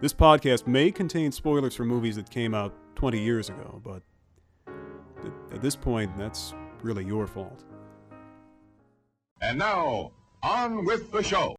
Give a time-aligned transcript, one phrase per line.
[0.00, 4.02] this podcast may contain spoilers for movies that came out 20 years ago, but
[5.52, 7.64] at this point, that's really your fault.
[9.42, 11.56] And now, on with the show.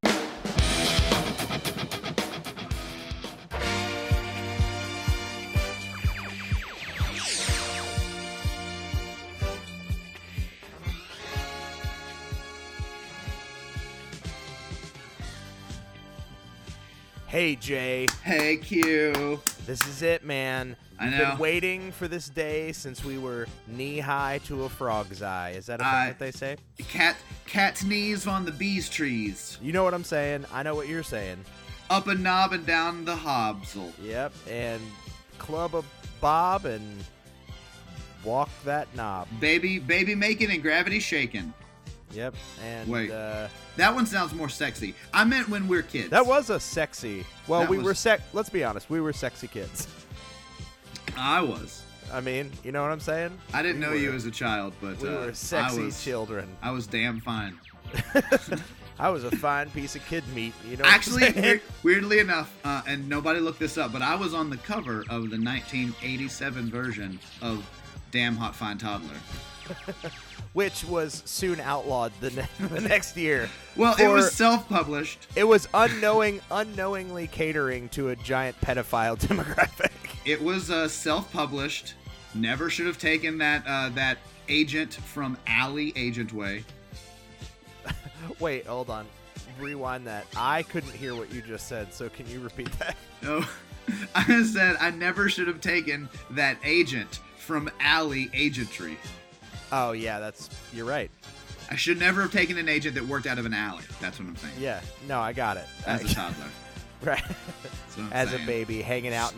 [17.42, 19.42] Hey Jay, Hey Q.
[19.66, 20.76] this is it, man.
[21.00, 21.18] I know.
[21.32, 25.56] been waiting for this day since we were knee high to a frog's eye.
[25.58, 26.58] Is that a thing I- that they say?
[26.88, 27.16] Cat
[27.48, 29.58] cat's knees on the bees trees.
[29.60, 30.46] You know what I'm saying.
[30.54, 31.44] I know what you're saying.
[31.90, 33.92] Up a knob and down the hobsel.
[34.00, 34.34] Yep.
[34.48, 34.80] And
[35.40, 35.84] club a
[36.22, 37.04] bob and
[38.24, 39.28] walk that knob.
[39.40, 41.56] Baby baby making and gravity shaking.
[42.14, 42.36] Yep.
[42.64, 43.12] And Wait.
[43.12, 44.94] Uh, That one sounds more sexy.
[45.14, 46.10] I meant when we're kids.
[46.10, 47.26] that was a sexy.
[47.48, 48.22] Well, That we was- were sec.
[48.34, 48.90] Let's be honest.
[48.90, 49.88] We were sexy kids.
[51.18, 51.84] I was.
[52.14, 53.38] I mean, you know what I'm saying?
[53.54, 56.04] I didn't We know you as a child, but We uh, were sexy I was,
[56.04, 56.50] children.
[56.62, 57.58] I was damn fine.
[59.00, 60.54] I was a fine piece of kid meat.
[60.66, 60.84] You know.
[60.84, 61.62] what I'm Actually, saying?
[61.84, 65.30] weirdly enough, uh, and nobody looked this up, but I was on the cover of
[65.32, 67.66] the 1987 version of
[68.12, 69.16] Damn Hot Fine Toddler.
[70.54, 73.50] which was soon outlawed the, ne- the next year.
[73.76, 75.28] Well, it was self-published.
[75.36, 79.92] it was unknowing, unknowingly catering to a giant pedophile demographic.
[80.26, 81.94] It was uh, self-published.
[82.34, 86.64] Never should have taken that uh, that agent from Alley Agent Way.
[88.40, 89.06] Wait, hold on,
[89.60, 90.26] rewind that.
[90.38, 92.96] I couldn't hear what you just said, so can you repeat that?
[93.22, 93.44] No,
[94.16, 98.96] I said I never should have taken that agent from Alley Agentry.
[99.72, 101.10] Oh yeah, that's you're right.
[101.70, 103.84] I should never have taken an agent that worked out of an alley.
[104.02, 104.54] That's what I'm saying.
[104.60, 105.66] Yeah, no, I got it.
[105.86, 106.46] As a toddler.
[107.04, 108.44] right, That's what I'm as saying.
[108.44, 109.34] a baby hanging out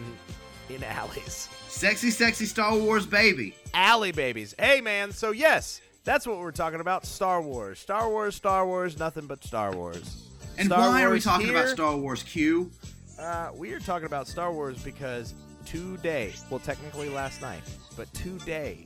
[0.69, 1.49] in in alleys.
[1.67, 3.55] Sexy, sexy Star Wars baby.
[3.73, 4.55] Alley babies.
[4.57, 7.05] Hey man, so yes, that's what we're talking about.
[7.05, 10.27] Star Wars, Star Wars, Star Wars, nothing but Star Wars.
[10.57, 11.67] And Star why are we Wars talking about.
[11.69, 12.71] Star Wars Q?
[13.19, 17.61] Uh, we are talking about Star Wars because today, well, technically last night,
[17.95, 18.85] but today,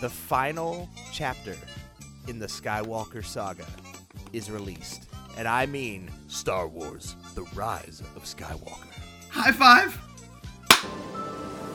[0.00, 1.56] the final chapter
[2.28, 3.66] in the Skywalker saga
[4.32, 5.04] is released.
[5.36, 8.92] And I mean Star Wars The Rise of Skywalker.
[9.30, 9.98] High five.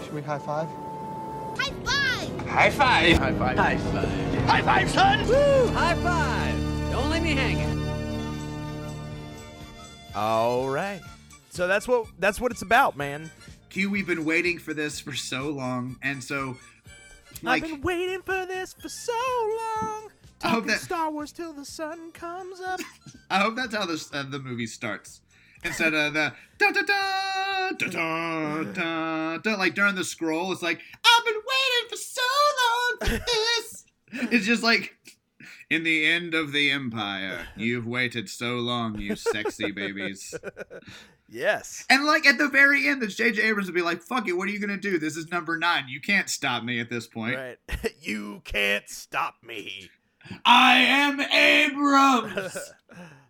[0.04, 0.68] Should we high five?
[1.58, 2.48] High five!
[2.48, 3.18] High five!
[3.18, 3.80] High five!
[4.48, 5.28] High five, son!
[5.28, 5.68] Woo!
[5.74, 6.92] High five!
[6.92, 7.80] Don't leave me hanging.
[10.16, 11.02] All right.
[11.52, 13.30] So that's what that's what it's about, man.
[13.70, 16.58] Q, we've been waiting for this for so long, and so
[17.42, 20.10] like I've been waiting for this for so long.
[20.42, 22.80] I hope Talking that- Star Wars till the sun comes up.
[23.30, 25.22] I hope that's how this uh, the movie starts.
[25.64, 30.62] Instead of the da da da da da da da like during the scroll, it's
[30.62, 32.22] like I've been waiting for so
[32.64, 33.86] long for this.
[34.32, 34.96] it's just like
[35.70, 40.34] in the end of the empire, you've waited so long, you sexy babies.
[41.30, 41.86] yes.
[41.90, 43.42] And like at the very end, the J.J.
[43.42, 44.98] Abrams would be like, "Fuck it, what are you gonna do?
[44.98, 45.86] This is number nine.
[45.88, 47.36] You can't stop me at this point.
[47.36, 47.58] Right.
[48.02, 49.90] you can't stop me.
[50.46, 52.58] I am Abrams."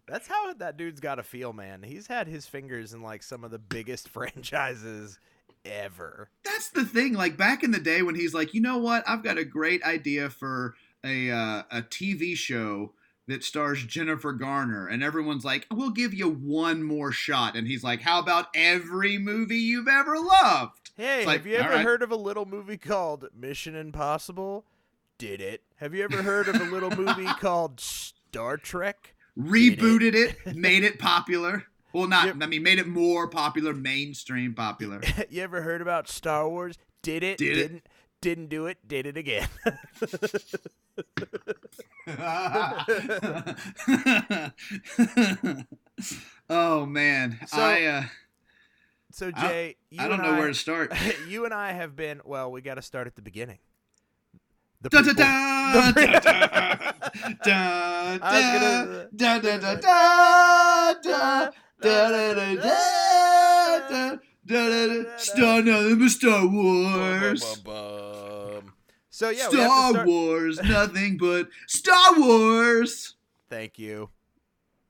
[0.09, 1.83] That's how that dude's got to feel, man.
[1.83, 5.19] He's had his fingers in like some of the biggest franchises
[5.65, 6.29] ever.
[6.43, 7.13] that's the thing.
[7.13, 9.03] Like back in the day when he's like, you know what?
[9.07, 10.73] I've got a great idea for
[11.03, 12.93] a uh, a TV show
[13.29, 17.83] that stars Jennifer Garner, and everyone's like, we'll give you one more shot, and he's
[17.83, 20.91] like, how about every movie you've ever loved?
[20.97, 21.85] Hey, like, have you ever right.
[21.85, 24.65] heard of a little movie called Mission Impossible?
[25.19, 25.61] Did it?
[25.75, 29.15] Have you ever heard of a little movie called Star Trek?
[29.37, 31.65] Rebooted it, made it popular.
[31.93, 32.25] Well, not.
[32.25, 32.37] Yep.
[32.41, 35.01] I mean, made it more popular, mainstream popular.
[35.29, 36.77] you ever heard about Star Wars?
[37.03, 37.37] Did it?
[37.37, 37.61] Did it?
[37.61, 37.87] Didn't.
[38.21, 38.85] Didn't do it.
[38.87, 39.47] Did it again
[46.49, 47.83] oh man, so, I.
[47.83, 48.03] Uh,
[49.11, 50.93] so Jay, I, I don't know I, where to start.
[51.27, 52.21] You and I have been.
[52.23, 53.59] Well, we got to start at the beginning.
[54.81, 55.91] The da, da da,
[59.11, 60.93] da, da, da, da,
[65.17, 65.61] Star,
[66.09, 67.57] Star Wars.
[67.57, 68.08] Ba, ba, ba.
[69.09, 73.15] So yeah, we have to Star start- Wars, nothing but Star Wars.
[73.49, 74.09] Thank you.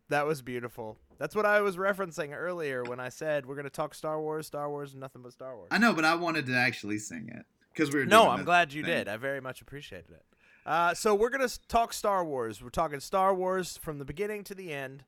[0.09, 0.97] That was beautiful.
[1.17, 4.69] That's what I was referencing earlier when I said we're gonna talk Star Wars, Star
[4.69, 5.67] Wars, and nothing but Star Wars.
[5.71, 8.05] I know, but I wanted to actually sing it because we were.
[8.05, 8.91] No, I'm glad you thing.
[8.91, 9.07] did.
[9.07, 10.25] I very much appreciated it.
[10.65, 12.61] Uh, so we're gonna talk Star Wars.
[12.61, 15.03] We're talking Star Wars from the beginning to the end.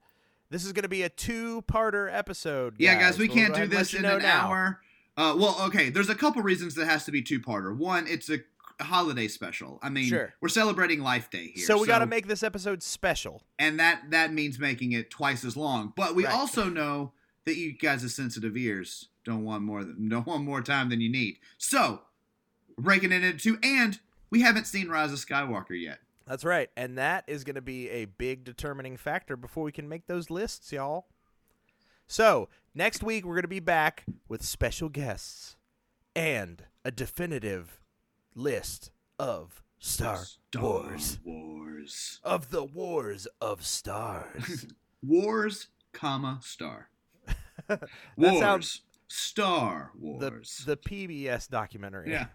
[0.49, 2.75] This is gonna be a two-parter episode.
[2.77, 4.47] Yeah, guys, we can't do ahead and let this in an now.
[4.47, 4.81] hour.
[5.17, 5.89] Uh, well, okay.
[5.89, 7.75] There's a couple reasons that has to be two parter.
[7.75, 8.39] One, it's a
[8.83, 9.79] holiday special.
[9.81, 10.33] I mean, Sure.
[10.41, 13.43] we're celebrating Life Day here, So we got to make this episode special.
[13.59, 15.93] and that that means making it twice as long.
[15.95, 16.33] But we Right.
[16.33, 17.13] also know
[17.45, 21.01] that you guys with sensitive ears don't want more than don't want more time than
[21.01, 21.39] you need.
[21.57, 22.01] So
[22.77, 23.99] breaking it into two, and
[24.29, 25.99] we haven't seen Rise of Skywalker yet.
[26.27, 29.89] That's right, and that is going to be a big determining factor before we can
[29.89, 31.07] make those lists, y'all.
[32.07, 35.57] So next week we're going to be back with special guests
[36.15, 37.80] and a definitive
[38.35, 40.19] list of Star,
[40.57, 42.19] Wars Wars.
[42.23, 44.67] of the Wars of Stars.
[45.03, 46.89] Wars, comma star.
[48.17, 48.39] Wars.
[48.39, 48.81] sounds-
[49.13, 50.63] Star the Wars.
[50.65, 52.11] the PBS documentary.
[52.11, 52.27] yeah.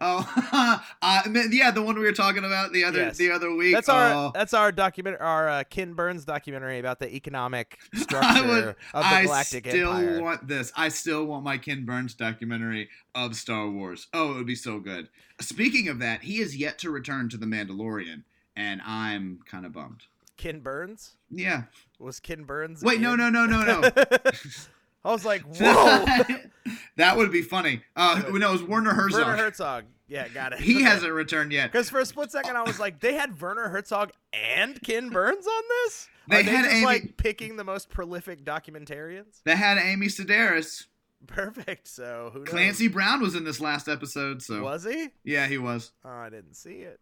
[0.00, 3.16] Oh, uh, yeah, the one we were talking about the other Yes.
[3.16, 3.74] the other week.
[3.74, 4.30] That's our Oh.
[4.34, 8.64] that's our document our uh, Ken Burns documentary about the economic structure would.
[8.68, 9.86] of the I Galactic Empire.
[9.94, 10.72] I still want this.
[10.76, 14.08] I still want my Ken Burns documentary of Star Wars.
[14.12, 15.08] Oh, it would be so good.
[15.40, 18.22] Speaking of that, he is yet to return to the Mandalorian,
[18.54, 20.02] and I'm kind of bummed.
[20.36, 21.62] Ken Burns Yeah.
[21.98, 22.82] was Ken Burns.
[22.82, 23.90] Wait, no, no, no, no, no.
[25.06, 26.04] I was like, whoa.
[26.96, 27.82] that would be funny.
[27.94, 29.26] Uh, no, it was Werner Herzog.
[29.26, 29.84] Werner Herzog.
[30.08, 30.60] Yeah, got it.
[30.60, 31.70] He hasn't returned yet.
[31.72, 35.46] Because for a split second, I was like, they had Werner Herzog and Ken Burns
[35.46, 36.08] on this.
[36.28, 39.42] They they had just Amy- like picking the most prolific documentarians.
[39.44, 40.86] They had Amy Sedaris.
[41.26, 41.88] Perfect.
[41.88, 42.48] So who knows?
[42.48, 45.08] Clancy Brown was in this last episode, so was he?
[45.24, 45.92] yeah, he was.
[46.04, 47.00] Oh, I didn't see it.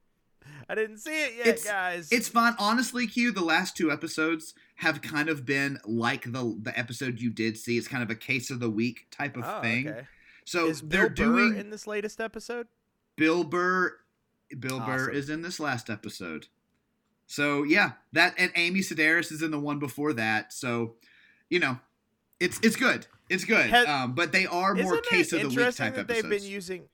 [0.69, 2.09] I didn't see it yet, It's- guys.
[2.11, 2.57] It's fun.
[2.59, 7.31] Honestly, Q, the last two episodes have kind of been like the the episode you
[7.31, 7.79] did see.
[7.79, 9.89] It's kind of a case of the week type of oh, thing.
[9.89, 10.07] Okay.
[10.45, 12.67] So Is they're Bill Burr doing in this latest episode?
[13.17, 13.97] Bill Burr.
[14.59, 16.49] Bill Burr is in this last episode.
[17.27, 20.53] So yeah, that and Amy Sedaris is in the one before that.
[20.53, 20.95] So,
[21.49, 21.79] you know,
[22.41, 23.07] it's it's good.
[23.29, 23.71] It's good.
[23.71, 26.23] Has- um, but they are more case of the week interesting type that episodes.
[26.23, 26.85] they've been using?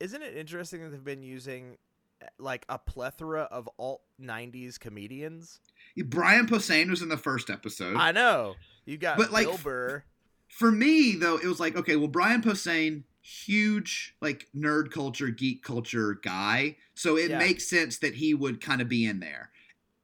[0.00, 1.78] Isn't it interesting that they've been using
[2.38, 5.60] like a plethora of alt '90s comedians?
[6.06, 7.96] Brian Posehn was in the first episode.
[7.96, 8.54] I know
[8.86, 10.04] you got But, like, Bill Burr.
[10.48, 15.62] For me, though, it was like, okay, well, Brian Posehn, huge like nerd culture, geek
[15.62, 17.38] culture guy, so it Yeah.
[17.38, 19.50] makes sense that he would kind of be in there.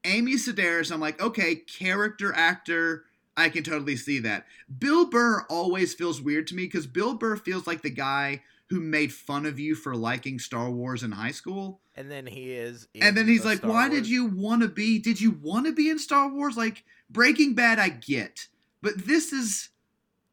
[0.05, 3.05] Amy Sedaris, I'm like, okay, character actor,
[3.37, 4.46] I can totally see that.
[4.78, 8.81] Bill Burr always feels weird to me because Bill Burr feels like the guy who
[8.81, 11.81] made fun of you for liking Star Wars in high school.
[11.96, 12.87] And then he is.
[12.94, 14.99] and then he's the like, Star "Why did you want to be?
[15.00, 16.56] Did you want to be in Star Wars?
[16.56, 18.46] Like Breaking Bad, I get,
[18.81, 19.70] but this is,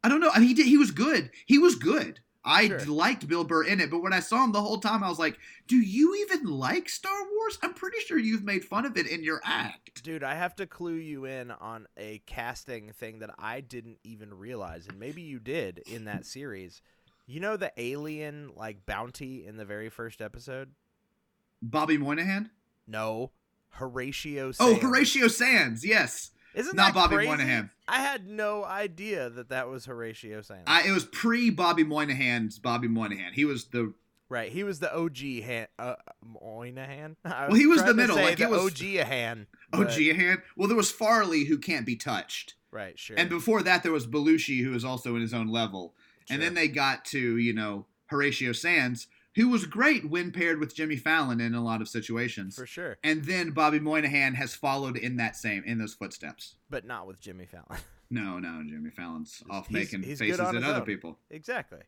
[0.04, 0.30] I don't know.
[0.34, 0.68] I mean, he did.
[0.68, 1.32] He was good.
[1.48, 2.20] He was good.
[2.46, 2.80] I Sure.
[2.86, 5.20] liked Bill Burr in it, but when I saw him the whole time, I was
[5.20, 5.38] like,
[5.68, 7.58] "Do you even like Star Wars?
[7.62, 10.66] I'm pretty sure you've made fun of it in your act." Dude, I have to
[10.68, 15.40] clue you in on a casting thing that I didn't even realize, and maybe you
[15.40, 16.82] did in that series.
[17.28, 20.72] You know the alien like bounty in the very first episode?
[21.62, 22.50] Bobby Moynihan.
[22.88, 23.32] No,
[23.72, 24.54] Horatio.
[24.60, 25.86] Oh, Horatio Sanz.
[25.86, 27.30] Yes, Isn't not that Bobby crazy?
[27.30, 27.70] Moynihan.
[27.88, 30.64] I had no idea that that was Horatio Sanz.
[30.68, 33.34] I, it was pre Bobby Moynihan's Bobby Moynihan.
[33.34, 33.94] He was the
[34.30, 37.18] right, he was the OG han- uh, Moynihan.
[37.26, 39.48] I Well, he was the middle, like, the it was- OG Han.
[39.74, 40.42] OG hand.
[40.56, 42.54] Well, there was Farley who can't be touched.
[42.72, 43.18] Right, sure.
[43.18, 45.94] And before that, there was Belushi, who was also in his own level.
[46.30, 50.76] And then they got to, you know, Horatio Sanz, who was great when paired with
[50.76, 52.56] Jimmy Fallon in a lot of situations.
[52.56, 56.56] for sure, And then Bobby Moynihan has followed in that same in those footsteps.
[56.70, 57.82] but not with Jimmy Fallon.
[58.10, 60.86] No, no, Jimmy Fallon's off making he's good faces at other own.
[60.86, 61.20] people.
[61.30, 61.80] exactly.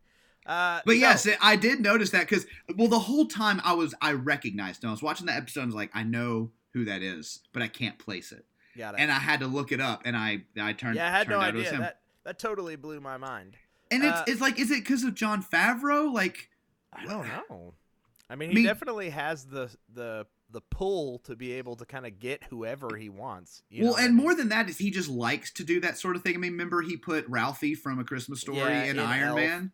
[0.46, 3.96] Uh, But no, yes, I did notice that because well, the whole time I was
[4.02, 4.90] I recognized him.
[4.90, 5.62] I was watching the episode.
[5.62, 8.46] I was like, I know who that is, but I can't place it,
[8.78, 9.00] got it.
[9.00, 10.02] and I had to look it up.
[10.04, 11.80] And I I turned yeah, I had no out it was idea.
[11.80, 13.56] That that totally blew my mind.
[13.92, 16.14] And it's Uh, it's like, is it because of Jon Favreau?
[16.14, 16.50] Like,
[16.94, 17.74] I don't know.
[18.30, 22.18] I mean, he definitely has the the the pull to be able to kind of
[22.20, 23.62] get whoever he wants.
[23.70, 24.24] you know well, what I and mean?
[24.24, 26.34] more than that is he just likes to do that sort of thing.
[26.36, 29.36] I mean, remember he put Ralphie from A Christmas Story Yeah, Iron Elf.
[29.36, 29.72] Man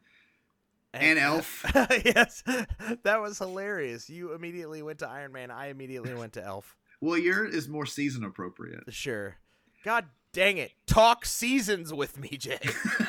[0.94, 1.66] and Elf.
[1.74, 2.44] yes,
[3.04, 4.10] that was hilarious.
[4.10, 5.52] You immediately went to Iron Man.
[5.52, 6.76] I immediately went to Elf.
[7.02, 8.84] Well, your is more season appropriate.
[8.90, 9.36] Sure.
[9.84, 10.06] God
[10.36, 10.74] Dang it.
[10.86, 12.60] Talk seasons with me, Jay.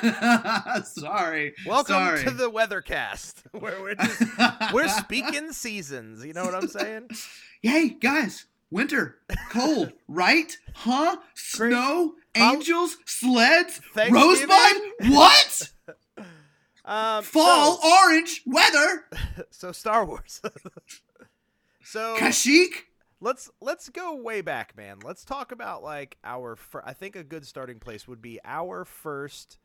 [0.85, 1.55] Sorry.
[1.67, 2.23] Welcome Sorry.
[2.23, 4.23] to the Weathercast, where we're just
[4.73, 6.25] we're speaking seasons.
[6.25, 7.11] You know what I'm saying?
[7.63, 9.17] Hey guys, winter,
[9.51, 10.57] cold, right?
[10.75, 11.17] Huh?
[11.35, 14.77] Snow, Hol- angels, sleds, rosebud.
[15.09, 15.73] What?
[16.85, 19.07] Um, Fall, So, orange, weather,
[19.51, 20.41] so Star Wars.
[21.83, 22.85] so Kashyyyk.
[23.21, 24.99] Let's let's go way back, man.
[25.03, 26.57] Let's talk about like our.
[26.57, 29.59] Fir- I think a good starting place would be our first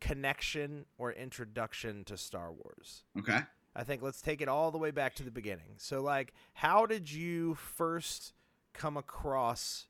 [0.00, 3.04] connection or introduction to Star Wars.
[3.18, 3.40] Okay.
[3.74, 5.74] I think let's take it all the way back to the beginning.
[5.78, 8.34] So, like, how did you first
[8.74, 9.86] come across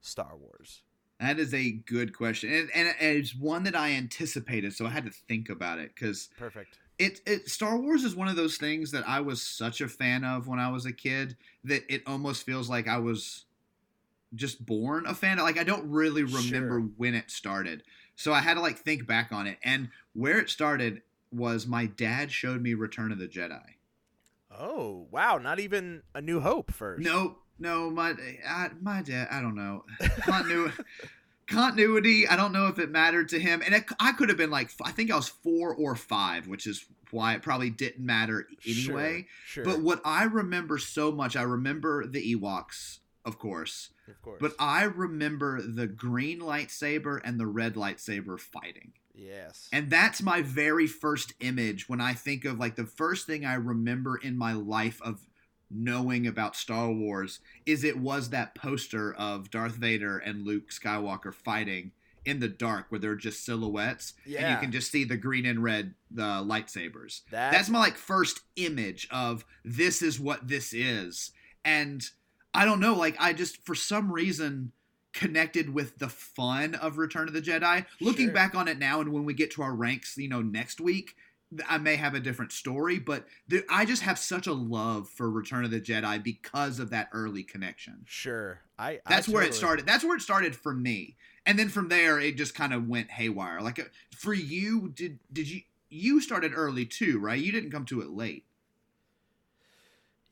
[0.00, 0.82] Star Wars?
[1.18, 5.04] That is a good question, and, and it's one that I anticipated, so I had
[5.04, 6.78] to think about it because Perfect.
[6.98, 10.24] It, it Star Wars is one of those things that I was such a fan
[10.24, 13.44] of when I was a kid that it almost feels like I was
[14.34, 15.38] just born a fan.
[15.38, 16.88] Like I don't really remember Sure.
[16.96, 17.82] when it started,
[18.16, 19.58] so I had to like think back on it.
[19.62, 23.62] And where it started was my dad showed me Return of the Jedi.
[24.50, 25.38] Oh, wow.
[25.38, 27.02] Not even A New Hope first.
[27.02, 28.14] No, no, my
[28.46, 29.28] I, my dad.
[29.30, 29.84] I don't know.
[31.52, 32.26] continuity.
[32.26, 34.70] I don't know if it mattered to him, and it, I could have been like
[34.82, 39.26] I think I was four or five, which is why it probably didn't matter anyway.
[39.46, 39.64] Sure.
[39.64, 44.38] But what I remember so much, I remember the Ewoks, of course, of course.
[44.40, 48.92] but I remember the green lightsaber and the red lightsaber fighting.
[49.14, 49.68] yes.
[49.72, 53.54] And that's my very first image when I think of like the first thing I
[53.54, 55.20] remember in my life of
[55.74, 61.32] knowing about Star Wars is it was that poster of Darth Vader and Luke Skywalker
[61.34, 61.92] fighting
[62.24, 64.14] in the dark where they're just silhouettes
[64.44, 67.22] and you can just see the green and red the lightsabers.
[67.30, 71.32] That- That's my like first image of this is what this is.
[71.64, 72.04] And
[72.54, 74.72] I don't know, like I just for some reason
[75.12, 77.84] connected with the fun of Return of the Jedi.
[78.00, 78.34] Looking Sure.
[78.34, 81.16] back on it now and when we get to our ranks, you know, next week,
[81.68, 85.30] I may have a different story, but there, I just have such a love for
[85.30, 88.02] Return of the Jedi because of that early connection.
[88.06, 88.60] Sure.
[88.78, 89.00] I.
[89.08, 89.86] That's I where it started.
[89.86, 91.16] That's where it started for me.
[91.44, 93.60] And then from there it just kind of went haywire.
[93.60, 93.84] Like uh,
[94.16, 97.40] for you did did you you started early too, right?
[97.40, 98.44] You didn't come to it late.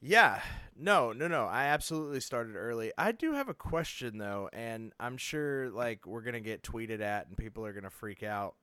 [0.00, 0.41] Yeah.
[0.77, 1.45] No, no, no.
[1.45, 2.93] I absolutely started early.
[2.97, 7.27] I do have a question though, and I'm sure like we're gonna get tweeted at,
[7.27, 8.55] and people are gonna freak out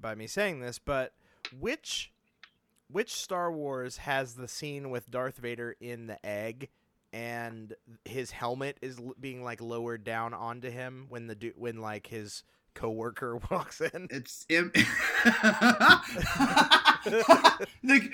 [0.00, 0.78] by me saying this.
[0.78, 1.12] But
[1.52, 2.12] which
[2.90, 6.68] which Star Wars has the scene with Darth Vader in the egg?
[7.12, 7.74] And
[8.04, 12.08] his helmet is l- being like lowered down onto him when the du- when like
[12.08, 12.42] his
[12.74, 14.08] coworker walks in.
[14.10, 14.84] It's Im- the,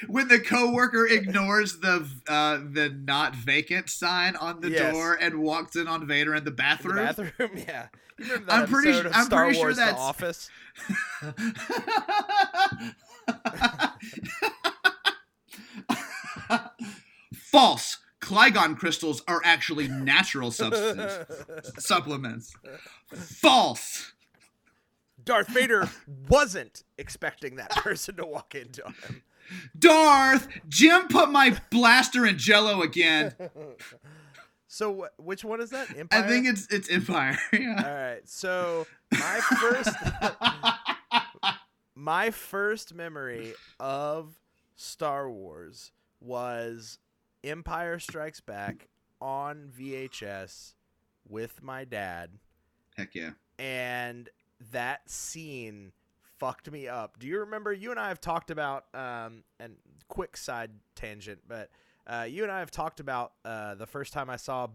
[0.07, 4.93] when the coworker ignores the uh, the not vacant sign on the Yes.
[4.93, 6.97] door and walks in on Vader in the In bathroom.
[6.97, 7.87] the bathroom, yeah.
[8.19, 10.01] You remember that I'm pretty episode su- of I'm Star pretty sure Wars: that's- The
[10.01, 10.49] Office?
[17.35, 17.99] False.
[18.21, 21.27] Clygon crystals are actually natural substances
[21.79, 22.55] supplements.
[23.13, 24.13] False.
[25.25, 25.91] Darth Vader
[26.29, 29.23] wasn't expecting that person to walk into him.
[29.77, 33.35] Darth, Jim put my blaster in Jello again.
[34.69, 35.89] So wh- which one is that?
[36.13, 37.37] I think it's it's Empire.
[37.53, 37.83] Yeah.
[37.85, 38.29] All right.
[38.29, 39.91] So my first
[42.03, 44.41] my first memory of
[44.75, 46.99] Star Wars was
[47.45, 48.89] Empire Strikes Back
[49.21, 50.75] on VHS
[51.29, 52.31] with my dad
[52.97, 53.31] Heck yeah.
[53.57, 54.29] and
[54.73, 55.93] that scene
[56.39, 57.21] fucked me up.
[57.21, 57.73] Do you remember?
[57.73, 59.77] You and I have talked about, um, and
[60.09, 61.71] quick side tangent, but
[62.09, 64.67] uh, you and I have talked about uh, the first time I saw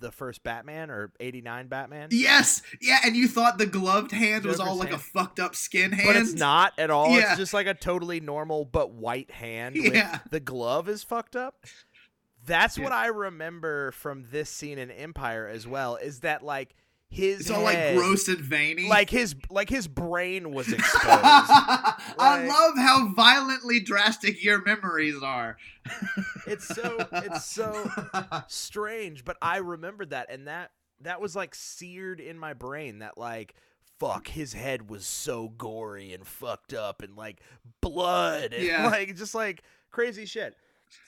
[0.00, 2.08] the first Batman or '89 Batman.
[2.12, 5.54] Yes, yeah, and you thought the gloved hand was all Joker's like a fucked up
[5.54, 7.10] skin hand, But it's not at all.
[7.10, 7.30] Yeah.
[7.30, 9.74] It's just like a totally normal but white hand.
[9.76, 10.18] with- Yeah.
[10.30, 11.64] the glove is fucked up.
[12.46, 12.84] That's Yeah.
[12.84, 15.96] what I remember from this scene in Empire as well.
[15.96, 16.74] Is that like
[17.10, 18.88] his It's all like gross and veiny.
[18.88, 21.04] like his like his brain was exposed.
[21.06, 25.56] I love how violently drastic your memories are.
[26.46, 27.90] it's so it's so
[28.48, 33.16] strange, but I remembered that and that that was like seared in my brain that
[33.18, 33.54] like
[33.98, 37.40] fuck his head was so gory and fucked up and like
[37.80, 38.86] blood and Yeah.
[38.90, 40.54] like just like crazy shit.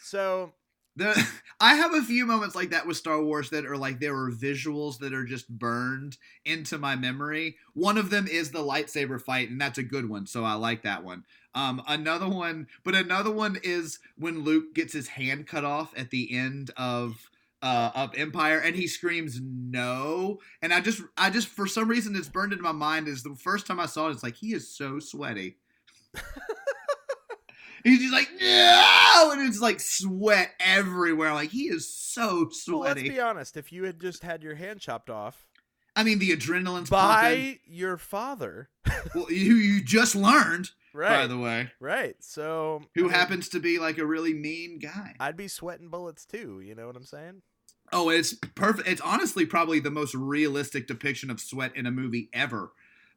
[0.02, 0.52] So
[1.00, 1.28] The,
[1.60, 4.30] I have a few moments like that with Star Wars that are like there were
[4.30, 7.56] visuals that are just burned into my memory.
[7.72, 10.82] One of them is the lightsaber fight, and that's a good one, so I like
[10.82, 11.24] that one.
[11.54, 16.10] Um, another one, but another one is when Luke gets his hand cut off at
[16.10, 17.30] the end of
[17.62, 22.14] uh, of Empire, and he screams no, and I just, I just, for some reason,
[22.14, 23.08] it's burned into my mind.
[23.08, 25.56] Is the first time I saw it, it's like he is so sweaty.
[27.84, 31.32] He's just like no, and it's like sweat everywhere.
[31.34, 32.72] Like he is so sweaty.
[32.72, 33.56] Well, let's be honest.
[33.56, 35.46] If you had just had your hand chopped off
[35.96, 36.90] I mean, the adrenaline's pumping.
[36.90, 38.68] by your father,
[39.14, 41.08] Well, you you just learned, right?
[41.22, 42.16] by the way, right.
[42.20, 45.14] So who I mean, happens to be like a really mean guy.
[45.18, 46.60] I'd be sweating bullets too.
[46.64, 47.42] You know what I'm saying?
[47.92, 48.88] Oh, it's perfect.
[48.88, 52.70] It's honestly probably the most realistic depiction of sweat in a movie ever,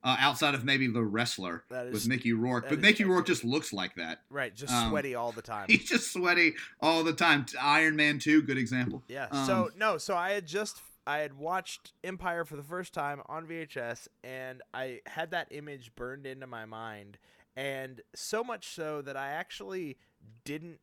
[0.03, 2.67] uh, outside of maybe The Wrestler That is with Mickey Rourke.
[2.69, 4.19] But Mickey Rourke just looks like that.
[4.29, 4.53] right.
[4.53, 5.65] Just Um, sweaty all the time.
[5.69, 7.45] He's just sweaty all the time.
[7.61, 9.03] Iron Man 2, good example.
[9.07, 9.27] Yeah.
[9.31, 13.21] Um, so no, so I had just I had watched Empire for the first time
[13.27, 17.17] on VHS and I had that image burned into my mind
[17.55, 19.97] and so much so that I actually
[20.45, 20.79] didn't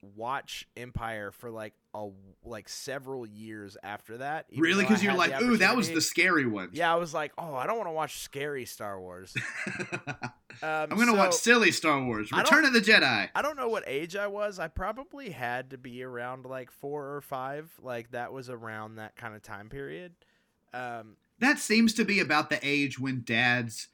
[0.00, 2.08] watch Empire for like a
[2.44, 4.46] like several years after that.
[4.56, 4.84] Really?
[4.84, 6.70] Because you're like, ooh, that was the scary one.
[6.72, 9.34] Yeah, I was like, "Oh, I don't want to watch scary Star Wars."
[10.60, 13.28] Um, I'm going to watch silly Star Wars, Return of the Jedi.
[13.32, 14.58] I don't know what age I was.
[14.58, 17.70] I probably had to be around like four or five.
[17.80, 20.14] Like that was around that kind of time period.
[20.74, 23.86] Um, That seems to be about the age when dads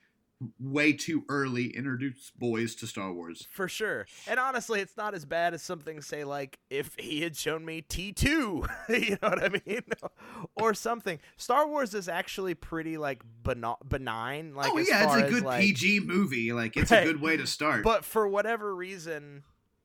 [0.59, 3.47] way too early introduce boys to Star Wars.
[3.51, 4.07] for sure.
[4.27, 7.81] And honestly, it's not as bad as something say like if he had shown me
[7.81, 9.83] T two, you know what I mean,
[10.57, 11.19] or something.
[11.37, 13.23] Star Wars is actually pretty like
[13.89, 14.55] benign.
[14.55, 16.53] Like oh as yeah, it's a as, good like- PG movie.
[16.53, 17.03] Like it's Right.
[17.07, 17.85] a good way to start.
[17.85, 19.45] But for whatever reason,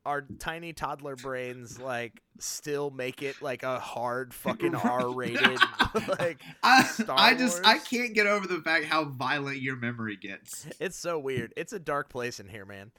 [0.10, 5.60] our tiny toddler brains like still make it like a hard fucking R rated
[6.20, 10.16] like I, Star I just I can't get over the fact how violent your memory
[10.18, 10.66] gets.
[10.80, 11.54] it's so weird.
[11.56, 12.92] It's a dark place in here, man.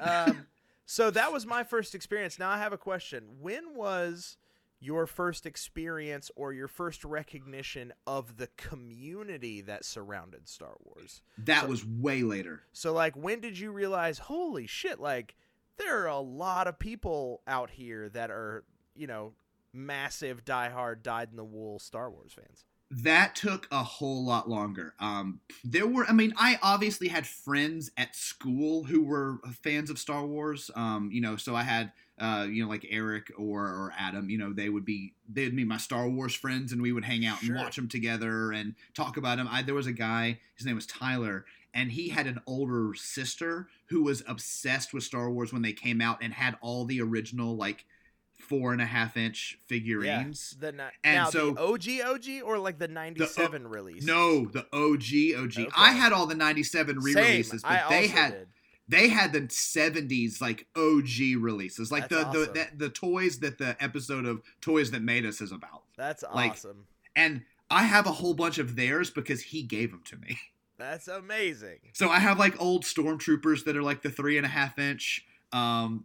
[0.00, 0.46] Um,
[0.84, 2.38] so that was my first experience.
[2.38, 3.24] Now I have a question.
[3.40, 4.36] When was
[4.80, 11.22] your first experience or your first recognition of the community that surrounded Star Wars?
[11.38, 12.62] That So- was way later.
[12.72, 15.34] So like when did you realize holy shit like
[15.78, 19.32] there are a lot of people out here that are, you know,
[19.72, 22.64] massive diehard dyed in the wool Star Wars fans?
[22.90, 24.94] That took a whole lot longer.
[24.98, 29.98] Um, there were, I mean, I obviously had friends at school who were fans of
[29.98, 30.70] Star Wars.
[30.74, 34.30] Um, you know, so I had, uh, you know, like Eric or or Adam.
[34.30, 37.26] You know, they would be they'd be my Star Wars friends, and we would hang
[37.26, 37.54] out Sure.
[37.54, 39.48] and watch them together and talk about them.
[39.50, 43.68] I there was a guy, his name was Tyler, and he had an older sister
[43.86, 47.56] who was obsessed with Star Wars when they came out and had all the original
[47.56, 47.84] like
[48.32, 50.56] four and a half inch figurines.
[50.58, 54.04] The ni- And now so- the OG OG or like the 97 release?
[54.04, 55.58] No, the OG OG.
[55.66, 55.68] Okay.
[55.76, 58.48] I had all the 97 re-releases, but I they had did.
[58.88, 61.90] they had the 70s like OG releases.
[61.92, 62.54] Like That's the, awesome.
[62.54, 65.82] the, the the toys that the episode of Toys That Made Us is about.
[65.96, 66.86] That's like- awesome.
[67.16, 70.38] And I have a whole bunch of theirs because he gave them to me.
[70.78, 71.78] That's amazing.
[71.92, 75.24] So I have like old stormtroopers that are like the three and a half inch.
[75.52, 76.04] Um,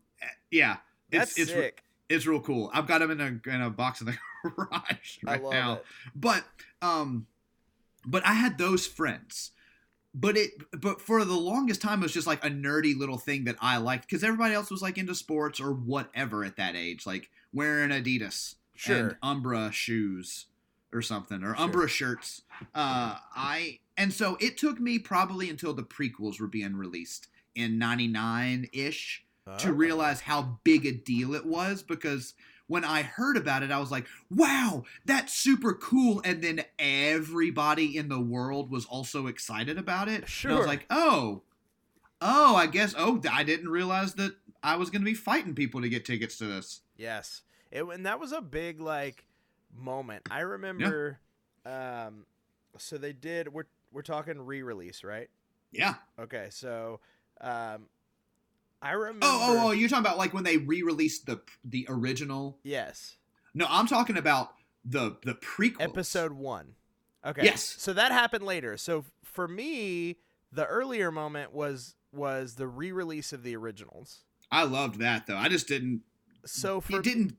[0.52, 0.78] yeah,
[1.12, 1.84] That's it's it's sick.
[2.10, 2.72] it's real cool.
[2.74, 4.18] I've got them in a in a box in the
[4.50, 5.74] garage I right love now.
[5.74, 5.86] it.
[6.16, 6.44] but
[6.82, 7.28] um
[8.06, 9.52] but i had those friends
[10.14, 13.46] but it but for the longest time it was just like a nerdy little thing
[13.46, 17.06] that i liked because everybody else was like into sports or whatever at that age
[17.06, 18.98] like wearing adidas Sure.
[18.98, 20.48] and Umbro shoes
[20.92, 21.68] or something or Sure.
[21.70, 22.42] Umbro shirts
[22.76, 27.80] uh i and so it took me probably until the prequels were being released in
[27.80, 29.24] 99-ish
[29.60, 29.72] to Oh.
[29.72, 32.34] realize how big a deal it was because
[32.68, 36.22] when I heard about it, I was like, wow, that's super cool.
[36.24, 40.24] And then everybody in the world was also excited about it.
[40.44, 41.42] And I was like, oh,
[42.22, 45.82] oh, I guess, oh, I didn't realize that I was going to be fighting people
[45.82, 46.82] to get tickets to this.
[46.96, 47.42] Yes.
[47.70, 49.26] It, and that was a big like
[49.78, 50.28] moment.
[50.32, 51.20] I remember
[51.66, 52.26] um
[52.78, 55.30] so they did we're we're talking re-release, right?
[55.72, 55.96] Yeah.
[56.20, 57.00] Okay, so
[57.42, 57.88] um
[58.82, 62.60] I remember Oh, oh, oh, you're talking about like when they re-released the the original.
[62.64, 63.18] Yes.
[63.54, 64.54] No, I'm talking about
[64.84, 65.82] the the prequel.
[65.82, 66.76] Episode 1.
[67.26, 67.44] Okay.
[67.44, 67.64] Yes.
[67.64, 68.76] So that happened later.
[68.76, 70.18] So for me,
[70.52, 74.24] the earlier moment was was the re-release of the originals.
[74.52, 75.38] I loved that though.
[75.38, 76.02] I just didn't.
[76.46, 77.38] So for it didn't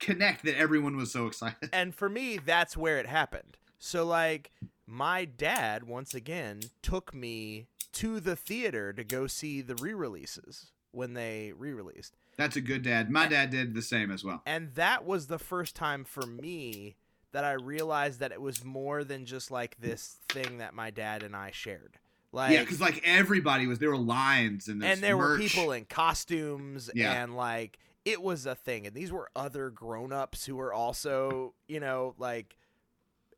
[0.00, 1.68] connect that everyone was so excited.
[1.72, 4.50] and for me that's where it happened so like
[4.90, 11.14] my dad once again took me to the theater to go see the re-releases when
[11.14, 13.10] they re-released That's a good dad.
[13.10, 14.42] My dad did the same as well.
[14.46, 16.96] and that was the first time for me
[17.32, 21.22] that i realized that it was more than just like this thing that my dad
[21.22, 21.96] and i shared
[22.32, 25.84] like yeah, because like everybody was there were lines and and there were people in
[25.84, 27.22] costumes Yeah.
[27.22, 31.78] and like it was a thing and these were other grown-ups who were also you
[31.80, 32.56] know like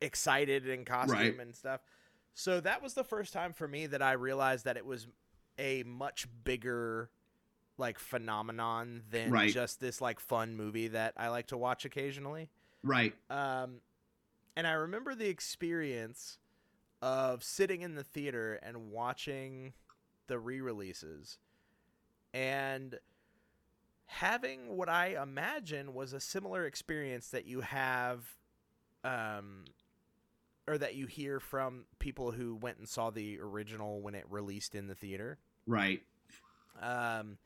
[0.03, 1.41] excited in costume Right.
[1.41, 1.81] and stuff
[2.35, 5.07] so that was the first time for me that i realized that it was
[5.59, 7.11] a much bigger
[7.79, 9.53] like phenomenon than Right.
[9.53, 12.49] just this like fun movie that i like to watch occasionally
[12.83, 13.15] Right.
[13.31, 13.81] um,
[14.57, 16.39] and I remember the experience
[17.01, 19.73] of sitting in the theater and watching
[20.27, 21.39] the re-releases
[22.35, 22.99] and
[24.07, 28.25] having what I imagine was a similar experience that you have
[29.05, 29.65] um
[30.67, 34.75] or that you hear from people who went and saw the original when it released
[34.75, 36.03] in the theater Right.
[36.81, 37.39] um,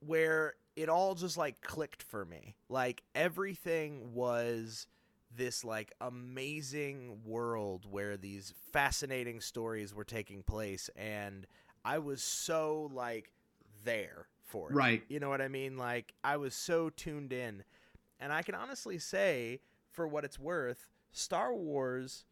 [0.00, 2.54] where it all just like clicked for me.
[2.68, 4.86] Like everything was
[5.36, 11.46] this like amazing world where these fascinating stories were taking place, and
[11.84, 13.30] I was so like
[13.84, 14.74] there for it.
[14.74, 15.02] Right.
[15.08, 15.76] You know what I mean?
[15.76, 17.62] Like I was so tuned in,
[18.18, 19.60] and I can honestly say,
[19.92, 22.24] for what it's worth, Star Wars.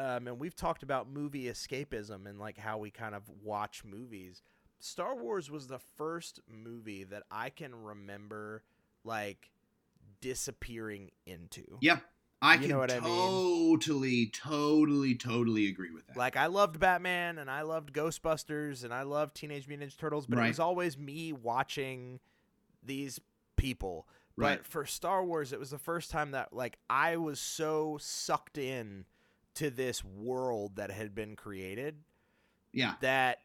[0.00, 4.42] Um, and we've talked about movie escapism and like how we kind of watch movies.
[4.78, 8.62] Star Wars was the first movie that I can remember
[9.04, 9.50] like
[10.20, 11.78] disappearing into.
[11.80, 11.98] Yeah.
[12.42, 13.02] I You can know what I mean?
[13.12, 16.16] totally, totally, totally agree with that.
[16.16, 20.26] Like I loved Batman and I loved Ghostbusters and I loved Teenage Mutant Ninja Turtles,
[20.26, 20.46] but Right.
[20.46, 22.18] it was always me watching
[22.82, 23.20] these
[23.56, 24.08] people.
[24.36, 24.56] Right.
[24.56, 28.56] But for Star Wars, it was the first time that like I was so sucked
[28.56, 29.04] in
[29.60, 31.96] to this world that had been created
[32.72, 32.94] yeah.
[33.02, 33.40] that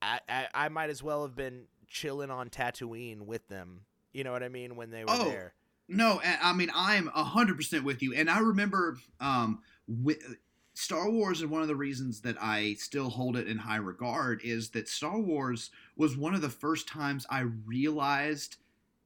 [0.00, 3.80] I, I I might as well have been chilling on Tatooine with them.
[4.12, 5.54] You know what I mean when they were Oh, there.
[5.88, 10.20] No, I mean I'm hundred percent with you, and I remember um, wi-
[10.74, 14.40] Star Wars, and one of the reasons that I still hold it in high regard
[14.44, 18.56] is that Star Wars was one of the first times I realized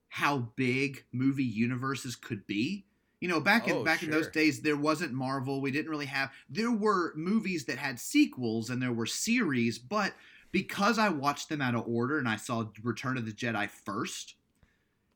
[0.08, 2.84] how big movie universes could be.
[3.24, 5.62] You know, back in Oh, back in those days, there wasn't Marvel.
[5.62, 6.30] We didn't really have.
[6.50, 10.12] There were movies that had sequels, and there were series, but
[10.52, 14.34] because I watched them out of order, and I saw Return of the Jedi first,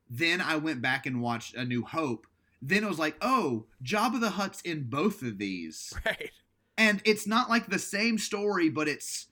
[0.09, 2.25] then I went back and watched A New Hope.
[2.63, 5.93] Then it was like, oh, Jabba the Hutt's in both of these.
[6.03, 6.31] Right.
[6.79, 9.27] And it's not like the same story, but it's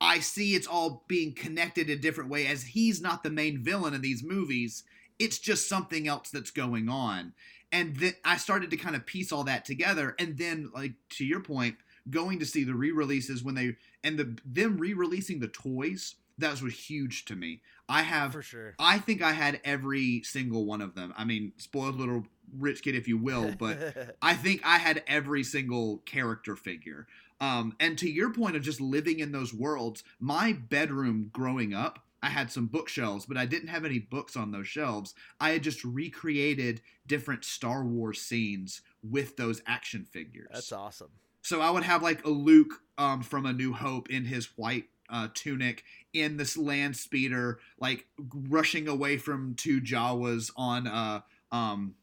[0.00, 3.92] I see it's all being connected a different way as he's not the main villain
[3.92, 4.84] in these movies.
[5.18, 7.32] It's just something else that's going on.
[7.72, 10.14] And then I started to kind of piece all that together.
[10.18, 11.76] And then, like to your point,
[12.08, 16.74] going to see the re-releases when they and the them re-releasing the toys, that was
[16.74, 17.60] huge to me.
[17.88, 18.74] I have For sure.
[18.78, 21.12] I think I had every single one of them.
[21.16, 22.24] I mean, spoiled little
[22.56, 27.06] rich kid if you will, but I think I had every single character figure.
[27.40, 32.04] Um, and to your point of just living in those worlds, my bedroom growing up,
[32.22, 35.14] I had some bookshelves, but I didn't have any books on those shelves.
[35.40, 40.48] I had just recreated different Star Wars scenes with those action figures.
[40.52, 41.10] That's awesome.
[41.42, 44.84] So I would have like a Luke um, from A New Hope in his white
[45.08, 48.06] uh, tunic in this land speeder, like
[48.48, 51.94] rushing away from two Jawas on uh um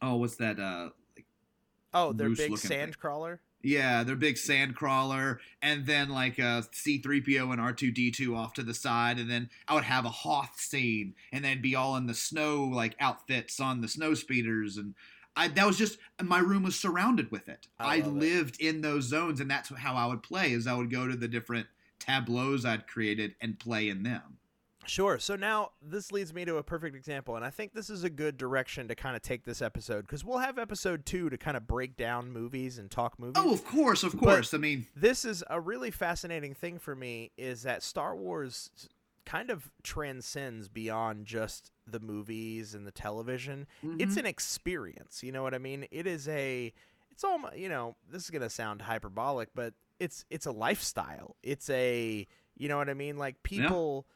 [0.00, 0.90] oh what's that uh
[1.94, 2.68] Oh, their big looking thing.
[2.78, 3.40] sand crawler.
[3.66, 8.74] Yeah their big sand crawler and then like uh C3PO and R2D2 off to the
[8.74, 12.14] side and then I would have a Hoth scene and they'd be all in the
[12.14, 14.94] snow like outfits on the snow speeders and
[15.38, 17.68] I, that was just my room was surrounded with it.
[17.78, 18.20] I I, love it.
[18.20, 20.52] lived in those zones, and that's how I would play.
[20.52, 21.66] Is I would go to the different
[21.98, 24.38] tableaus I'd created and play in them.
[24.86, 25.18] Sure.
[25.18, 28.10] So now this leads me to a perfect example, and I think this is a
[28.10, 31.56] good direction to kind of take this episode because we'll have episode two to kind
[31.56, 33.34] of break down movies and talk movies.
[33.36, 34.54] Oh, of course, of course.
[34.54, 38.70] I mean, this is a really fascinating thing for me is that Star Wars
[39.24, 43.66] kind of transcends beyond just the movies and the television.
[43.82, 44.20] It's mm-hmm.
[44.20, 45.86] an experience, you know what I mean?
[45.90, 46.72] It is a
[47.10, 51.34] it's all, you know, this is going to sound hyperbolic, but it's it's a lifestyle.
[51.42, 53.16] It's a, you know what I mean?
[53.16, 54.06] Like people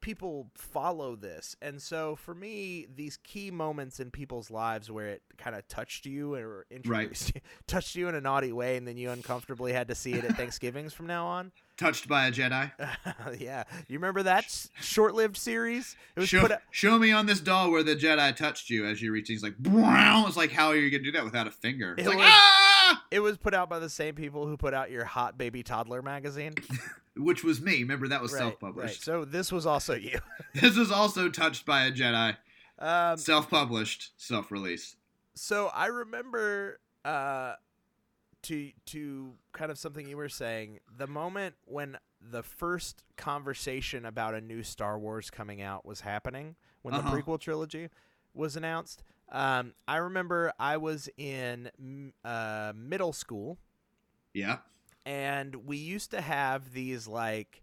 [0.00, 1.56] people follow this.
[1.60, 6.06] And so for me, these key moments in people's lives where it kind of touched
[6.06, 9.88] you or introduced you, touched you in a naughty way and then you uncomfortably had
[9.88, 11.52] to see it at Thanksgivings from now on.
[11.76, 12.70] touched by a Jedi.
[13.40, 13.64] yeah.
[13.88, 15.96] You remember that s- short-lived series?
[16.14, 19.00] It was Show, out, show me on this doll where the Jedi touched you as
[19.00, 19.28] you reach.
[19.28, 20.26] He's like, Brown.
[20.28, 21.94] It's like, how are you gonna do that without a finger?
[21.96, 24.74] It's It like, was- ah, it was put out by the same people who put
[24.74, 26.52] out your Hot Baby Toddler magazine.
[27.16, 27.78] Which was me.
[27.80, 28.86] Remember that was Right, self-published.
[28.86, 29.02] Right.
[29.04, 30.18] So this was also you.
[30.54, 32.36] This was also touched by a Jedi.
[32.78, 34.96] Um, Self-published, self-release.
[35.34, 37.54] so I remember uh
[38.42, 44.34] to to kind of something you were saying the moment when the first conversation about
[44.34, 47.10] a new Star Wars coming out was happening when Uh-huh.
[47.14, 47.88] the prequel trilogy
[48.34, 49.02] was announced.
[49.30, 51.70] Um, I remember I was in
[52.24, 53.58] uh, middle school
[54.34, 54.58] Yeah.
[55.10, 57.62] And we used to have these like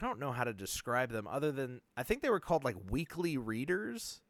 [0.00, 2.76] I don't know how to describe them other than I think they were called like
[2.88, 4.20] weekly readers.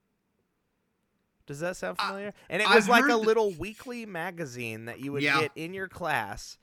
[1.47, 2.35] Does that sound I- familiar?
[2.49, 5.41] and it I've was like a little weekly magazine that you would Yeah.
[5.41, 6.57] get in your class,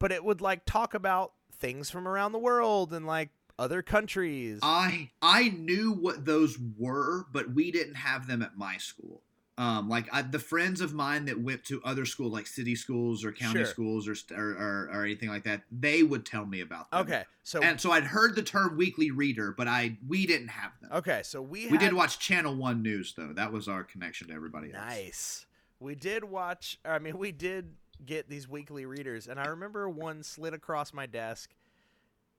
[0.00, 4.58] but it would like talk about things from around the world and like other countries.
[4.62, 9.22] I I knew what those were, but we didn't have them at my school.
[9.58, 13.24] Um, like I, the friends of mine that went to other schools, like city schools
[13.24, 13.66] or county Sure.
[13.66, 17.00] schools or, or, or or anything like that, they would tell me about them.
[17.00, 20.70] okay, so And so I'd heard the term weekly reader, but I we didn't have
[20.80, 20.90] them.
[20.92, 23.32] okay, so we We had, did watch Channel One News though.
[23.32, 24.84] That was our connection to everybody else.
[24.86, 25.46] Nice.
[25.80, 26.78] We did watch.
[26.84, 27.74] I mean, we did
[28.06, 31.52] get these weekly readers, and I remember one slid across my desk,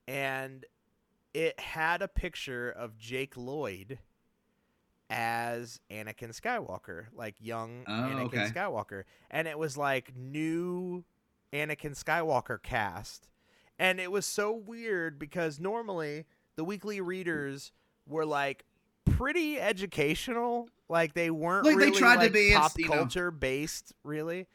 [0.07, 0.65] and
[1.33, 3.99] it had a picture of Jake Lloyd
[5.09, 8.45] as Anakin Skywalker, like young Oh, Anakin okay.
[8.47, 11.03] Skywalker, and it was like new
[11.53, 13.27] Anakin Skywalker cast,
[13.79, 17.71] and it was so weird because normally the weekly readers
[18.07, 18.65] were like
[19.05, 22.87] pretty educational, like they weren't Like, they really tried to like, be, it's, pop you
[22.87, 24.47] know- culture based, really.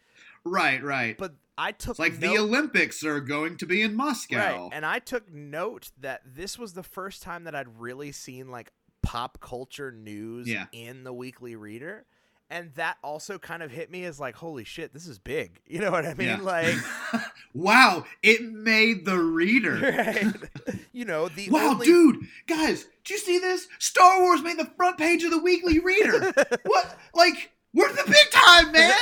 [0.45, 1.17] Right, right.
[1.17, 4.37] But I took it's like note- the Olympics are going to be in Moscow.
[4.37, 4.71] Right.
[4.73, 8.71] And I took note that this was the first time that I'd really seen like
[9.05, 10.67] pop culture news Yeah.
[10.73, 12.05] in the weekly reader.
[12.51, 15.61] And that also kind of hit me as like, holy shit, this is big.
[15.67, 16.29] You know what I mean?
[16.29, 16.41] Yeah.
[16.41, 16.75] Like,
[17.55, 19.79] wow, it made the reader.
[19.81, 20.77] right?
[20.93, 23.67] you know, the Wow, only- dude, guys, did you see this?
[23.79, 26.33] Star Wars made the front page of the Weekly Reader.
[26.65, 26.99] what?
[27.15, 28.95] Like, we're the big time, man.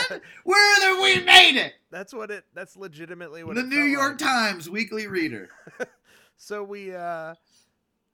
[0.46, 1.74] We're the we made it.
[1.90, 2.44] That's what it.
[2.54, 4.30] That's legitimately what The New York like.
[4.30, 5.50] Times Weekly Reader.
[6.38, 7.34] So we uh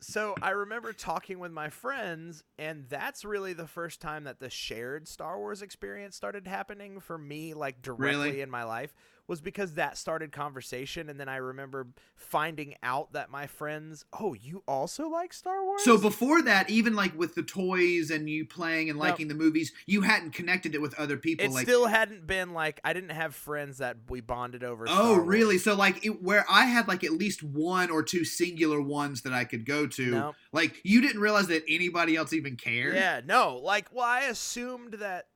[0.00, 4.50] so I remember talking with my friends and that's really the first time that the
[4.50, 8.40] shared Star Wars experience started happening for me like directly Really?
[8.40, 8.94] in my life
[9.26, 14.32] was because that started conversation and then I remember finding out that my friends, "Oh,
[14.32, 18.46] you also like Star Wars?" So before that, even like with the toys and you
[18.46, 19.04] playing and No.
[19.04, 21.44] liking the movies, you hadn't connected it with other people.
[21.44, 25.16] it like, still hadn't been like I didn't have friends that we bonded over oh,
[25.16, 25.58] really?
[25.58, 29.34] So like, it, where I had like at least one or two singular ones that
[29.34, 30.34] I could go to.
[30.52, 32.94] Like, you didn't realize that anybody else even cared.
[32.94, 33.56] Yeah, no.
[33.56, 35.26] Like, well, I assumed that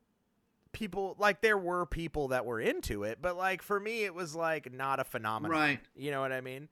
[0.73, 4.35] people like there were people that were into it, but like for me, it was
[4.35, 5.51] like not a phenomenon.
[5.51, 5.81] Right.
[5.95, 6.69] You know what I mean?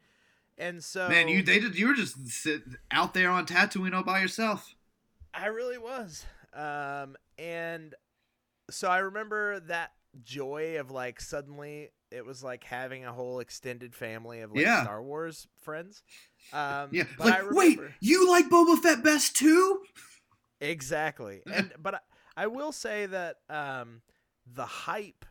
[0.59, 4.03] And so, Man, you they did, you were just sit out there on Tatooine all
[4.03, 4.75] by yourself.
[5.33, 6.25] I really was.
[6.53, 7.95] Um, and
[8.71, 13.95] so I remember that joy of like suddenly it was like having a whole extended
[13.95, 14.83] family of like Yeah.
[14.83, 16.03] Star Wars friends.
[16.53, 19.81] Um, Yeah, but I like wait, you like Boba Fett best too?
[20.61, 21.43] Exactly.
[21.53, 21.99] And but I,
[22.37, 24.03] I will say that um
[24.53, 25.25] the hype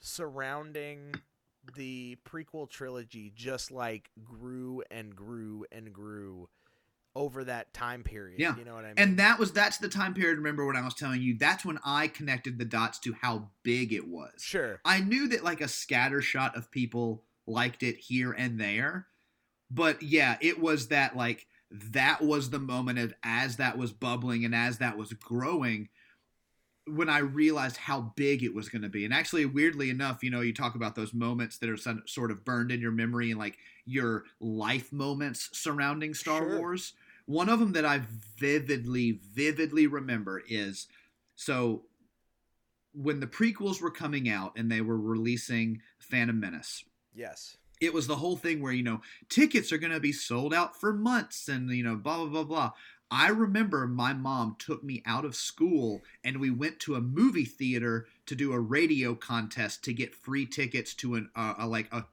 [0.00, 1.14] surrounding
[1.76, 6.48] the prequel trilogy just like grew and grew and grew
[7.16, 8.40] over that time period.
[8.40, 8.56] Yeah.
[8.56, 8.94] You know what I mean?
[8.98, 10.38] And that was that's the time period.
[10.38, 11.36] Remember when I was telling you?
[11.38, 14.32] That's when I connected the dots to how big it was.
[14.38, 14.80] sure.
[14.84, 19.06] I knew that like a scatter shot of people liked it here and there,
[19.70, 24.44] but yeah, it was that like that was the moment of as that was bubbling
[24.44, 25.88] and as that was growing
[26.86, 29.04] when I realized how big it was going to be.
[29.06, 32.30] And actually, weirdly enough, you know, you talk about those moments that are some, sort
[32.30, 36.58] of burned in your memory and like your life moments surrounding Star Sure.
[36.58, 36.92] Wars.
[37.26, 38.02] One of them that I
[38.38, 40.86] vividly, vividly remember is
[41.36, 41.82] so
[42.92, 46.84] when the prequels were coming out and they were releasing Phantom Menace,
[47.14, 47.56] Yes.
[47.80, 50.78] it was the whole thing where, you know, tickets are going to be sold out
[50.78, 52.70] for months and, you know, blah, blah, blah, blah.
[53.10, 57.44] I remember my mom took me out of school and we went to a movie
[57.44, 61.92] theater to do a radio contest to get free tickets to an, uh, a, like
[61.92, 62.04] a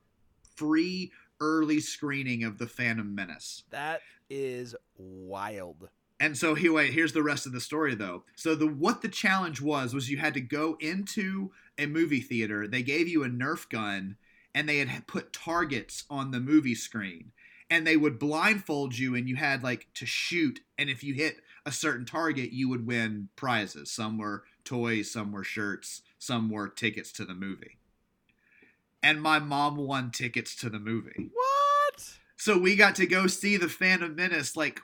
[0.55, 3.63] free early screening of the Phantom Menace.
[3.71, 5.89] That is wild.
[6.19, 8.23] And so here, wait, here's the rest of the story though.
[8.35, 12.67] So the what the challenge was was you had to go into a movie theater.
[12.67, 14.17] They gave you a Nerf gun,
[14.55, 17.31] and they had put targets on the movie screen,
[17.69, 20.61] and they would blindfold you, and you had like to shoot.
[20.77, 23.91] And if you hit a certain target, you would win prizes.
[23.91, 27.77] Some were toys, some were shirts, some were tickets to the movie.
[29.03, 31.31] And my mom won tickets to the movie.
[31.33, 31.60] What?
[32.41, 34.81] So we got to go see the Phantom Menace like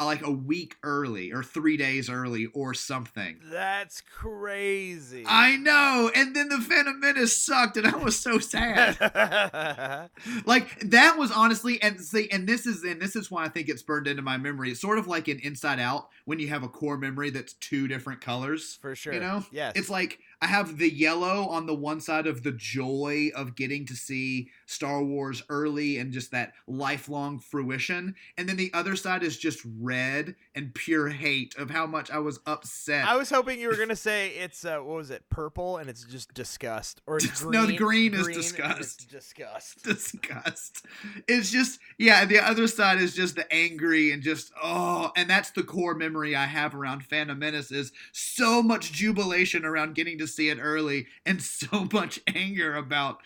[0.00, 3.38] like a week early or three days early or something.
[3.44, 5.24] That's crazy.
[5.24, 8.98] I know, and then the Phantom Menace sucked, and I was so sad.
[10.46, 13.68] like that was honestly, and see, and this is and this is why I think
[13.68, 14.72] it's burned into my memory.
[14.72, 17.86] It's sort of like an Inside Out when you have a core memory that's two
[17.86, 18.78] different colors.
[18.82, 19.12] For sure.
[19.14, 19.74] You know, Yes.
[19.76, 23.84] it's like I have the yellow on the one side of the joy of getting
[23.86, 29.22] to see Star Wars early and just that lifelong fruition, and then the other side
[29.22, 33.06] is just red and pure hate of how much I was upset.
[33.06, 36.04] I was hoping you were gonna say it's uh, what was it, purple, and it's
[36.04, 37.52] just disgust, or Just- green.
[37.52, 39.10] no, the green is and it's disgust.
[39.10, 39.84] disgust.
[39.84, 40.86] disgust.
[41.28, 45.50] It's just yeah, the other side is just the angry and just oh, and that's
[45.50, 50.29] the core memory I have around Phantom Menace is so much jubilation around getting to
[50.34, 53.18] see it early and so much anger about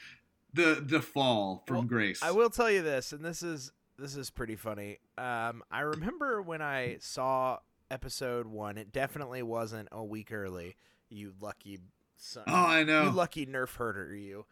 [0.52, 2.22] the the fall from Well, grace.
[2.22, 4.98] I will tell you this, and this is this is pretty funny.
[5.18, 7.58] Um, I remember when I saw
[7.90, 10.76] episode one, it definitely wasn't a week early.
[11.10, 11.78] You lucky
[12.16, 12.44] son.
[12.48, 13.04] Oh, I know.
[13.04, 14.46] You lucky nerf herder, you.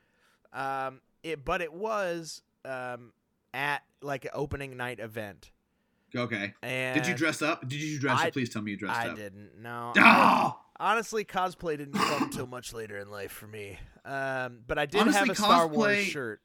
[0.52, 3.12] Um, it, but it was um
[3.54, 5.50] at like an opening night event.
[6.14, 6.54] okay.
[6.62, 7.62] And Did you dress up?
[7.68, 8.32] Did you dress I- up?
[8.32, 9.12] Please tell me you dressed I up.
[9.12, 9.50] I didn't.
[9.60, 9.92] No.
[9.98, 10.58] Oh!
[10.80, 13.78] Honestly, cosplay didn't come until much later in life for me.
[14.04, 16.40] Um, but I did have Honestly, a Star Wars cosplay- shirt.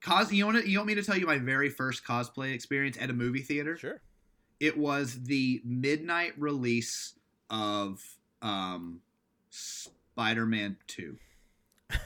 [0.00, 2.96] Cos you want to, you want me to tell you my very first cosplay experience
[3.00, 3.76] at a movie theater?
[3.76, 4.00] Sure.
[4.58, 7.14] it was the midnight release
[7.50, 8.00] of
[8.40, 9.00] um
[9.50, 11.16] Spider-Man 2.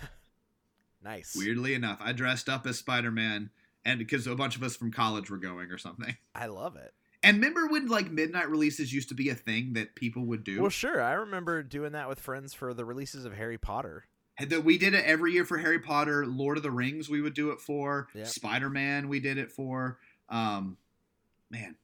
[1.02, 1.36] Nice.
[1.38, 3.50] Weirdly enough, I dressed up as Spider-Man
[3.84, 6.16] and because a bunch of us from college were going or something.
[6.34, 6.92] I love it.
[7.26, 10.60] And remember when like midnight releases used to be a thing that people would do?
[10.62, 11.02] Well, sure.
[11.02, 14.04] I remember doing that with friends for the releases of Harry Potter.
[14.38, 17.20] And that we did it every year for Harry Potter, Lord of the Rings we
[17.20, 18.26] would do it for, Yep.
[18.26, 19.98] Spider-Man we did it for.
[20.28, 20.76] Um
[21.50, 21.76] man,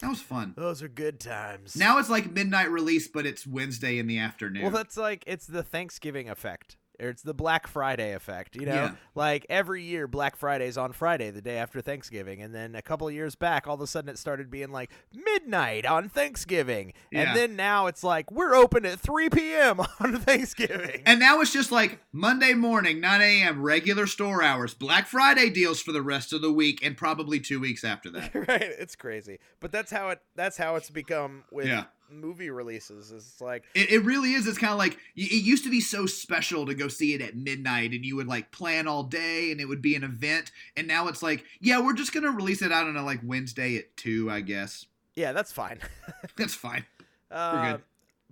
[0.00, 0.54] that was fun.
[0.56, 1.76] Those are good times.
[1.76, 4.62] Now it's like midnight release but it's Wednesday in the afternoon.
[4.62, 6.76] well, that's like it's the Thanksgiving effect.
[7.08, 8.74] It's the Black Friday effect, you know?
[8.74, 8.92] Yeah.
[9.14, 13.08] Like every year Black Friday's on Friday, the day after Thanksgiving, and then a couple
[13.08, 16.92] of years back all of a sudden it started being like midnight on Thanksgiving.
[17.10, 17.22] Yeah.
[17.22, 19.80] And then now it's like we're open at 3 p.m.
[20.00, 21.02] on Thanksgiving.
[21.06, 25.80] And now it's just like Monday morning, 9 a.m., regular store hours, Black Friday deals
[25.80, 28.34] for the rest of the week, and probably two weeks after that.
[28.34, 29.38] right, it's crazy.
[29.60, 31.84] But that's how it that's how it's become with Yeah.
[32.10, 33.12] Movie releases.
[33.12, 34.46] It's like It, it really is.
[34.46, 37.36] It's kind of like it used to be so special to go see it at
[37.36, 40.50] midnight, and you would like plan all day, and it would be an event.
[40.76, 43.76] And now it's like, yeah, we're just gonna release it out on a like Wednesday
[43.76, 44.86] at two, I guess.
[45.14, 45.78] yeah, that's fine.
[46.36, 46.84] That's fine.
[47.30, 47.82] Uh, good.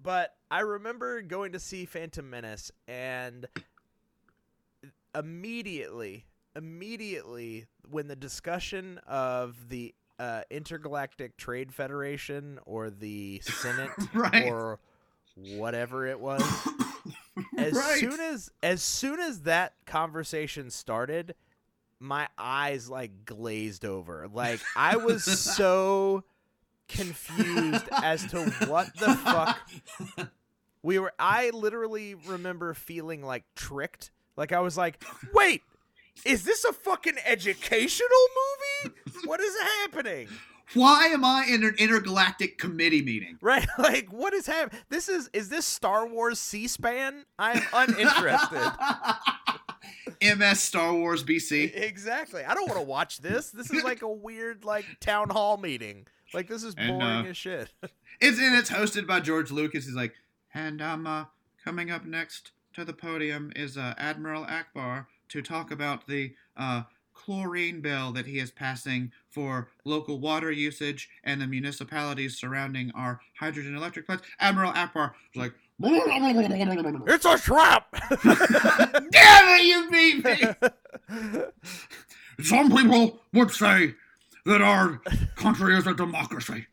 [0.03, 3.47] But I remember going to see Phantom Menace and
[5.15, 6.25] immediately,
[6.57, 14.49] immediately when the discussion of the uh, Intergalactic Trade Federation or the Senate Right.
[14.49, 14.79] or
[15.57, 16.43] whatever it was,
[17.57, 17.99] as right.
[18.01, 21.35] soon as as soon as that conversation started,
[22.01, 24.29] my eyes like glazed over.
[24.33, 26.25] Like I was so
[26.89, 29.59] confused as to what the fuck
[30.83, 34.11] we were I literally remember feeling like tricked.
[34.37, 35.03] Like I was like,
[35.35, 35.63] "Wait,
[36.25, 38.09] is this a fucking educational
[38.85, 38.95] movie?
[39.25, 40.29] What is happening?"
[40.75, 43.39] Why am I in an intergalactic committee meeting?
[43.41, 43.67] Right?
[43.79, 44.83] Like what is happening?
[44.91, 47.25] This is is this Star Wars C-SPAN?
[47.39, 48.61] I'm uninterested.
[50.37, 51.73] MS Star Wars BC.
[51.75, 52.45] exactly.
[52.45, 53.51] I don't want to watch this.
[53.51, 56.07] This is like a weird like town hall meeting.
[56.35, 57.69] Like this is And, boring uh, as shit.
[58.21, 59.87] It's and it's hosted by George Lucas.
[59.87, 60.13] He's like,
[60.53, 61.27] and um, uh,
[61.65, 66.83] coming up next to the podium is uh, Admiral Ackbar to talk about the uh,
[67.15, 73.21] chlorine bill that he is passing for local water usage and the municipalities surrounding our
[73.39, 74.25] hydrogen electric plants.
[74.41, 75.53] Admiral Ackbar was like,
[77.07, 77.87] it's a trap.
[79.11, 81.45] "Damn it, you beat me!"
[82.43, 83.95] Some people would say
[84.45, 85.01] that our
[85.37, 86.67] country is a democracy,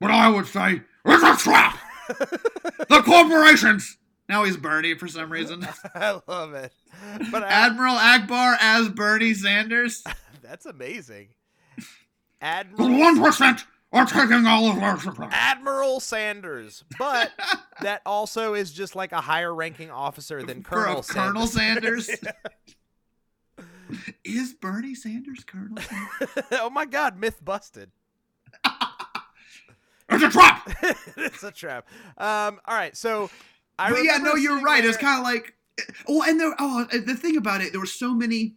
[0.00, 1.78] but I would say it's a trap.
[2.88, 3.97] the corporations.
[4.28, 5.66] Now he's Bernie for some reason.
[5.94, 6.72] I love it.
[7.30, 10.04] But I, Admiral Ackbar as Bernie Sanders.
[10.42, 11.28] that's amazing.
[12.40, 15.30] Admiral one percent are taking all of our supplies.
[15.32, 17.32] Admiral Sanders, but
[17.82, 22.06] that also is just like a higher ranking officer than Colonel Colonel Sanders.
[22.06, 22.34] Sanders.
[24.24, 26.44] is Bernie Sanders Colonel Sanders?
[26.52, 27.90] oh my God, myth busted.
[30.10, 30.70] It's a trap.
[31.16, 31.86] it's a trap.
[32.16, 33.30] Um, all right, so
[33.78, 34.84] I but yeah, no, you're right.
[34.84, 35.54] It's kind of like,
[36.08, 36.54] oh, and there.
[36.58, 38.56] Oh, the thing about it, there were so many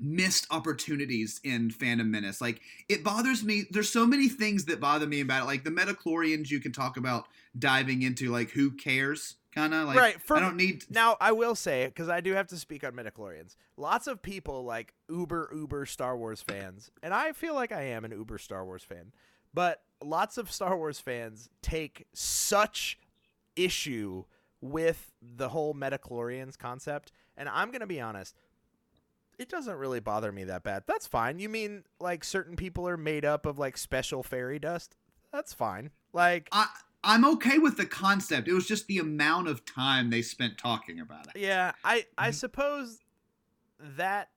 [0.00, 2.40] missed opportunities in Phantom Menace.
[2.40, 3.64] Like it bothers me.
[3.70, 5.46] There's so many things that bother me about it.
[5.46, 7.26] Like the Midichlorians, you can talk about
[7.58, 9.98] diving into like who cares, kind of like.
[9.98, 10.20] right.
[10.20, 10.84] For, I don't need.
[10.88, 13.56] Now I will say because I do have to speak on midichlorians.
[13.76, 18.04] Lots of people like uber uber Star Wars fans, and I feel like I am
[18.04, 19.12] an uber Star Wars fan.
[19.52, 22.98] But lots of Star Wars fans take such
[23.56, 24.24] issue
[24.60, 28.36] with the whole midichlorians concept, and I'm gonna be honest.
[29.38, 30.82] It doesn't really bother me that bad.
[30.86, 31.38] That's fine.
[31.38, 34.96] You mean like certain people are made up of like special fairy dust?
[35.32, 35.90] That's fine.
[36.12, 36.66] Like I
[37.02, 38.48] I'm okay with the concept.
[38.48, 41.40] It was just the amount of time they spent talking about it.
[41.40, 42.32] Yeah, I I mm-hmm.
[42.32, 42.98] suppose
[43.78, 44.28] that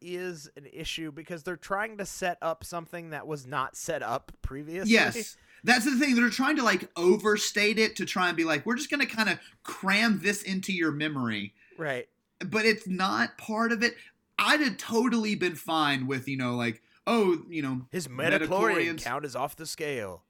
[0.00, 4.32] is an issue because they're trying to set up something that was not set up
[4.42, 4.92] previously.
[4.92, 5.36] Yes.
[5.64, 6.14] That's the thing.
[6.16, 9.06] They're trying to like overstate it to try and be like, we're just going to
[9.06, 11.54] kind of cram this into your memory.
[11.78, 12.08] Right.
[12.44, 13.94] But it's not part of it.
[14.38, 19.24] I'd have totally been fine with, you know, like, oh, you know, His midichlorian count
[19.24, 20.22] is off the scale.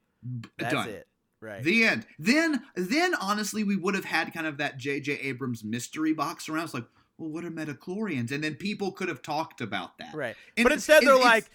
[0.58, 0.88] That's done.
[0.88, 1.06] it.
[1.40, 1.62] Right.
[1.62, 2.06] The end.
[2.18, 5.12] Then, then honestly, we would have had kind of that J.J.
[5.20, 6.64] Abrams mystery box around.
[6.64, 6.84] It's like,
[7.16, 8.32] well, what are midichlorians?
[8.32, 10.14] And then people could have talked about that.
[10.14, 10.36] right.
[10.56, 11.50] And but instead they're like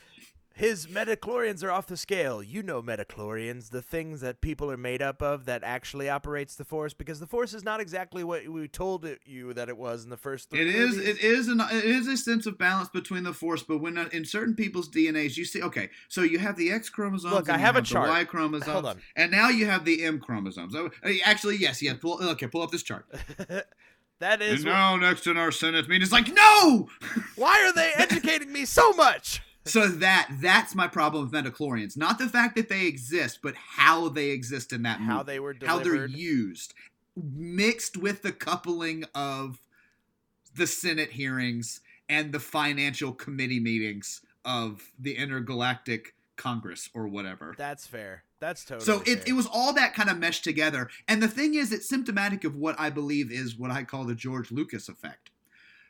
[0.55, 2.41] his midichlorians are off the scale.
[2.41, 6.63] You know midichlorians, the things that people are made up of that actually operates the
[6.63, 10.05] force because the force is not exactly what we told it, you that it was
[10.05, 10.95] in the first three It is.
[10.95, 11.09] movies.
[11.09, 11.47] It is.
[11.49, 14.55] An, it is a sense of balance between the force, but when uh, in certain
[14.55, 15.61] people's DNAs, you see.
[15.61, 17.33] Okay, so you have the X chromosomes.
[17.33, 18.07] Look, and I you have a the chart.
[18.09, 18.71] Y chromosomes.
[18.71, 19.01] Hold on.
[19.17, 20.73] And now you have the M chromosomes.
[20.73, 21.93] Oh, uh, actually, yes, yeah.
[21.99, 23.05] Pull, okay, pull up this chart.
[24.19, 26.87] that is and what- now next in our Senate meeting, it's like no.
[27.35, 29.41] why are they educating me so much?
[29.65, 31.97] So that that's my problem with midichlorians.
[31.97, 35.25] Not the fact that they exist, but how they exist in that How movie.
[35.25, 35.71] they were delivered.
[35.77, 36.73] how they're used,
[37.15, 39.59] mixed with the coupling of
[40.55, 47.55] the Senate hearings and the financial committee meetings of the intergalactic Congress or whatever.
[47.57, 48.23] That's fair.
[48.39, 49.23] That's totally So it, fair.
[49.27, 50.89] it was all that kind of meshed together.
[51.07, 54.13] And the thing is, it's symptomatic of what I believe is what I call the
[54.15, 55.31] George Lucas effect.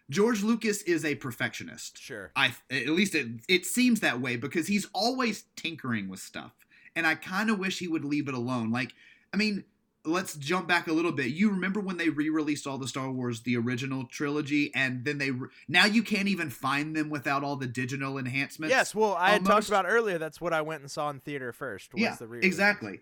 [0.10, 1.98] George Lucas is a perfectionist.
[1.98, 2.32] sure.
[2.36, 6.54] I at least it it seems that way because he's always tinkering with stuff,
[6.96, 8.72] and I kind of wish he would leave it alone.
[8.72, 8.94] Like,
[9.34, 9.64] I mean,
[10.06, 11.28] let's jump back a little bit.
[11.28, 15.32] You remember when they re-released all the Star Wars, the original trilogy, and then they
[15.32, 18.72] re- now you can't even find them without all the digital enhancements.
[18.72, 20.18] Yes, well, I had talked about earlier.
[20.18, 21.94] That's what I went and saw in theater first.
[21.94, 23.00] Was yeah, the exactly.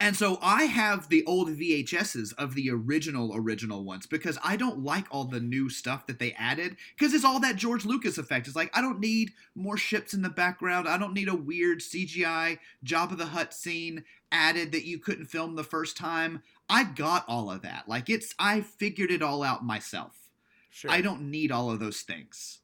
[0.00, 4.82] And so I have the old VHSs of the original original ones because I don't
[4.82, 8.46] like all the new stuff that they added because it's all that George Lucas effect.
[8.46, 10.88] It's like I don't need more ships in the background.
[10.88, 15.54] I don't need a weird CGI Jabba the Hutt scene added that you couldn't film
[15.54, 16.42] the first time.
[16.68, 17.88] I got all of that.
[17.88, 20.28] Like it's I figured it all out myself.
[20.70, 20.90] Sure.
[20.90, 22.58] I don't need all of those things.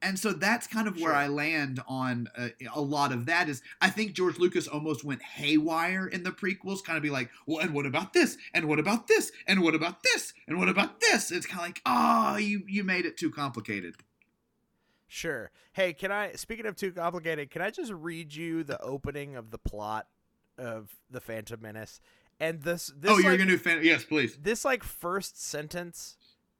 [0.00, 1.14] And so that's kind of where Sure.
[1.14, 5.22] I land on uh, a lot of that is I think George Lucas almost went
[5.22, 8.38] haywire in the prequels, kind of be like, well, and what about this?
[8.54, 9.32] And what about this?
[9.46, 10.34] And what about this?
[10.46, 11.32] And what about this?
[11.32, 13.96] It's kind of like, oh, you you made it too complicated.
[15.08, 15.50] Sure.
[15.72, 16.32] Hey, can I?
[16.32, 20.06] Speaking of too complicated, can I just read you the opening of the plot
[20.58, 22.00] of the Phantom Menace?
[22.40, 24.36] And this, this oh, you're gonna do fan- yes, please.
[24.40, 26.16] this like first sentence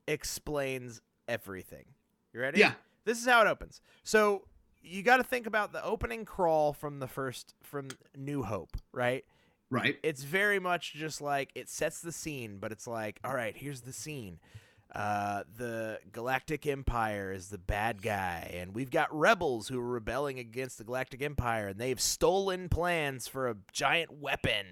[0.08, 1.84] explains everything.
[2.32, 2.58] You ready?
[2.58, 2.72] Yeah.
[3.08, 3.80] This is how it opens.
[4.04, 4.42] So
[4.82, 9.24] you got to think about the opening crawl from the first from New Hope, right?
[9.70, 9.96] Right.
[10.02, 13.80] it's very much just like it sets the scene, but it's like, all right, here's
[13.82, 14.40] the scene.
[14.94, 20.38] Uh, the Galactic Empire is the bad guy, and we've got rebels who are rebelling
[20.38, 24.66] against the Galactic Empire, and they've stolen plans for a giant weapon.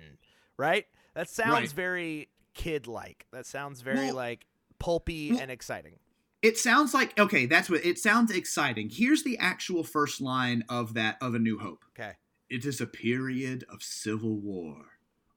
[0.59, 0.87] Right?
[1.15, 1.69] That sounds Right.
[1.73, 3.27] very kid-like.
[3.33, 4.47] That sounds very Well- like
[4.79, 5.99] pulpy well- and exciting.
[6.47, 8.89] It sounds like okay, that's what it sounds exciting.
[8.89, 11.85] Here's the actual first line of that of A New Hope.
[11.99, 12.13] Okay.
[12.49, 14.77] It is a period of civil war.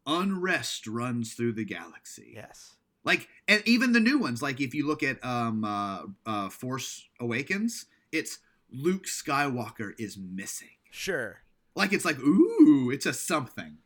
[0.06, 2.34] Unrest runs through the galaxy.
[2.36, 2.76] Yes.
[3.04, 7.08] Like, and even the new ones, like if you look at um, uh, uh, Force
[7.20, 8.38] Awakens, it's
[8.72, 10.78] Luke Skywalker is missing.
[10.92, 11.40] Sure.
[11.76, 13.78] Like it's like, ooh, it's a something.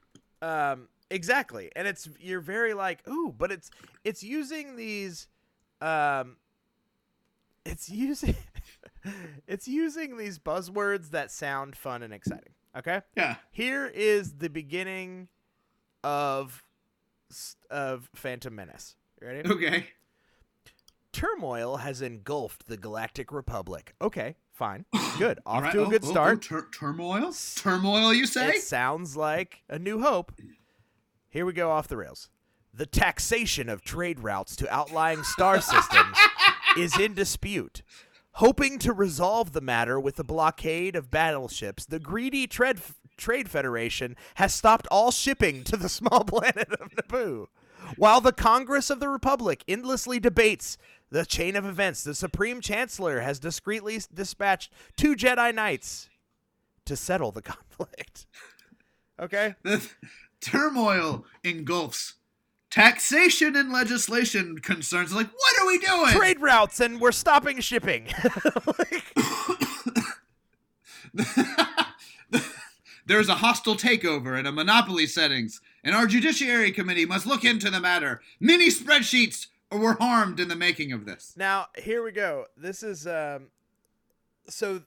[0.41, 3.71] Um, exactly, and it's you're very like ooh, but it's
[4.03, 5.29] it's using these,
[5.79, 6.35] um,
[7.65, 8.35] it's using
[9.47, 12.53] it's using these buzzwords that sound fun and exciting.
[12.77, 13.35] Okay, Yeah.
[13.51, 15.27] here is the beginning
[16.03, 16.63] of
[17.69, 18.95] of Phantom Menace.
[19.21, 19.49] You ready?
[19.49, 19.87] Okay.
[21.11, 23.93] Turmoil has engulfed the Galactic Republic.
[24.01, 24.85] Okay, fine,
[25.19, 25.39] good.
[25.45, 25.71] Off right.
[25.73, 26.41] to a Oh, good oh, oh, start.
[26.41, 27.31] tur- turmoil.
[27.55, 28.13] Turmoil.
[28.13, 28.49] You say?
[28.49, 30.31] It sounds like a new hope.
[31.29, 32.29] Here we go off the rails.
[32.73, 36.17] The taxation of trade routes to outlying star systems
[36.77, 37.81] is in dispute.
[38.37, 42.79] Hoping to resolve the matter with the blockade of battleships, the greedy Trade,
[43.15, 47.47] Trade Federation has stopped all shipping to the small planet of Naboo.
[47.97, 50.77] While the Congress of the Republic endlessly debates
[51.11, 56.09] the chain of events, the Supreme Chancellor has discreetly dispatched two Jedi Knights
[56.85, 58.25] to settle the conflict.
[59.19, 59.55] Okay?
[59.63, 59.87] The
[60.41, 62.15] turmoil engulfs
[62.73, 65.13] taxation and legislation concerns.
[65.13, 66.07] Like, what are we doing?
[66.07, 68.07] Trade routes, and we're stopping shipping.
[73.05, 77.69] There's a hostile takeover and a monopoly settings, and our Judiciary Committee must look into
[77.69, 78.21] the matter.
[78.39, 81.35] Many spreadsheets were harmed in the making of this.
[81.37, 82.45] Now, here we go.
[82.57, 83.49] This is um
[84.47, 84.81] so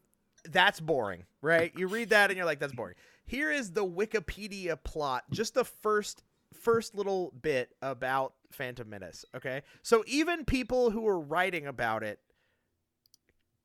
[0.45, 1.73] that's boring, right?
[1.77, 2.97] You read that and you're like that's boring.
[3.27, 6.25] Here is the Wikipedia plot, just the first
[6.57, 9.63] first little bit about Phantom Menace, okay?
[9.83, 12.21] So even people who are writing about it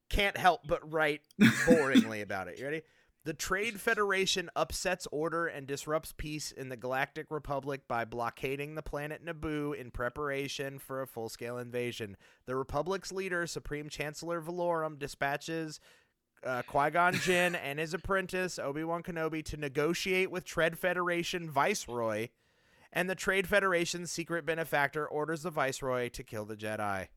[0.10, 2.60] can't help but write boringly about it.
[2.60, 2.82] You ready?
[3.24, 8.82] The Trade Federation upsets order and disrupts peace in the Galactic Republic by blockading the
[8.82, 12.18] planet Naboo in preparation for a full scale invasion.
[12.48, 15.80] The Republic's leader, Supreme Chancellor Valorum, dispatches
[16.44, 21.48] uh, Qui Gon Jinn and his apprentice, Obi Wan Kenobi, to negotiate with Trade Federation
[21.48, 22.30] Viceroy,
[22.94, 27.08] and the Trade Federation's secret benefactor orders the Viceroy to kill the Jedi.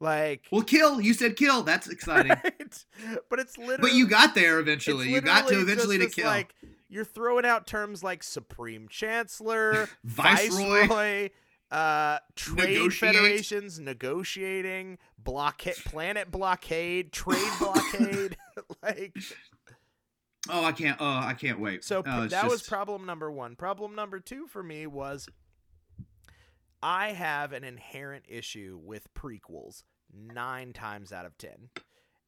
[0.00, 1.00] Like, Well, kill.
[1.00, 1.62] You said kill.
[1.62, 2.30] That's exciting.
[2.44, 2.84] right?
[3.30, 3.78] But it's literally.
[3.80, 5.08] But you got there eventually.
[5.10, 6.26] You got to eventually to kill.
[6.26, 6.54] Like
[6.88, 10.86] you're throwing out terms like Supreme Chancellor, Viceroy.
[10.86, 11.28] Viceroy,
[11.70, 13.14] uh, trade Negotiate.
[13.14, 18.36] federations negotiating, blockade, planet blockade, trade blockade.
[18.82, 19.16] like
[20.48, 20.96] oh, I can't.
[21.00, 21.84] Oh, I can't wait.
[21.84, 23.56] so, Oh, that was problem number one.
[23.56, 25.28] Problem number two for me was
[26.82, 31.70] I have an inherent issue with prequels nine times out of ten.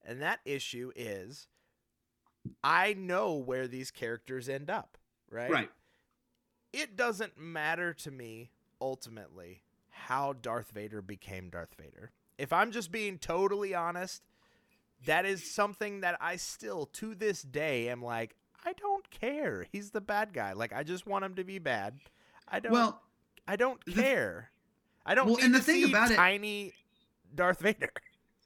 [0.05, 1.49] And that issue is
[2.63, 4.99] I know where these characters end up,
[5.31, 5.51] right?
[5.51, 5.71] right.
[6.73, 8.51] It doesn't matter to me
[8.81, 12.11] ultimately how Darth Vader became Darth Vader.
[12.37, 14.23] If I'm just being totally honest,
[15.07, 18.35] that is something that I still to this day am like,
[18.65, 19.67] I don't care.
[19.73, 20.53] He's the bad guy.
[20.55, 21.99] Like I just want him to be bad.
[22.49, 23.03] I don't Well,
[23.47, 24.51] I don't the- care.
[25.07, 26.73] I don't Well, and the to thing about it- tiny
[27.35, 27.91] Darth Vader.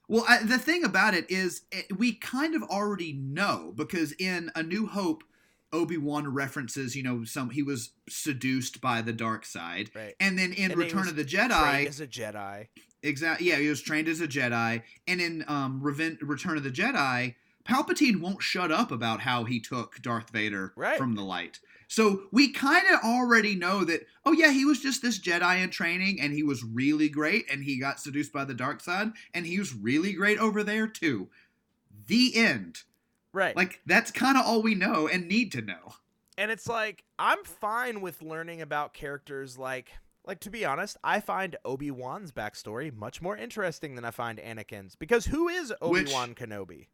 [0.07, 4.49] Well, I, the thing about it is, it, we kind of already know because in
[4.55, 5.23] A New Hope,
[5.71, 10.15] Obi Wan references, you know, some he was seduced by the dark side, Right.
[10.19, 12.69] and then in And Return of the Jedi, as a Jedi.
[13.03, 16.71] Exactly, yeah, he was trained as a Jedi, and in um, Reven- Return of the
[16.71, 17.35] Jedi,
[17.67, 20.97] Palpatine won't shut up about how he took Darth Vader Right.
[20.97, 21.59] from the light.
[21.87, 25.69] So we kind of already know that, oh yeah, he was just this Jedi in
[25.71, 29.45] training and he was really great and he got seduced by the dark side and
[29.45, 31.29] he was really great over there too.
[32.07, 32.83] The end.
[33.33, 33.55] Right.
[33.55, 35.93] Like that's kind of all we know and need to know.
[36.37, 39.89] and it's like I'm fine with learning about characters like
[40.29, 44.95] like to be honest, I find Obi-Wan's backstory much more interesting than I find Anakin's
[44.95, 46.85] because who is Obi-Wan Kenobi?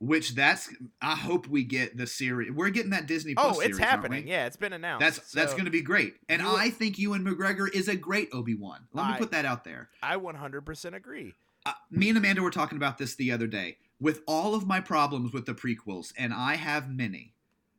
[0.00, 0.68] Which that's
[1.00, 2.50] I hope we get the series.
[2.50, 4.26] We're getting that Disney Plus Oh, series, it's aren't happening.
[4.26, 5.00] Yeah, it's been announced.
[5.00, 6.14] That's that's going to be great.
[6.28, 8.88] And You- I think Ewan McGregor is a great Obi-Wan.
[8.92, 9.88] Let me put that out there.
[10.02, 11.34] I 100% agree.
[11.64, 13.78] uh, me and Amanda were talking about this the other day.
[14.00, 17.32] With all of my problems with the prequels, and I have many,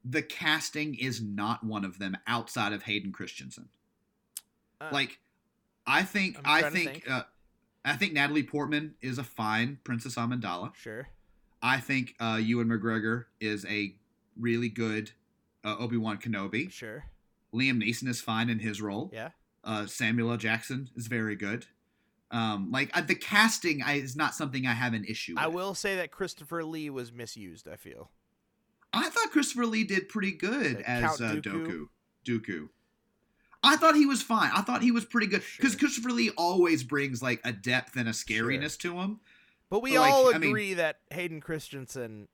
[0.03, 3.67] the casting is not one of them outside of Hayden Christensen.
[4.79, 5.19] Uh, like,
[5.85, 7.09] I think I think, think.
[7.09, 7.23] Uh,
[7.85, 10.75] I think Natalie Portman is a fine Princess Amidala.
[10.75, 11.07] sure.
[11.61, 13.95] I think uh, Ewan McGregor is a
[14.39, 15.11] really good
[15.63, 16.71] uh, Obi Wan Kenobi.
[16.71, 17.05] Sure.
[17.53, 19.09] Liam Neeson is fine in his role.
[19.13, 19.29] Yeah.
[19.63, 20.37] Uh, Samuel L.
[20.37, 21.65] Jackson is very good.
[22.29, 25.43] Um, like uh, the casting I, is not something I have an issue with.
[25.43, 28.11] I will say that Christopher Lee was misused, I feel.
[28.93, 31.87] I thought Christopher Lee did pretty good Like as Count uh, Dooku?
[32.25, 32.39] Dooku.
[32.45, 32.69] Dooku.
[33.67, 34.51] I thought he was fine.
[34.55, 35.79] I thought he was pretty good because Sure.
[35.79, 39.19] Christopher Lee always brings like a depth and a scariness to him.
[39.69, 42.27] But we Like, all I mean- agree that Hayden Christensen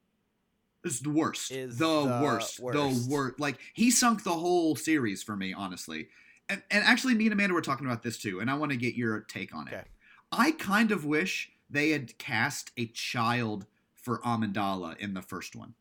[0.84, 1.52] is the worst.
[1.52, 2.60] Is the, the worst.
[2.60, 3.08] worst.
[3.10, 3.40] The worst.
[3.40, 6.10] Like he sunk the whole series for me, honestly.
[6.50, 8.78] And, and actually, me and Amanda were talking about this too, and I want to
[8.78, 9.74] get your take on it.
[9.74, 9.84] Okay.
[10.32, 13.66] I kind of wish they had cast a child
[13.96, 15.74] for Amidala in the first one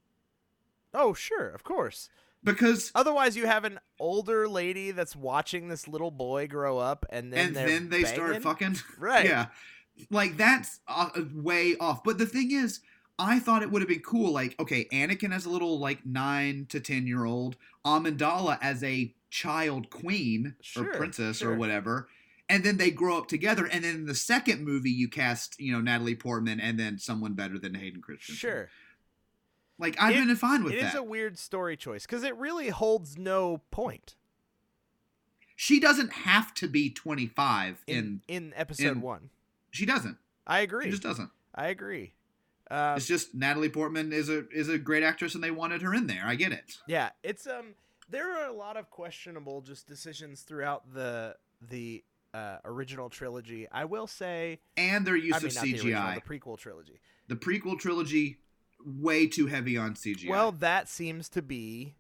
[0.94, 2.08] Oh, sure, of course.
[2.44, 7.32] because Otherwise, you have an older lady that's watching this little boy grow up, and
[7.32, 9.24] then and then they start fucking Right.
[9.24, 9.46] Yeah,
[10.10, 12.02] like that's uh, way off.
[12.02, 12.80] But the thing is,
[13.18, 14.32] I thought it would have been cool.
[14.32, 19.14] Like, okay, Anakin as a little like nine to ten year old, Amidala as a
[19.30, 21.52] child queen Sure, or princess sure.
[21.52, 22.08] or whatever,
[22.48, 23.66] and then they grow up together.
[23.66, 27.34] And then in the second movie, you cast you know Natalie Portman and then someone
[27.34, 28.34] better than Hayden Christensen.
[28.34, 28.68] Sure.
[29.82, 30.86] Like I've It- been fine with It that.
[30.86, 34.16] It is a weird story choice because it really holds no point
[35.56, 37.96] she doesn't have to be 25 in.
[37.96, 39.30] in in episode in- one.
[39.70, 40.16] she doesn't.
[40.46, 40.86] I agree.
[40.86, 41.30] She just doesn't.
[41.54, 42.14] I agree.
[42.70, 45.92] Um, it's just Natalie Portman is a is a great actress, and they wanted her
[45.94, 46.22] in there.
[46.24, 46.78] I get it.
[46.86, 47.74] yeah, it's um.
[48.08, 52.02] There are a lot of questionable just decisions throughout the the
[52.34, 53.68] uh, original trilogy.
[53.70, 56.14] I will say, And their use I mean, of not the original, CGI.
[56.14, 57.00] the prequel trilogy.
[57.28, 58.38] The prequel trilogy,
[58.84, 60.28] way too heavy on CGI.
[60.28, 61.94] Well, that seems to be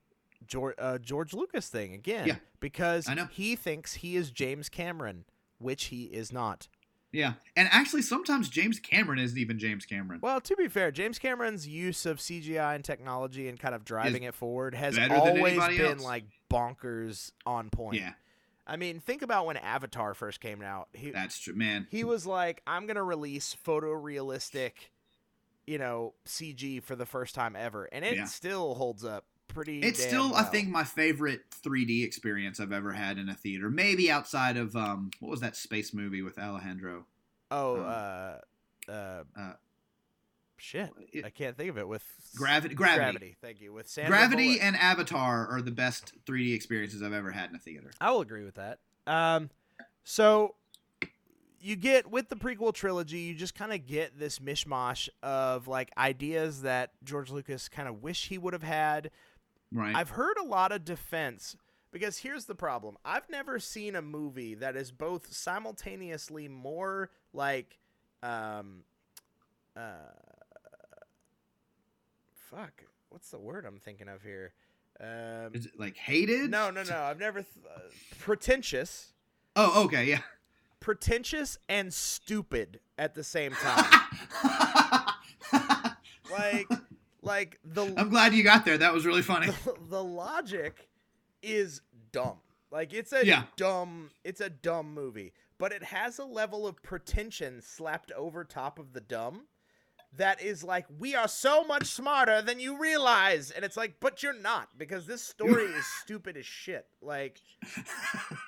[0.46, 2.26] George, uh, George Lucas thing again.
[2.28, 2.36] Yeah.
[2.60, 3.28] Because I know.
[3.30, 5.24] he thinks he is James Cameron,
[5.58, 6.68] which he is not.
[7.12, 10.20] yeah, and actually, sometimes James Cameron isn't even James Cameron.
[10.22, 14.22] Well, to be fair, James Cameron's use of CGI and technology and kind of driving
[14.22, 16.02] it forward has always been else.
[16.04, 18.00] like bonkers on point.
[18.00, 18.12] yeah,
[18.66, 20.88] I mean, think about when Avatar first came out.
[20.92, 21.86] He that's true, man.
[21.90, 24.72] he was like, "I'm gonna release photorealistic,
[25.66, 28.24] you know, CG for the first time ever," and it Yeah.
[28.24, 29.80] still holds up pretty.
[29.82, 33.70] It's still, I think, my favorite 3D experience I've ever had in a theater.
[33.70, 37.06] Maybe outside of um, what was that space movie with Alejandro?
[37.50, 37.86] Oh, um,
[38.88, 39.52] uh, uh, uh,
[40.56, 40.90] shit!
[41.12, 42.02] it- I can't think of it with
[42.34, 42.74] Gravity.
[42.74, 42.98] Gravity.
[43.04, 43.36] Gravity.
[43.42, 43.72] Thank you.
[43.74, 44.62] With Sandra Gravity Bullock.
[44.64, 47.90] and Avatar are the best 3D experiences I've ever had in a theater.
[48.00, 48.78] I will agree with that.
[49.06, 49.50] Um,
[50.04, 50.54] so
[51.62, 55.90] you get with the prequel trilogy, you just kind of get this mishmash of like
[55.96, 59.10] ideas that George Lucas kind of wish he would have had.
[59.72, 59.94] Right.
[59.94, 61.56] I've heard a lot of defense
[61.92, 62.96] because here's the problem.
[63.04, 67.78] I've never seen a movie that is both simultaneously more like
[68.22, 68.84] um
[69.76, 69.80] uh
[72.50, 74.52] fuck, what's the word I'm thinking of here?
[75.00, 76.50] Um Is it like hated?
[76.50, 76.96] no, no, no.
[76.96, 77.80] I've never th- uh,
[78.18, 79.12] pretentious,
[79.54, 80.20] Oh, okay, yeah.
[80.82, 84.00] Pretentious and stupid at the same time.
[86.30, 86.68] like
[87.22, 88.76] like the I'm glad you got there.
[88.78, 89.46] That was really funny.
[89.64, 90.88] the, the logic
[91.42, 91.80] is
[92.10, 92.38] dumb.
[92.70, 93.44] Like it's a Yeah.
[93.56, 98.78] dumb it's a dumb movie, but it has a level of pretension slapped over top
[98.78, 99.42] of the dumb
[100.16, 104.22] that is like we are so much smarter than you realize and it's like but
[104.22, 106.86] you're not because this story is stupid as shit.
[107.00, 107.40] Like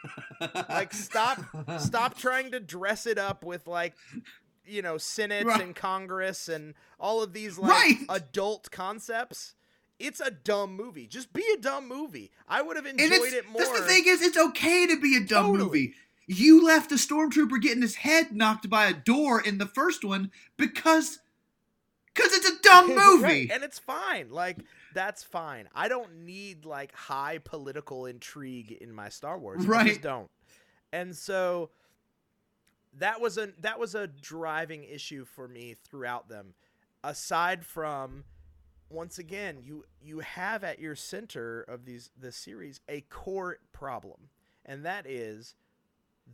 [0.68, 1.40] like stop
[1.78, 3.94] stop trying to dress it up with like
[4.66, 5.60] you know senates Right.
[5.60, 7.96] and congress and all of these like Right.
[8.08, 9.54] adult concepts
[9.98, 13.58] it's a dumb movie just be a dumb movie i would have enjoyed it more
[13.62, 15.64] that's the thing is, it's okay to be a dumb Totally.
[15.64, 15.94] movie.
[16.26, 20.30] You left a stormtrooper getting his head knocked by a door in the first one
[20.56, 21.18] because
[22.14, 23.22] because it's a dumb movie.
[23.24, 24.56] Right, and it's fine like
[24.94, 29.86] that's fine i don't need like high political intrigue in my star wars i Right.
[29.88, 30.30] just don't
[30.92, 31.70] and so
[32.98, 36.54] that was a that was a driving issue for me throughout them
[37.02, 38.24] aside from
[38.88, 44.28] once again you you have at your center of these this series a core problem
[44.64, 45.54] and that is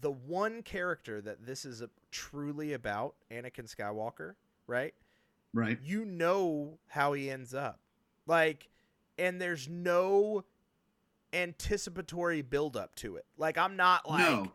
[0.01, 4.35] the one character that this is a, truly about Anakin Skywalker
[4.67, 4.95] right
[5.53, 5.79] Right.
[5.83, 7.81] you know how he ends up.
[8.31, 8.69] Like,
[9.19, 10.45] and there's no
[11.33, 13.27] anticipatory build up to it.
[13.37, 14.53] Like, I'm not like, No.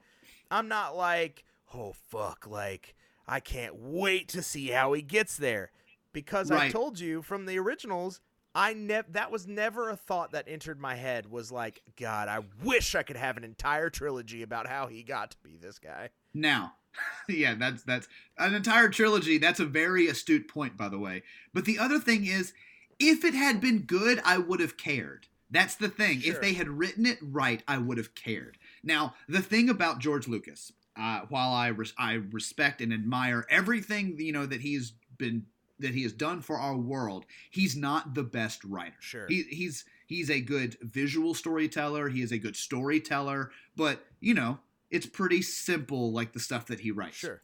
[0.49, 2.95] I'm not like, oh fuck, like,
[3.28, 5.71] I can't wait to see how he gets there.
[6.13, 8.21] Because I told you from the originals,
[8.55, 12.39] I never that was never a thought that entered my head was like, God, I
[12.63, 16.11] wish I could have an entire trilogy about how he got to be this guy.
[16.34, 16.76] Now,
[17.28, 18.07] yeah, that's that's
[18.38, 19.38] an entire trilogy.
[19.38, 21.23] That's a very astute point, by the way.
[21.53, 22.53] But the other thing is,
[23.00, 25.28] if it had been good, I would have cared.
[25.50, 26.22] That's the thing.
[26.22, 26.34] Sure.
[26.34, 28.58] If they had written it right, I would have cared.
[28.84, 34.20] Now, the thing about George Lucas, uh, while I res- I respect and admire everything
[34.20, 35.46] you know that he's been
[35.80, 38.96] that he has done for our world, he's not the best writer.
[39.00, 39.28] Sure.
[39.28, 42.10] He, he's he's a good visual storyteller.
[42.10, 46.80] He is a good storyteller, but you know it's pretty simple, like the stuff that
[46.80, 47.18] he writes.
[47.18, 47.41] Sure.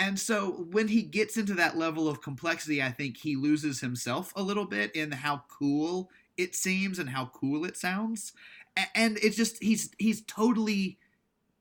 [0.00, 4.32] And so when he gets into that level of complexity, I think he loses himself
[4.34, 8.32] a little bit in how cool it seems and how cool it sounds.
[8.94, 10.98] And it's just he's he's totally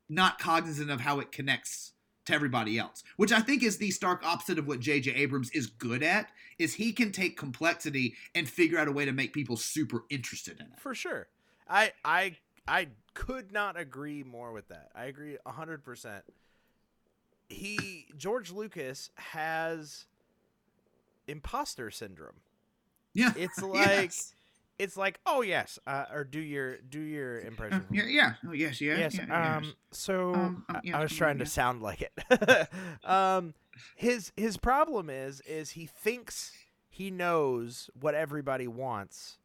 [0.08, 1.92] not cognizant of how it connects
[2.28, 5.16] to everybody else, which I think is the stark opposite of what J.J.
[5.16, 6.30] Abrams is good at.
[6.58, 10.62] Is he can take complexity and figure out a way to make people super interested
[10.62, 10.80] in it.
[10.80, 11.28] For sure.
[11.68, 12.38] I I
[12.70, 14.92] I could not agree more with that.
[14.96, 16.22] I agree 100%.
[17.50, 20.06] He George Lucas has
[21.28, 22.38] imposter syndrome.
[23.14, 24.34] Yeah, It's like Yes.
[24.78, 27.82] it's like, oh yes, uh, or do your do your impression.
[27.82, 29.16] Uh, yeah, yeah, oh, yes, yeah, yes.
[29.16, 29.64] yeah, um.
[29.66, 29.74] yes.
[29.92, 32.70] So Um, um, I- I was trying to sound like it.
[33.04, 33.54] um.
[33.96, 36.52] His his problem is is he thinks
[36.90, 39.38] he knows what everybody wants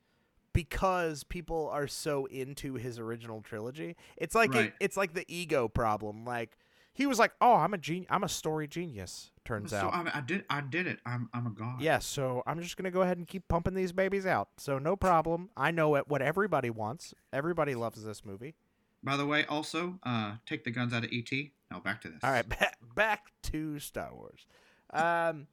[0.52, 3.94] because people are so into his original trilogy.
[4.16, 4.66] It's like Right.
[4.66, 6.24] it, it's like the ego problem.
[6.24, 6.56] Like
[6.94, 9.92] he was like, "Oh, I'm a gen- I'm a story genius." Turns So out.
[9.92, 11.00] I, I did, I did it.
[11.04, 11.82] I'm, I'm a god.
[11.82, 14.48] Yeah, so I'm just gonna go ahead and keep pumping these babies out.
[14.56, 15.50] So no problem.
[15.56, 17.12] I know it, what everybody wants.
[17.32, 18.54] Everybody loves this movie.
[19.02, 21.30] By the way, also, uh, take the guns out of ET.
[21.70, 22.20] Now back to this.
[22.22, 24.46] All right, back back to Star Wars.
[24.94, 25.48] Um,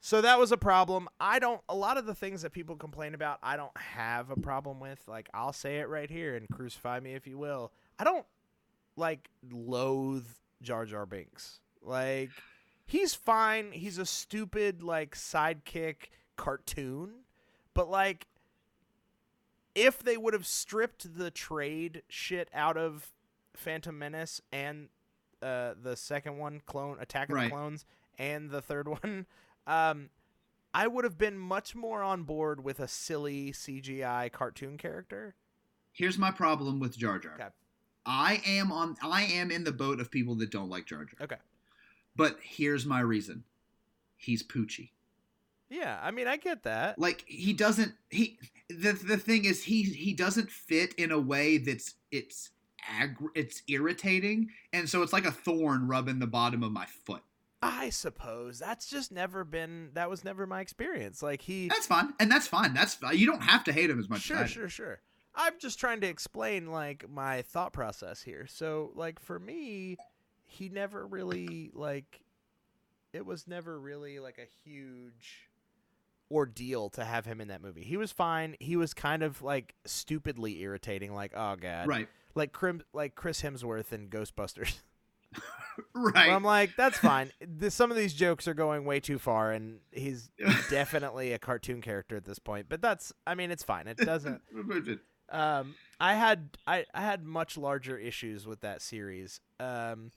[0.00, 1.08] so that was a problem.
[1.20, 1.60] I don't.
[1.68, 5.00] A lot of the things that people complain about, I don't have a problem with.
[5.06, 7.72] Like I'll say it right here and crucify me if you will.
[7.98, 8.26] I don't
[8.96, 10.26] like loathe
[10.62, 11.60] Jar Jar Binks.
[11.82, 12.30] Like
[12.86, 13.72] he's fine.
[13.72, 17.10] He's a stupid like sidekick cartoon,
[17.74, 18.26] but like
[19.74, 23.12] if they would have stripped the trade shit out of
[23.54, 24.88] Phantom Menace and
[25.40, 27.44] uh, the second one, Clone Attack of Right.
[27.44, 27.84] the Clones,
[28.18, 29.26] and the third one,
[29.66, 30.10] um,
[30.74, 35.34] I would have been much more on board with a silly CGI cartoon character.
[35.92, 37.34] Here's my problem with Jar Jar.
[37.34, 37.48] Okay.
[38.08, 38.96] I am on.
[39.02, 41.18] I am in the boat of people that don't like Jar Jar.
[41.20, 41.36] Okay.
[42.16, 43.44] But here's my reason.
[44.16, 44.90] He's Poochie.
[45.68, 46.98] Yeah, I mean, I get that.
[46.98, 47.92] Like he doesn't.
[48.08, 48.38] He
[48.70, 52.50] the the thing is he he doesn't fit in a way that's it's
[52.90, 57.22] aggr- it's irritating, and so it's like a thorn rubbing the bottom of my foot.
[57.60, 59.90] I suppose that's just never been.
[59.92, 61.22] That was never my experience.
[61.22, 61.68] Like he.
[61.68, 62.72] That's fine, and that's fine.
[62.72, 62.96] That's.
[63.12, 64.22] You don't have to hate him as much.
[64.22, 65.00] Sure, sure, sure.
[65.34, 68.46] I'm just trying to explain like my thought process here.
[68.48, 69.96] So, like for me,
[70.44, 72.20] he never really like
[73.12, 75.48] it was never really like a huge
[76.30, 77.82] ordeal to have him in that movie.
[77.82, 78.56] He was fine.
[78.60, 81.86] He was kind of like stupidly irritating like oh god.
[81.88, 82.08] Right.
[82.34, 84.74] Like Crim- like Chris Hemsworth in Ghostbusters.
[85.94, 86.30] Right.
[86.30, 87.30] I'm like, that's fine.
[87.40, 90.30] This, some of these jokes are going way too far, and he's
[90.70, 92.66] definitely a cartoon character at this point.
[92.68, 93.86] But that's, I mean, it's fine.
[93.86, 94.40] It doesn't.
[95.30, 100.10] Um, I had I, I had much larger issues with that series, um,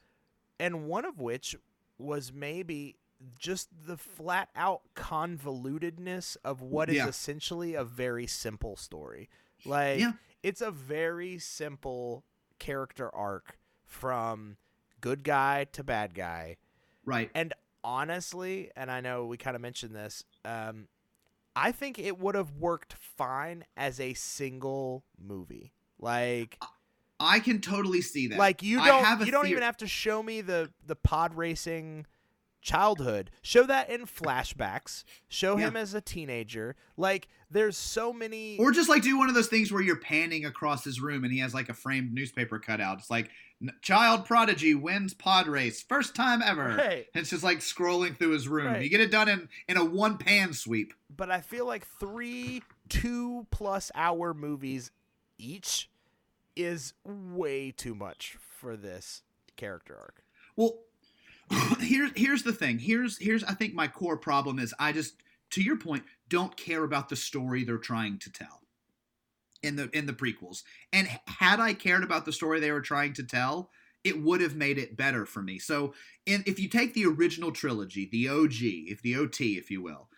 [0.60, 1.56] and one of which
[1.98, 2.96] was maybe
[3.38, 7.08] just the flat out convolutedness of what is Yeah.
[7.08, 9.30] essentially a very simple story.
[9.66, 10.14] Like Yeah.
[10.44, 12.24] it's a very simple
[12.60, 14.58] character arc from
[15.02, 16.58] good guy to bad guy.
[17.06, 17.30] right.
[17.36, 17.54] And
[17.84, 20.88] honestly, and I know we kind of mentioned this, um,
[21.56, 25.74] I think it would have worked fine as a single movie.
[26.00, 26.58] Like,
[27.20, 28.40] I can totally see that.
[28.40, 32.06] like you don't you don't even have to show me the the pod racing
[32.62, 33.32] childhood.
[33.42, 35.04] Show that in flashbacks.
[35.28, 36.76] Show him as a teenager.
[36.96, 38.58] Like, there's so many.
[38.60, 41.34] Or just like do one of those things where you're panning across his room and
[41.34, 43.00] he has like a framed newspaper cutout.
[43.00, 43.32] It's like "N-
[43.82, 46.70] child prodigy wins pod race first time ever.
[46.70, 48.68] And it's just like scrolling through his room.
[48.68, 48.84] Right.
[48.84, 50.94] You get it done in in a one pan sweep.
[51.16, 54.92] but I feel like three two plus hour movies
[55.38, 55.90] each
[56.56, 59.24] is way too much for this
[59.56, 60.24] character arc.
[60.56, 60.80] Well,
[61.80, 62.80] here's here's the thing.
[62.80, 65.16] Here's here's I think my core problem is I just
[65.52, 68.61] to your point don't care about the story they're trying to tell
[69.64, 70.64] in the in the prequels.
[70.92, 73.72] And had I cared about the story they were trying to tell,
[74.04, 75.60] it would have made it better for me.
[75.60, 75.94] So,
[76.26, 78.56] in, if you take the original trilogy, the OG,
[78.90, 80.10] if the OT, if you will,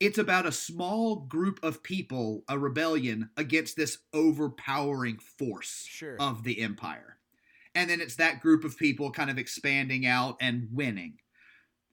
[0.00, 6.16] it's about a small group of people, a rebellion against this overpowering force Sure.
[6.20, 7.18] of the empire.
[7.74, 11.18] And then it's that group of people kind of expanding out and winning.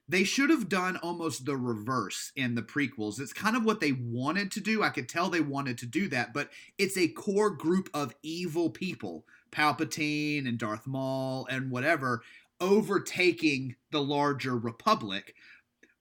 [0.10, 3.20] They should have done almost the reverse in the prequels.
[3.20, 4.82] It's kind of what they wanted to do.
[4.82, 6.50] I could tell they wanted to do that, but
[6.80, 12.24] it's a core group of evil people, Palpatine and Darth Maul and whatever,
[12.60, 15.36] overtaking the larger republic.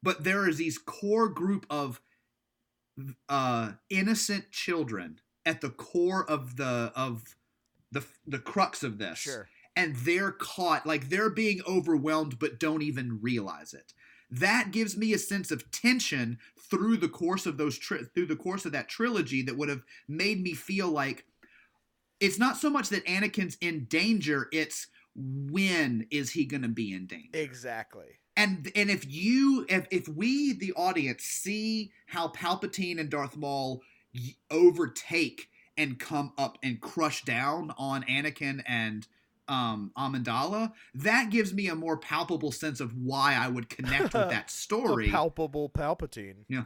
[0.02, 2.00] But there is these core group of
[3.28, 7.36] uh, innocent children at the core of the of
[7.92, 9.48] the the crux of this Sure.
[9.78, 13.94] And they're caught like they're being overwhelmed but don't even realize it
[14.30, 18.36] that gives me a sense of tension through the course of those tri- through the
[18.36, 21.24] course of that trilogy that would have made me feel like
[22.20, 26.92] it's not so much that Anakin's in danger it's when is he going to be
[26.92, 28.18] in danger Exactly.
[28.36, 33.82] and and if you if if we the audience see how Palpatine and Darth Maul
[34.50, 39.06] overtake and come up and crush down on Anakin and
[39.48, 44.12] um Amidala, that gives me a more palpable sense of why I would connect with
[44.30, 45.08] that story.
[45.08, 46.44] Palpable Palpatine.
[46.48, 46.64] Yeah.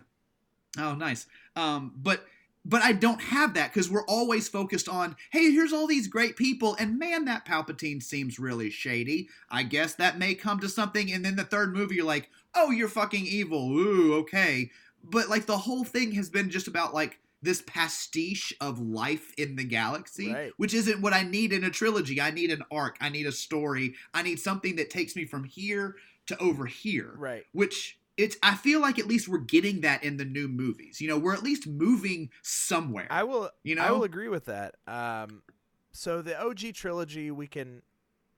[0.79, 1.27] Oh, nice.
[1.57, 2.25] Um, but
[2.65, 6.37] but I don't have that because we're always focused on, hey, here's all these great
[6.37, 9.29] people, and man, that Palpatine seems really shady.
[9.51, 12.71] I guess that may come to something, and then the third movie, you're like, oh,
[12.71, 13.73] you're fucking evil.
[13.77, 14.71] Ooh, okay.
[15.03, 19.57] But like the whole thing has been just about like this pastiche of life in
[19.57, 20.53] the galaxy, Right.
[20.57, 22.21] which isn't what I need in a trilogy.
[22.21, 22.97] I need an arc.
[23.01, 23.95] I need a story.
[24.15, 27.45] I need something that takes me from here to over here Right.
[27.53, 31.01] which it's I feel like at least we're getting that in the new movies.
[31.01, 33.09] You know, we're at least moving somewhere.
[33.11, 33.51] I will.
[33.65, 34.77] you know I will agree with that.
[34.87, 35.43] Um,
[35.93, 37.83] so the OG trilogy we can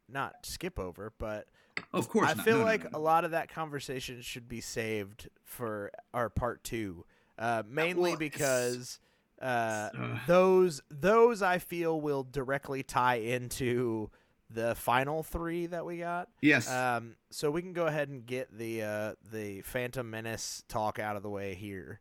[0.09, 1.49] not skip over, but
[1.93, 2.45] of course, I not.
[2.45, 2.99] feel No, like no, no.
[2.99, 7.05] a lot of that conversation should be saved for our part two,
[7.39, 8.99] uh, mainly well, because
[9.41, 10.19] uh, Ugh.
[10.27, 14.11] those those I feel will directly tie into
[14.51, 16.29] the final three that we got.
[16.41, 20.99] yes, Um, so we can go ahead and get the uh, the Phantom Menace talk
[20.99, 22.01] out of the way here.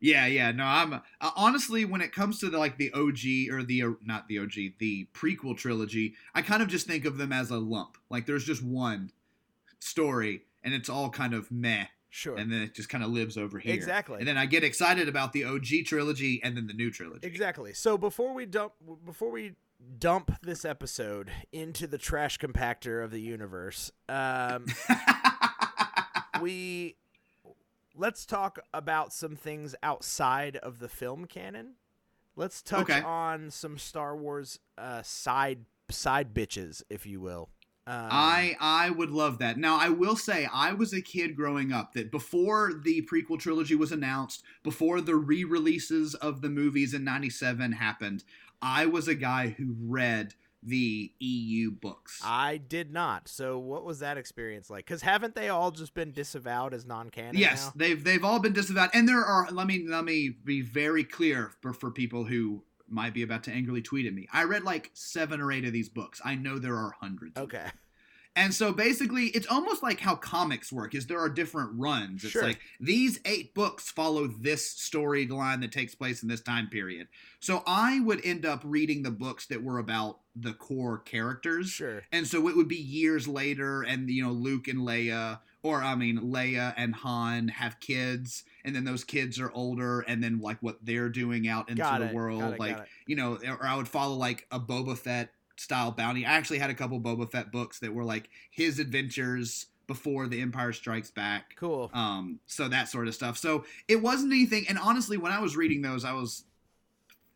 [0.00, 0.50] yeah, yeah.
[0.52, 3.90] No, I'm uh, honestly when it comes to the like the OG or the uh,
[4.04, 7.58] not the OG, the prequel trilogy, I kind of just think of them as a
[7.58, 7.96] lump.
[8.10, 9.12] Like there's just one
[9.80, 11.86] story, and it's all kind of meh.
[12.10, 12.36] Sure.
[12.36, 13.74] And then it just kind of lives over here.
[13.74, 14.18] Exactly.
[14.18, 17.26] And then I get excited about the OG trilogy and then the new trilogy.
[17.26, 17.74] Exactly.
[17.74, 18.72] So before we dump
[19.04, 19.52] before we
[19.98, 24.66] dump this episode into the trash compactor of the universe, um,
[26.40, 26.96] we
[27.96, 31.74] let's talk about some things outside of the film canon.
[32.36, 33.00] Let's touch Okay.
[33.02, 37.48] on some Star Wars uh, side side bitches, if you will.
[37.88, 39.56] Um, I I would love that.
[39.56, 43.74] Now I will say I was a kid growing up that before the prequel trilogy
[43.74, 48.24] was announced, before the re-releases of the movies in 97 happened,
[48.60, 52.20] I was a guy who read the EU books.
[52.22, 53.26] I did not.
[53.26, 54.84] So what was that experience like?
[54.84, 57.38] Because haven't they all just been disavowed as non-canon?
[57.38, 57.72] yes, now?
[57.76, 61.52] they've they've all been disavowed and there are let me let me be very clear
[61.62, 64.28] for, for people who might be about to angrily tweet at me.
[64.32, 66.20] I read like 7 or 8 of these books.
[66.24, 67.36] I know there are hundreds.
[67.36, 67.66] Okay.
[68.36, 70.94] And so basically, it's almost like how comics work.
[70.94, 72.22] Is there are different runs.
[72.22, 72.44] It's Sure.
[72.44, 77.08] like these eight books follow this storyline that takes place in this time period.
[77.40, 81.70] So I would end up reading the books that were about the core characters.
[81.70, 82.04] Sure.
[82.12, 85.94] And so it would be years later, and you know, Luke and Leia, or I
[85.94, 90.58] mean, Leia and Han have kids, and then those kids are older, and then like
[90.60, 93.76] what they're doing out into Got the it, world, it, like you know, or I
[93.76, 96.24] would follow like a Boba Fett style bounty.
[96.24, 100.40] I actually had a couple Boba Fett books that were like his adventures before the
[100.40, 101.54] Empire Strikes Back.
[101.56, 101.90] Cool.
[101.92, 103.36] Um, so that sort of stuff.
[103.36, 104.66] So it wasn't anything.
[104.68, 106.44] And honestly, when I was reading those, I was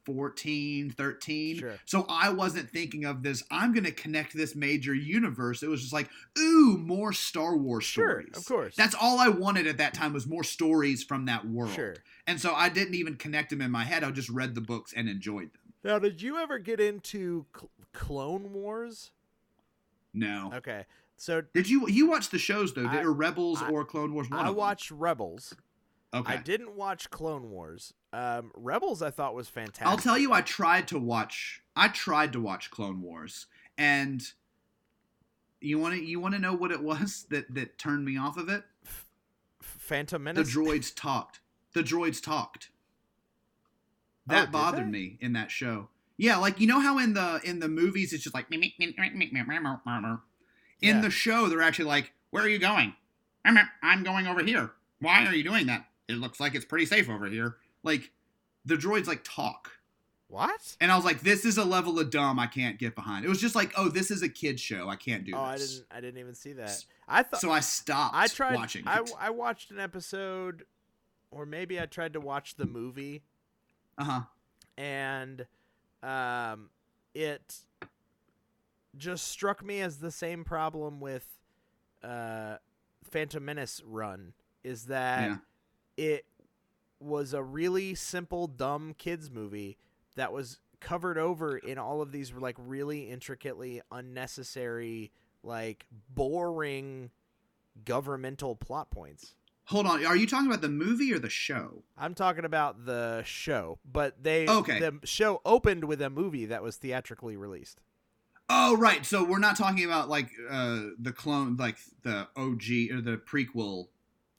[0.04, 1.58] 14, 13.
[1.58, 1.74] Sure.
[1.84, 5.62] So I wasn't thinking of this, I'm going to connect this major universe.
[5.62, 8.36] It was just like, ooh, more Star Wars Sure, stories.
[8.36, 8.76] of course.
[8.76, 11.72] That's all I wanted at that time was more stories from that world.
[11.72, 11.94] Sure.
[12.26, 14.04] And so I didn't even connect them in my head.
[14.04, 15.60] I just read the books and enjoyed them.
[15.84, 19.10] Now, did you ever get into Cl- Clone Wars?
[20.14, 20.50] No.
[20.54, 20.84] Okay,
[21.16, 22.86] so Did you you watch the shows though?
[22.86, 24.28] I- Did, or Rebels I- or Clone Wars?
[24.30, 25.54] I watched Rebels.
[26.14, 26.34] Okay.
[26.34, 27.94] I didn't watch Clone Wars.
[28.12, 29.86] Um, Rebels, I thought was fantastic.
[29.86, 31.62] I'll tell you, I tried to watch.
[31.74, 33.46] I tried to watch Clone Wars,
[33.78, 34.22] and
[35.60, 38.36] you want to you want to know what it was that that turned me off
[38.36, 38.64] of it?
[39.62, 40.52] Phantom Menace.
[40.52, 41.40] The droids talked.
[41.72, 42.68] The droids talked.
[44.28, 45.88] Oh, That did bothered me in that show.
[46.18, 48.62] Yeah, like you know how in the in the movies it's just like in
[50.80, 51.00] Yeah.
[51.00, 52.94] the show they're actually like, "Where are you going?"
[53.44, 54.72] I'm I'm going over here.
[55.00, 55.86] Why are you doing that?
[56.08, 57.56] It looks like it's pretty safe over here.
[57.82, 58.10] Like
[58.64, 59.70] the droids like talk.
[60.28, 60.76] what?
[60.80, 63.24] And I was like, this is a level of dumb I can't get behind.
[63.24, 64.88] It was just like, oh, this is a kid show.
[64.88, 65.74] I can't do Oh, I this.
[65.74, 65.86] didn't.
[65.90, 66.84] I didn't even see that.
[67.08, 68.54] I thought So I stopped I tried.
[68.54, 69.02] watching I.
[69.18, 70.64] I watched an episode,
[71.30, 73.22] or maybe I tried to watch the movie,
[73.98, 74.22] Uh-huh.
[74.78, 75.46] and
[76.02, 76.70] um,
[77.14, 77.56] it
[78.96, 81.26] just struck me as the same problem with
[82.02, 82.56] uh,
[83.04, 84.32] Phantom Menace run
[84.64, 85.36] is that Yeah.
[85.96, 86.26] it
[87.02, 89.76] was a really simple, dumb kids movie
[90.16, 97.10] that was covered over in all of these like really intricately unnecessary, like boring
[97.84, 99.34] governmental plot points.
[99.66, 100.04] Hold on.
[100.04, 101.84] Are you talking about the movie or the show?
[101.96, 104.80] I'm talking about the show, but they Okay.
[104.80, 107.80] the show opened with a movie that was theatrically released.
[108.48, 109.06] Oh, right.
[109.06, 113.86] So we're not talking about like uh the clone, like the OG or the prequel.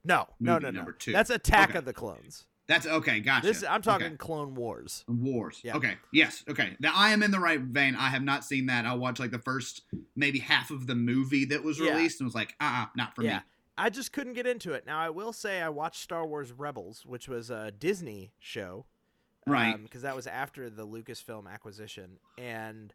[0.03, 0.71] No, no, no, no.
[0.71, 1.13] number two.
[1.13, 1.79] That's Attack Okay.
[1.79, 2.45] of the Clones.
[2.67, 3.19] That's okay.
[3.19, 3.47] Gotcha.
[3.47, 4.15] This I'm talking Okay.
[4.17, 5.03] Clone Wars.
[5.07, 5.59] Wars.
[5.63, 5.75] Yeah.
[5.75, 5.95] Okay.
[6.11, 6.43] Yes.
[6.49, 6.75] Okay.
[6.79, 7.95] Now I am in the right vein.
[7.95, 8.85] I have not seen that.
[8.85, 9.81] I watched like the first
[10.15, 11.91] maybe half of the movie that was Yeah.
[11.91, 13.37] released and was like, uh, uh not for Yeah.
[13.39, 13.43] me.
[13.77, 14.85] I just couldn't get into it.
[14.85, 18.85] Now I will say I watched Star Wars Rebels, which was a Disney show,
[19.45, 19.81] Right.
[19.81, 22.93] Because that was after the Lucasfilm acquisition, and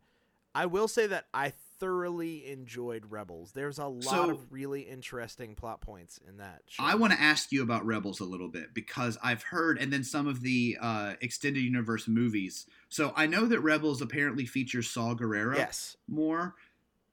[0.54, 3.52] I will say that I thoroughly enjoyed Rebels.
[3.52, 6.82] There's a lot So- of really interesting plot points in that show.
[6.82, 10.04] I want to ask you about Rebels a little bit because I've heard, and then
[10.04, 12.66] some of the uh, extended universe movies.
[12.88, 15.96] So I know that Rebels apparently features Saw Gerrera yes.
[16.06, 16.54] more.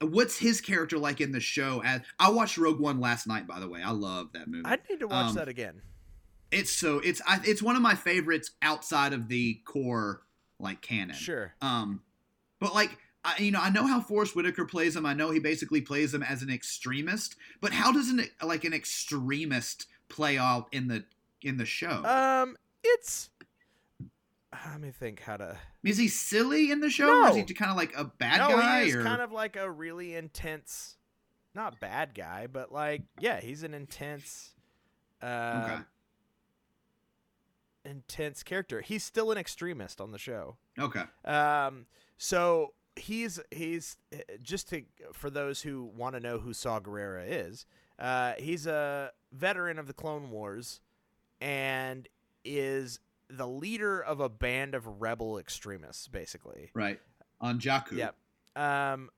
[0.02, 1.82] What's his character like in the show?
[1.84, 4.66] As I watched Rogue One last night, by the way, I love that movie.
[4.68, 5.82] I need to watch Um, that again.
[6.52, 10.22] It's so it's I, it's one of my favorites outside of the core
[10.60, 11.16] like canon.
[11.16, 11.54] Sure.
[11.62, 12.02] Um,
[12.60, 15.06] but like I, you know, I know how Forest Whitaker plays him.
[15.06, 17.36] I know he basically plays him as an extremist.
[17.60, 21.04] But how does an like an extremist play out in the
[21.42, 22.04] in the show?
[22.06, 23.32] Um, it's.
[24.70, 25.58] Let me think how to.
[25.84, 28.56] is he silly in the show, or is he kind of like a bad no,
[28.56, 28.84] guy?
[28.84, 30.96] he is or kind of like a really intense,
[31.54, 34.54] not bad guy, but like yeah, he's an intense,
[35.22, 35.82] uh, okay,
[37.84, 38.80] intense character.
[38.80, 40.56] He's still an extremist on the show.
[40.80, 44.84] okay, Um, so he's he's uh, just to
[45.14, 47.66] for those who want to know who Saw Gerrera is.
[47.98, 50.82] Uh, he's a veteran of the Clone Wars,
[51.40, 52.08] and
[52.44, 56.72] is the leader of a band of rebel extremists, basically.
[56.74, 57.00] right
[57.42, 57.94] on Jakku.
[57.94, 58.16] Yep.
[58.56, 59.10] Um,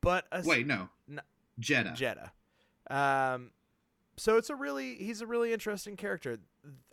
[0.00, 1.20] but a, Wait, no, N-
[1.60, 1.96] Jedha.
[1.96, 2.30] Jedha.
[3.34, 3.50] Um,
[4.16, 6.38] so it's a really he's a really interesting character.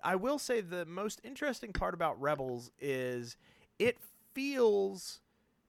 [0.03, 3.37] I will say the most interesting part about Rebels is
[3.77, 3.97] it
[4.33, 5.21] feels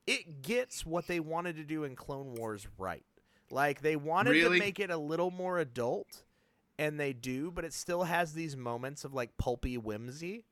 [0.06, 3.04] it gets what they wanted to do in Clone Wars right.
[3.50, 4.58] Like they wanted Really?
[4.58, 6.22] to make it a little more adult
[6.78, 10.44] and they do, but it still has these moments of like pulpy whimsy.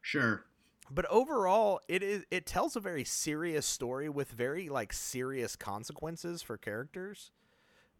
[0.00, 0.44] Sure.
[0.90, 6.42] But overall, it is it tells a very serious story with very like serious consequences
[6.42, 7.32] for characters.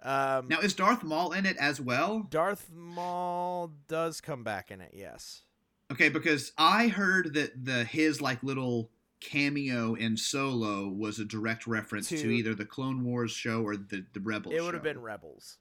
[0.03, 2.21] Um, Now is Darth Maul in it as well?
[2.31, 5.43] Darth Maul does come back in it, yes.
[5.91, 8.91] Okay, because I heard that the his like little
[9.21, 13.77] cameo in Solo was a direct reference to, To- either the Clone Wars show or
[13.77, 14.55] the the Rebels.
[14.55, 15.59] it would have been Rebels.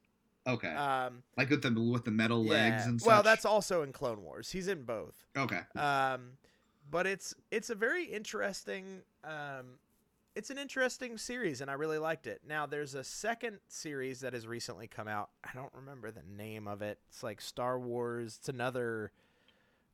[0.48, 3.08] okay, Um, like with the with the metal legs and such.
[3.08, 4.52] Well, that's also in Clone Wars.
[4.52, 5.16] He's in both.
[5.38, 5.62] okay.
[5.76, 6.32] Um,
[6.92, 9.80] but it's it's a very interesting um,
[10.36, 12.42] it's an interesting series, and I really liked it.
[12.46, 15.30] Now, there's a second series that has recently come out.
[15.46, 17.00] I don't remember the name of it.
[17.08, 18.36] It's like Star Wars.
[18.40, 19.12] It's another.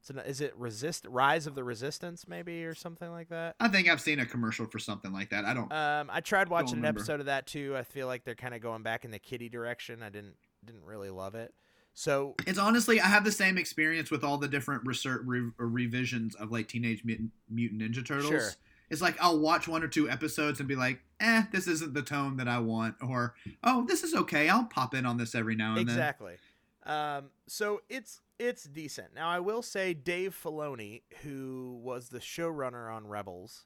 [0.10, 3.56] An, is it Resist Rise of the Resistance maybe or something like that?
[3.60, 5.46] I think I've seen a commercial for something like that.
[5.46, 5.72] I don't.
[5.72, 7.76] Um, I tried watching an episode of that too.
[7.78, 10.02] I feel like they're kind of going back in the kiddie direction.
[10.02, 10.36] I didn't
[10.66, 11.54] didn't really love it.
[11.94, 16.36] So It's honestly, I have the same experience with all the different research re- revisions
[16.36, 18.30] of like Teenage Mutant, Mutant Ninja Turtles.
[18.30, 18.50] Sure.
[18.90, 22.02] It's like I'll watch one or two episodes and be like, "Eh, this isn't the
[22.02, 24.50] tone that I want," or "Oh, this is okay.
[24.50, 25.96] I'll pop in on this every now and then.
[25.96, 26.36] exactly.
[26.84, 29.14] Um, so it's it's decent.
[29.14, 33.66] Now I will say Dave Filoni, who was the showrunner on Rebels,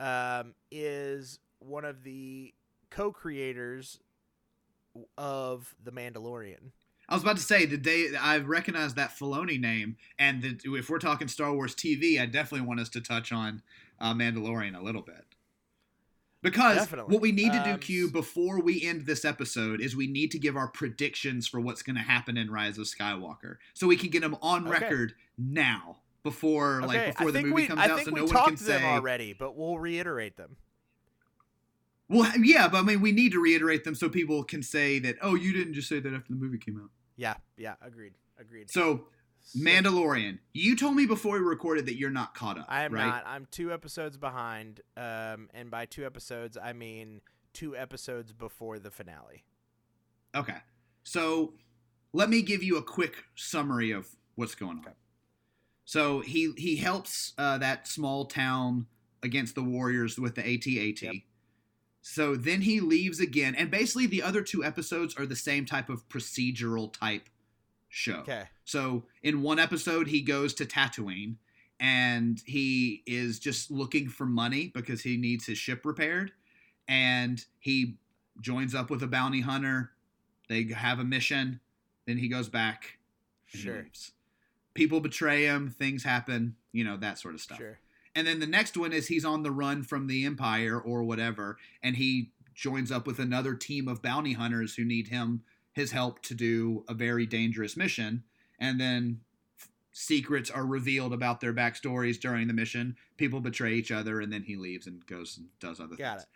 [0.00, 2.52] um, is one of the
[2.90, 4.00] co-creators
[5.16, 6.72] of The Mandalorian.
[7.08, 8.14] I was about to say, did they?
[8.16, 12.66] I recognize that Filoni name, and the, if we're talking Star Wars TV, I definitely
[12.66, 13.62] want us to touch on
[14.00, 15.24] uh, Mandalorian a little bit.
[16.42, 17.12] Because Definitely.
[17.14, 20.32] what we need to do, Um, Q, before we end this episode, is we need
[20.32, 23.96] to give our predictions for what's going to happen in Rise of Skywalker, so we
[23.96, 24.80] can get them on Okay.
[24.80, 28.20] record now, before like before I the movie we, comes I out, think so we
[28.20, 28.84] no one can talked them say.
[28.84, 30.56] already, but we'll reiterate them.
[32.08, 35.16] Well, yeah, but I mean, we need to reiterate them so people can say that.
[35.22, 36.90] Oh, you didn't just say that after the movie came out.
[37.16, 38.70] Yeah, yeah, agreed, agreed.
[38.70, 39.06] So-
[39.56, 42.66] Mandalorian, you told me before we recorded that you're not caught up.
[42.68, 43.06] I am right?
[43.06, 43.24] not.
[43.26, 44.80] I'm two episodes behind.
[44.96, 47.20] Um, and by two episodes, I mean
[47.52, 49.44] two episodes before the finale.
[50.34, 50.56] Okay.
[51.04, 51.54] So
[52.12, 54.84] let me give you a quick summary of what's going on.
[54.86, 54.94] Okay.
[55.84, 58.86] So he he helps uh, that small town
[59.22, 61.02] against the Warriors with the AT-AT.
[61.02, 61.14] Yep.
[62.00, 65.88] So then he leaves again, and basically the other two episodes are the same type
[65.88, 67.28] of procedural type
[67.92, 68.20] show.
[68.20, 68.44] Okay.
[68.64, 71.36] So in one episode, he goes to Tatooine,
[71.78, 76.32] and he is just looking for money because he needs his ship repaired,
[76.88, 77.98] and he
[78.40, 79.90] joins up with a bounty hunter.
[80.48, 81.60] They have a mission.
[82.06, 82.98] Then he goes back.
[83.52, 83.86] And Sure.
[84.74, 85.68] People betray him.
[85.68, 86.56] Things happen.
[86.72, 87.58] You know that sort of stuff.
[87.58, 87.78] Sure.
[88.14, 91.58] And then the next one is he's on the run from the Empire or whatever,
[91.82, 96.22] and he joins up with another team of bounty hunters who need him his help
[96.22, 98.24] to do a very dangerous mission.
[98.58, 99.20] And then
[99.92, 102.96] secrets are revealed about their backstories during the mission.
[103.16, 106.26] People betray each other, and then he leaves and goes and does other Got things.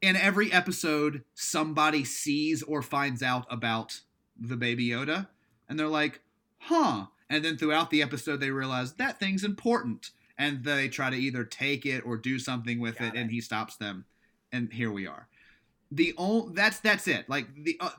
[0.00, 4.00] In every episode, somebody sees or finds out about
[4.38, 5.28] the baby Yoda,
[5.68, 6.20] and they're like,
[6.58, 11.16] "Huh." And then throughout the episode, they realize that thing's important, and they try to
[11.16, 14.04] either take it or do something with Got it, and he stops them,
[14.52, 15.28] and here we are.
[15.90, 17.28] The only that's that's it.
[17.28, 17.90] Like the uh,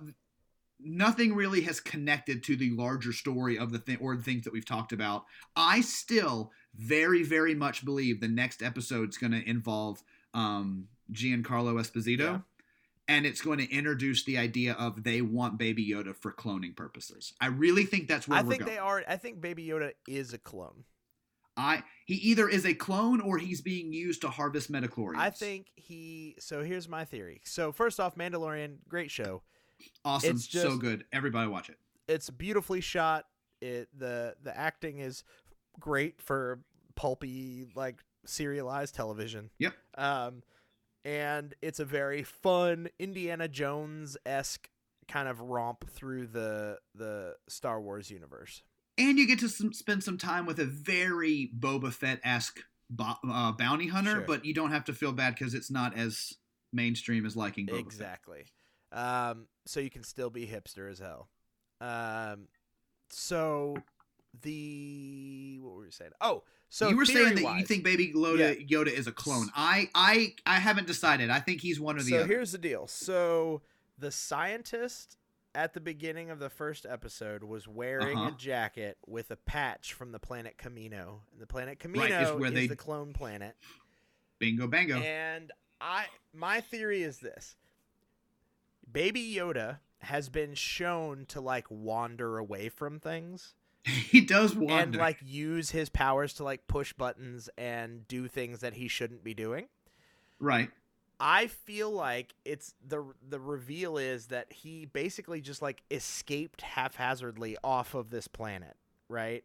[0.86, 4.54] nothing really has connected to the larger story of the thing or the things that
[4.54, 5.26] we've talked about.
[5.56, 12.20] I still very very much believe the next episode's going to involve um, Giancarlo Esposito.
[12.20, 12.40] Yeah.
[13.08, 17.34] And it's going to introduce the idea of they want Baby Yoda for cloning purposes.
[17.40, 18.74] I really think that's where I we're think going.
[18.74, 19.04] they are.
[19.08, 20.86] I think Baby Yoda is a clone.
[21.58, 25.18] I he either is a clone or he's being used to harvest midichlorians.
[25.18, 26.36] I think he.
[26.40, 27.42] So here's my theory.
[27.46, 29.44] So first off, Mandalorian, great show.
[30.04, 31.06] Awesome, it's so good.
[31.12, 31.78] Everybody watch it.
[32.08, 33.26] It's beautifully shot.
[33.62, 35.24] It the the acting is
[35.80, 36.60] great for
[36.96, 39.50] pulpy like serialized television.
[39.60, 39.74] Yep.
[39.98, 40.44] Um,
[41.04, 44.70] and it's a very fun Indiana Jones esque
[45.08, 48.64] kind of romp through the the Star Wars universe.
[48.98, 53.18] And you get to some, spend some time with a very Boba Fett esque bo-
[53.30, 54.22] uh, bounty hunter, Sure.
[54.22, 56.34] but you don't have to feel bad because it's not as
[56.72, 58.20] mainstream as liking Boba Fett.
[58.96, 61.28] Um, so you can still be hipster as hell.
[61.82, 62.48] Um,
[63.10, 63.76] so
[64.42, 66.12] the what were you saying?
[66.22, 69.50] Oh, so you were saying that you think Baby Yoda, Yoda is a clone.
[69.56, 71.30] I, I, I haven't decided.
[71.30, 72.28] I think he's one of the so other.
[72.28, 72.88] here's the deal.
[72.88, 73.62] So
[73.98, 75.18] the scientist
[75.54, 78.30] at the beginning of the first episode was wearing Uh-huh.
[78.34, 81.20] a jacket with a patch from the planet Kamino.
[81.32, 83.56] And the planet Kamino Right, is is, where they- the clone planet.
[84.40, 84.98] Bingo, bango.
[84.98, 87.56] And I my theory is this.
[88.96, 94.74] Baby Yoda has been shown to like wander away from things he does wander.
[94.84, 99.24] and like use his powers to like push buttons and do things that he shouldn't
[99.24, 99.68] be doing.
[100.40, 100.70] right.
[101.18, 107.56] I feel like it's the the reveal is that he basically just like escaped haphazardly
[107.64, 108.76] off of this planet,
[109.08, 109.44] right?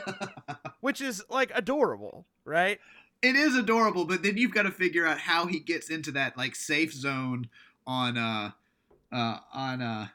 [0.80, 2.80] Which is like adorable, right?
[3.20, 6.36] it is adorable, but then you've got to figure out how he gets into that
[6.36, 7.48] like safe zone
[7.88, 8.50] on uh
[9.10, 10.06] uh on uh,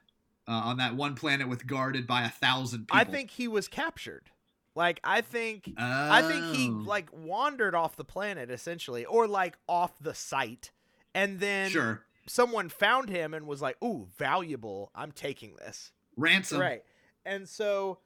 [0.47, 2.97] uh on that one planet with guarded by a thousand people.
[2.97, 4.29] I think he was captured.
[4.75, 6.83] Like I think I think he Oh.
[6.85, 10.71] like wandered off the planet essentially or like off the site
[11.13, 14.91] and then sure someone found him and was like, "Ooh, valuable.
[14.95, 16.83] I'm taking this." ransom, Right.
[17.25, 17.97] And so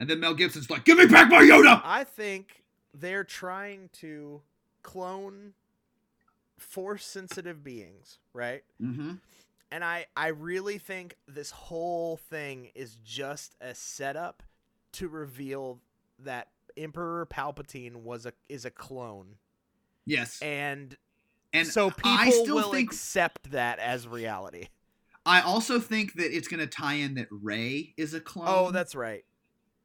[0.00, 2.62] and then Mel Gibson's like, "Give me back my Yoda." I think
[2.94, 4.42] they're trying to
[4.82, 5.54] clone
[6.62, 8.62] force sensitive beings, right?
[8.80, 9.14] Mm-hmm.
[9.70, 14.42] And I I really think this whole thing is just a setup
[14.92, 15.80] to reveal
[16.18, 19.36] that Emperor Palpatine was a is a clone.
[20.04, 20.96] Yes, And,
[21.52, 24.66] and so people will think accept that as reality.
[25.24, 28.46] I also think that it's going to tie in that Rey is a clone.
[28.48, 29.24] Oh, that's right.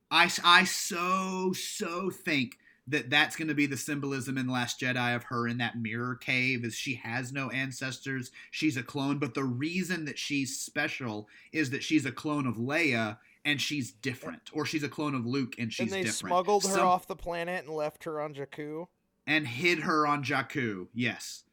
[0.09, 2.57] I, I so so think
[2.89, 6.15] that that's going to be the symbolism in Last Jedi of her in that mirror
[6.15, 11.27] cave is she has no ancestors she's a clone but the reason that she's special
[11.51, 15.25] is that she's a clone of Leia and she's different or she's a clone of
[15.25, 16.15] Luke and she's and they different.
[16.31, 18.87] smuggled her Some- off the planet and left her on Jakku.
[19.25, 21.43] and hid her on Jakku yes.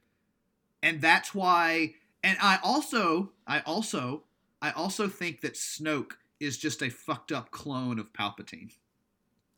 [0.82, 4.22] And that's why and I also I also
[4.62, 8.72] I also think that Snoke is just a fucked up clone of Palpatine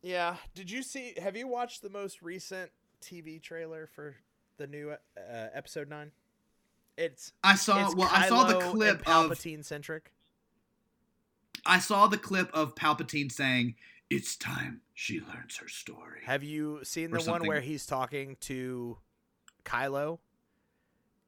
[0.06, 0.36] Yeah.
[0.54, 1.14] Did you see?
[1.20, 2.70] Have you watched the most recent
[3.02, 4.14] TV trailer for
[4.56, 6.12] the new uh, episode nine?
[6.96, 10.12] It's I saw it's well I saw the Kylo clip of Palpatine centric.
[11.66, 13.74] I saw the clip of Palpatine saying,
[14.08, 18.98] "It's time she learns her story." Have you seen the one where he's talking to
[19.64, 20.20] Kylo,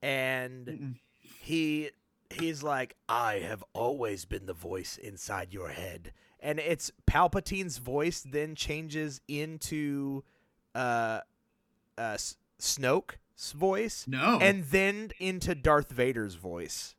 [0.01, 0.95] and Mm-mm.
[1.41, 1.91] he
[2.31, 8.21] he's like, "I have always been the voice inside your head," and it's Palpatine's voice
[8.21, 10.23] then changes into
[10.75, 11.21] uh,
[11.97, 12.17] uh,
[12.61, 14.39] Snoke's voice, No.
[14.41, 16.95] and then into Darth Vader's voice.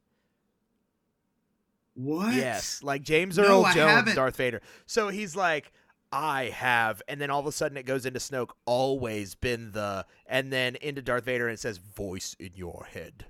[1.93, 2.33] what?
[2.33, 4.13] Yes, like James Earl Jones.
[4.15, 4.61] Darth Vader.
[4.85, 5.71] So he's like,
[6.11, 10.05] I have, and then all of a sudden it goes into Snoke, always been the,
[10.25, 13.25] and then into Darth Vader and it says, voice in your head.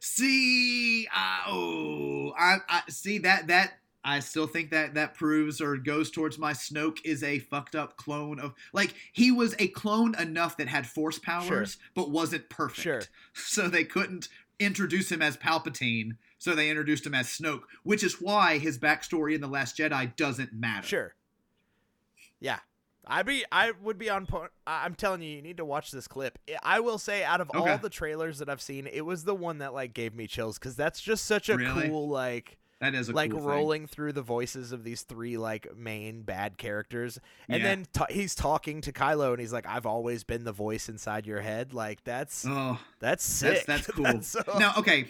[0.00, 3.72] See, uh, oh, I, I see that that
[4.06, 7.96] I still think that that proves or goes towards my Snoke is a fucked up
[7.96, 12.80] clone of like he was a clone enough that had force powers but wasn't perfect.
[12.82, 13.02] Sure.
[13.34, 14.28] So they couldn't
[14.60, 19.34] introduce him as Palpatine, so they introduced him as Snoke, which is why his backstory
[19.34, 20.86] in the Last Jedi doesn't matter.
[20.86, 21.14] Sure.
[22.40, 22.58] Yeah.
[23.06, 24.50] I'd be, I would be on point.
[24.66, 26.38] I'm telling you, you need to watch this clip.
[26.62, 27.72] I will say, out of Okay.
[27.72, 30.58] all the trailers that I've seen, it was the one that like gave me chills
[30.58, 31.88] because that's just such a Really?
[31.88, 32.56] cool like.
[32.80, 33.48] That is a like cool thing.
[33.48, 37.18] rolling through the voices of these three like main bad characters,
[37.48, 37.68] and Yeah.
[37.68, 41.26] then ta he's talking to Kylo, and he's like, "I've always been the voice inside
[41.26, 43.64] your head." Like that's Oh, that's sick.
[43.66, 44.04] that's that's cool.
[44.04, 45.06] That's so- Now, okay,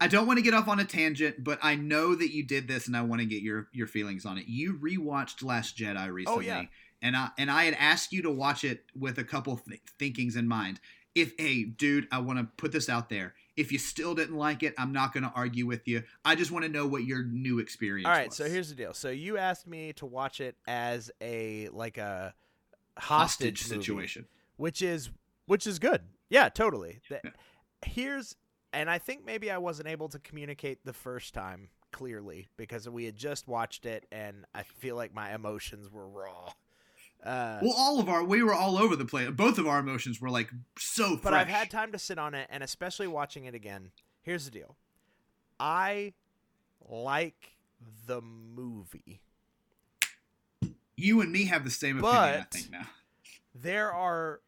[0.00, 2.68] I don't want to get off on a tangent, but I know that you did
[2.68, 4.46] this, and I want to get your your feelings on it.
[4.48, 6.64] You rewatched Last Jedi recently, Oh, yeah.
[7.00, 10.36] and I and I had asked you to watch it with a couple th- thinkings
[10.36, 10.80] in mind.
[11.14, 13.34] If hey, dude, I want to put this out there.
[13.56, 16.02] If you still didn't like it, I'm not going to argue with you.
[16.24, 18.06] I just want to know what your new experience.
[18.06, 18.36] All right, was.
[18.36, 18.92] so here's the deal.
[18.92, 22.34] So you asked me to watch it as a like a
[22.98, 24.26] hostage, hostage movie, situation.
[24.56, 25.10] which is
[25.46, 26.02] which is good.
[26.28, 27.00] Yeah, totally.
[27.08, 27.30] The- Yeah.
[27.84, 28.36] Here's
[28.72, 33.04] and I think maybe I wasn't able to communicate the first time clearly because we
[33.04, 36.50] had just watched it and I feel like my emotions were raw.
[37.22, 39.30] Uh, Well, all of our we were all over the place.
[39.30, 41.16] Both of our emotions were like so.
[41.16, 43.90] but I've had time to sit on it, and especially watching it again.
[44.22, 44.76] Here's the deal:
[45.58, 46.14] I
[46.88, 47.56] like
[48.06, 49.20] the movie.
[50.96, 52.16] you and me have the same opinion.
[52.22, 52.86] I But- think now.
[53.54, 54.40] There are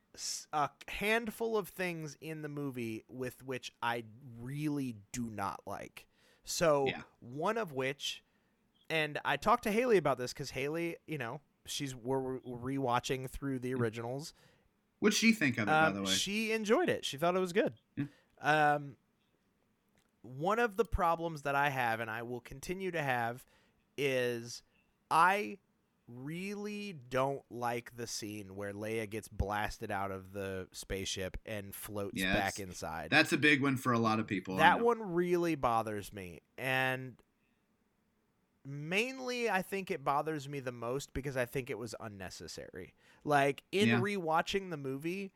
[0.52, 4.04] a handful of things in the movie with which I
[4.38, 6.06] really do not like.
[6.44, 7.02] So Yeah.
[7.20, 8.22] one of which,
[8.90, 13.28] and I talked to Haley about this because Haley, you know, she's we're we're rewatching
[13.30, 14.34] through the originals.
[15.00, 16.10] What'd she think of it, by the Um, way?
[16.10, 17.04] She enjoyed it.
[17.04, 17.74] She thought it was good.
[17.96, 18.04] Yeah.
[18.40, 18.96] Um,
[20.22, 23.44] one of the problems that I have, and I will continue to have,
[23.96, 24.62] is
[25.10, 25.58] I
[26.08, 32.20] really don't like the scene where Leia gets blasted out of the spaceship and floats
[32.20, 33.08] Yeah, back inside.
[33.10, 34.56] That's a big one for a lot of people.
[34.56, 36.40] That one really bothers me.
[36.56, 37.14] And
[38.68, 42.94] mainly I think it bothers me the most because I think it was unnecessary.
[43.24, 44.00] Like in Yeah.
[44.00, 45.32] rewatching the movie,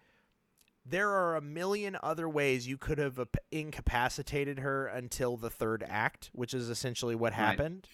[0.84, 3.18] there are a million other ways you could have
[3.50, 7.38] incapacitated her until the third act, which is essentially what Right.
[7.38, 7.88] happened.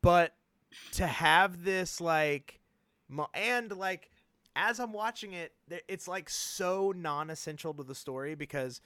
[0.00, 0.34] But
[0.92, 2.60] to have this like
[3.34, 4.10] and like
[4.56, 5.52] as I'm watching it,
[5.88, 8.80] it's like so non-essential to the story because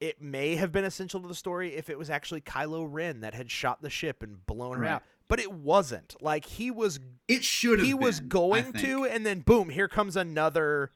[0.00, 3.34] it may have been essential to the story if it was actually Kylo Ren that
[3.34, 4.90] had shot the ship and blown her Right.
[4.92, 5.02] out.
[5.28, 6.16] But it wasn't.
[6.20, 6.98] Like he was
[7.28, 7.86] It should have.
[7.86, 10.90] he was been, I going to and then boom, here comes another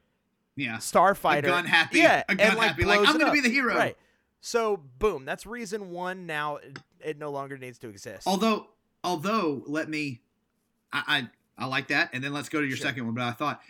[0.55, 0.77] Yeah.
[0.77, 1.39] starfighter.
[1.39, 1.99] A gun happy.
[1.99, 2.83] Yeah, A gun and, like, happy.
[2.85, 3.33] Like I'm gonna up.
[3.33, 3.75] be the hero.
[3.75, 3.97] Right.
[4.41, 6.25] So boom, that's reason one.
[6.25, 8.27] Now it, it no longer needs to exist.
[8.27, 8.67] Although,
[9.03, 10.21] although, let me.
[10.91, 12.87] I I, I like that, and then let's go to your Sure.
[12.87, 13.13] second one.
[13.15, 13.61] But I thought,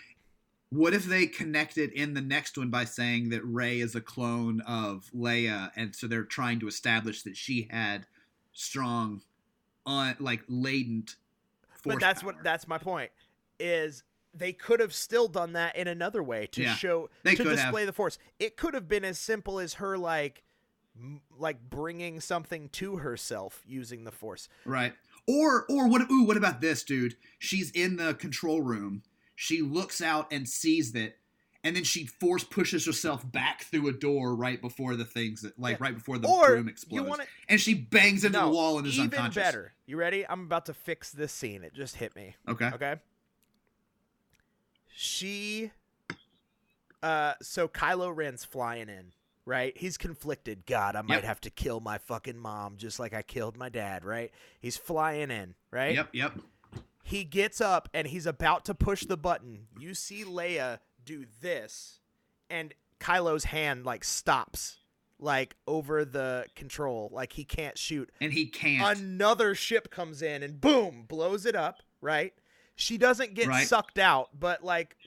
[0.75, 4.61] what if they connected in the next one by saying that Rey is a clone
[4.61, 8.05] of Leia, and so they're trying to establish that she had
[8.53, 9.21] strong,
[9.85, 11.15] un, like latent.
[11.81, 12.33] Force but that's power.
[12.33, 13.11] what that's my point
[13.59, 14.03] is
[14.33, 17.55] they could have still done that in another way to Yeah, show to could have.
[17.55, 20.43] display the force it could have been as simple as her like
[20.99, 24.93] m- like bringing something to herself using the force Right.
[25.27, 27.15] Or or what ooh, what about this, dude?
[27.39, 29.03] She's in the control room.
[29.35, 31.17] She looks out and sees that
[31.63, 35.57] and then she force pushes herself back through a door right before the things that
[35.59, 35.85] like Yeah.
[35.85, 37.09] right before the or room explodes.
[37.09, 39.41] want it and she bangs into no, the wall and is even unconscious.
[39.43, 42.67] better you ready i'm about to fix this scene it just hit me Okay.
[42.67, 42.95] okay
[44.87, 45.71] she
[47.03, 49.11] uh so kylo ren's flying in
[49.45, 51.23] right he's conflicted god i might Yep.
[51.23, 55.31] have to kill my fucking mom just like i killed my dad right he's flying
[55.31, 56.39] in right Yep, yep.
[57.07, 61.99] He gets up and he's about to push the button you see leia do this
[62.49, 64.77] and kylo's hand like stops
[65.19, 68.99] like over the control like he can't shoot And he can't.
[68.99, 72.33] another ship comes in and boom blows it up right
[72.75, 73.67] she doesn't get Right.
[73.67, 74.97] sucked out but like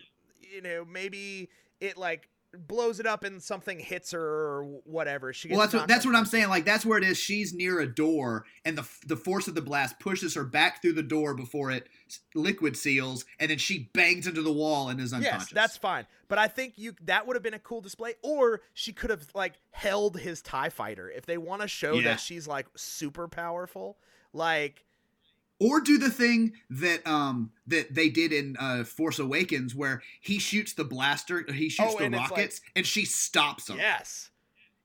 [0.52, 1.50] you know maybe
[1.80, 2.28] it like
[2.66, 6.06] blows it up and something hits her or whatever she gets well, that's what that's
[6.06, 6.48] what I'm saying.
[6.48, 7.18] Like that's where it is.
[7.18, 10.94] She's near a door, and the the force of the blast pushes her back through
[10.94, 11.88] the door before it
[12.34, 15.48] liquid seals, and then she bangs into the wall and is unconscious.
[15.48, 16.06] Yes, that's fine.
[16.28, 18.14] But I think you that would have been a cool display.
[18.22, 21.10] Or she could have like held his TIE fighter.
[21.10, 22.10] If they want to show Yeah.
[22.10, 23.98] that she's like super powerful,
[24.32, 24.84] like
[25.60, 30.38] or do the thing that um that they did in uh Force Awakens where he
[30.38, 33.78] shoots the blaster he shoots Oh, the and it's like- rockets and she stops him
[33.78, 34.30] yes.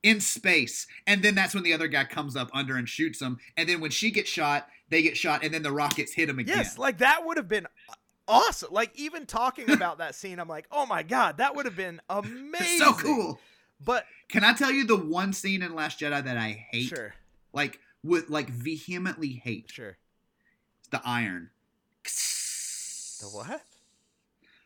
[0.01, 3.37] in space and then that's when the other guy comes up under and shoots him
[3.57, 6.39] and then when she gets shot they get shot and then the rockets hit him
[6.39, 7.67] again Yes, like that would have been
[8.27, 8.69] awesome.
[8.71, 11.99] Like even talking about that scene, I'm like, oh my god, that would have been
[12.09, 12.77] amazing.
[12.79, 13.39] so cool
[13.83, 17.13] But can I tell you the one scene in Last Jedi that I hate sure,
[17.53, 19.97] like with like vehemently hate sure.
[20.93, 21.49] The iron
[22.03, 23.63] The what?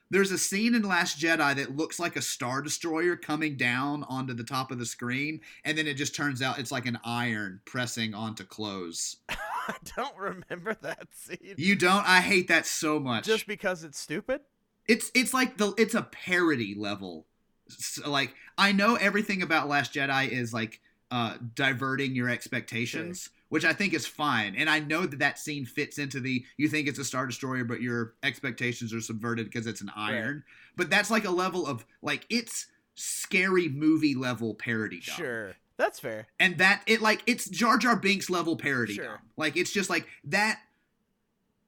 [0.09, 4.33] There's a scene in Last Jedi that looks like a star destroyer coming down onto
[4.33, 7.59] the top of the screen, and then it just turns out it's like an iron
[7.65, 9.17] pressing onto clothes.
[9.29, 11.55] I don't remember that scene.
[11.57, 12.07] You don't?
[12.07, 13.25] I hate that so much.
[13.25, 14.41] Just because it's stupid?
[14.87, 17.25] it's it's like the it's a parody level.
[17.69, 20.79] S- like I know everything about Last Jedi is like
[21.11, 24.55] uh diverting your expectations, which I think is fine.
[24.55, 27.63] And I know that that scene fits into the you think it's a star destroyer
[27.63, 30.43] but your expectations are subverted because it's an iron.
[30.75, 35.15] But that's like a level of like it's scary movie level parody dumb.
[35.15, 35.53] Sure.
[35.77, 36.27] That's fair.
[36.39, 39.05] And that it like it's Jar Jar Binks level parody Sure.
[39.05, 39.17] dumb.
[39.37, 40.59] Like it's just like that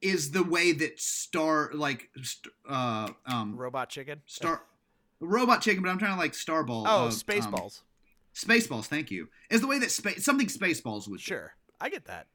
[0.01, 2.09] is the way that Star like
[2.67, 4.21] uh um Robot chicken?
[4.25, 4.63] Star
[5.19, 6.85] Robot Chicken, but I'm trying to like Starball.
[6.87, 7.81] Oh, uh, Spaceballs.
[7.81, 7.85] Um,
[8.33, 9.27] Spaceballs, thank you.
[9.49, 11.19] Is the way that space something Spaceballs would.
[11.19, 11.51] do.
[11.81, 12.27] I get that.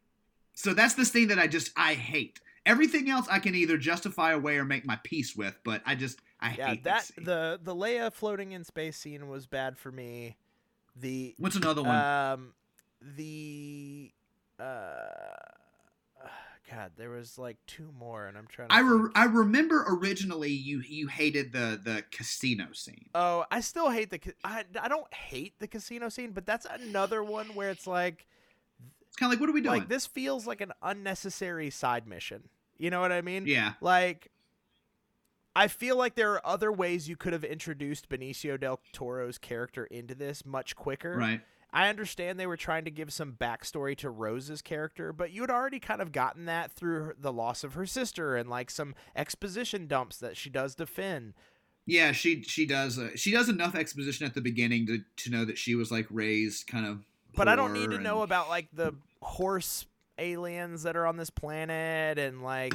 [0.55, 2.41] So that's the thing that I just I hate.
[2.67, 6.21] Everything else I can either justify away or make my peace with, but I just
[6.41, 10.37] I Yeah, hate that the the Leia floating in space scene was bad for me.
[10.97, 11.99] The What's another one?
[11.99, 12.55] um
[13.01, 14.13] the
[14.59, 15.37] uh
[16.71, 18.71] God, there was like two more, and I'm trying.
[18.71, 23.11] to I re- I remember originally you you hated the the casino scene.
[23.15, 24.21] Oh, I still hate the.
[24.43, 28.27] I I don't hate the casino scene, but that's another one where it's like
[29.15, 29.79] It's kind of like what are we doing?
[29.79, 32.49] like this feels like an unnecessary side mission.
[32.77, 33.47] You know what I mean?
[33.47, 33.75] Yeah.
[33.81, 34.33] Like,
[35.55, 39.85] I feel like there are other ways you could have introduced Benicio del Toro's character
[39.85, 41.17] into this much quicker.
[41.17, 41.41] Right.
[41.73, 45.51] I understand they were trying to give some backstory to Rose's character, but you had
[45.51, 49.87] already kind of gotten that through the loss of her sister and like some exposition
[49.87, 51.35] dumps that she does to Finn.
[51.87, 55.45] Yeah, she she does uh, she does enough exposition at the beginning to to know
[55.45, 57.05] that she was like raised kind of.
[57.37, 59.87] But I don't need to and- know about like the horse
[60.19, 62.75] aliens that are on this planet and like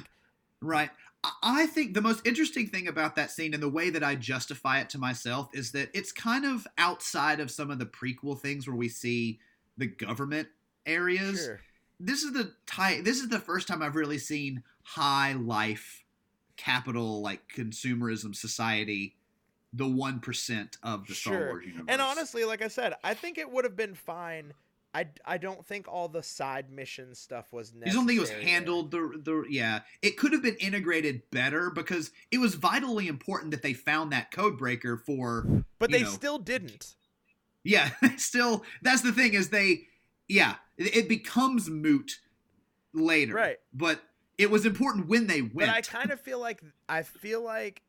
[0.61, 0.89] Right.
[1.23, 4.15] I- I think the most interesting thing about that scene and the way that I
[4.15, 8.39] justify it to myself is that it's kind of outside of some of the prequel
[8.39, 9.39] things where we see
[9.77, 10.49] the government
[10.85, 11.43] areas.
[11.45, 11.61] sure.
[11.99, 16.03] This is the ty- this is the first time I've really seen high life
[16.57, 19.15] capital like consumerism society
[19.73, 21.85] the 1% of the Star Wars universe.
[21.87, 24.53] And honestly, like I said, I think it would have been fine.
[24.93, 27.85] I, I don't think all the side mission stuff was I necessary.
[27.85, 29.81] just don't think it was handled the the yeah.
[30.01, 34.31] It could have been integrated better because it was vitally important that they found that
[34.31, 36.95] code breaker for But they know, still didn't.
[37.63, 39.81] Yeah, still that's the thing is they
[40.27, 42.19] yeah, it, it becomes moot
[42.93, 43.35] later.
[43.35, 43.57] Right.
[43.71, 44.01] But
[44.39, 45.53] it was important when they went.
[45.55, 47.83] But I kind of feel like I feel like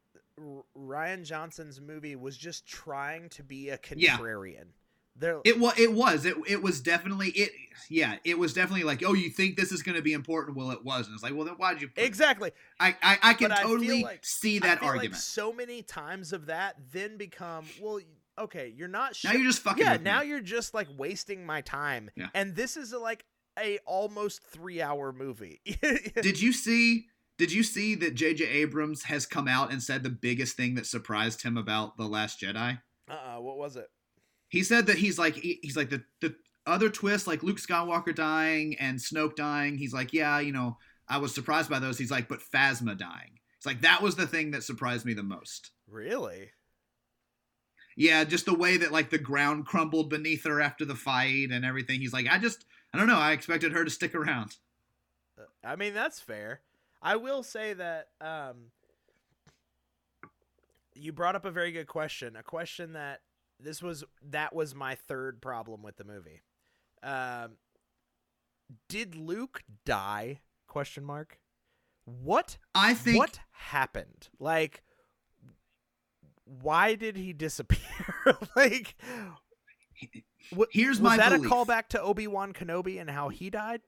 [0.76, 4.16] Rian Johnson's movie was just trying to be a Yeah.
[4.16, 4.68] contrarian.
[5.16, 7.50] There, it was it was it it was definitely it
[7.90, 10.70] yeah, it was definitely like, "Oh, you think this is going to be important?" Well,
[10.70, 11.14] it wasn't.
[11.14, 12.52] It's like, "Well, then why did you put exactly.
[12.78, 15.12] I I, I can I totally like- see that argument.
[15.12, 18.00] Like so many times of that then become well.
[18.38, 19.14] Okay, you're not.
[19.22, 19.92] now you're just fucking yeah.
[19.92, 20.04] with me.
[20.04, 22.10] Now you're just like wasting my time.
[22.16, 22.28] Yeah.
[22.32, 23.24] And this is a, like
[23.58, 25.60] a almost three hour movie.
[26.22, 27.08] Did you see
[27.40, 30.84] did you see that JJ Abrams has come out and said the biggest thing that
[30.84, 32.78] surprised him about The Last Jedi?
[33.08, 33.88] uh, uh what was it?
[34.50, 36.36] he said that he's like he- he's like the the
[36.66, 39.78] other twist like Luke Skywalker dying and Snoke dying.
[39.78, 40.76] He's like, yeah, you know,
[41.08, 41.96] I was surprised by those.
[41.96, 43.40] He's like, but Phasma dying.
[43.56, 45.70] It's like that was the thing that surprised me the most.
[45.88, 46.50] Really?
[47.96, 51.64] Yeah, just the way that like the ground crumbled beneath her after the fight and
[51.64, 52.00] everything.
[52.00, 53.18] He's like, I just I don't know.
[53.18, 54.56] I expected her to stick around.
[55.38, 56.60] Uh, I mean, that's fair.
[57.02, 58.70] I will say that um,
[60.94, 62.36] you brought up a very good question.
[62.36, 63.20] A question that
[63.58, 66.42] this was that was my third problem with the movie.
[67.02, 67.52] Um,
[68.88, 70.40] did Luke die?
[70.66, 71.38] Question mark.
[72.04, 74.28] What I think what happened?
[74.38, 74.82] Like,
[76.44, 77.80] why did he disappear?
[78.56, 78.94] like,
[80.50, 81.50] what, here's was my that belief.
[81.50, 83.80] a callback to Obi Wan Kenobi and how he died?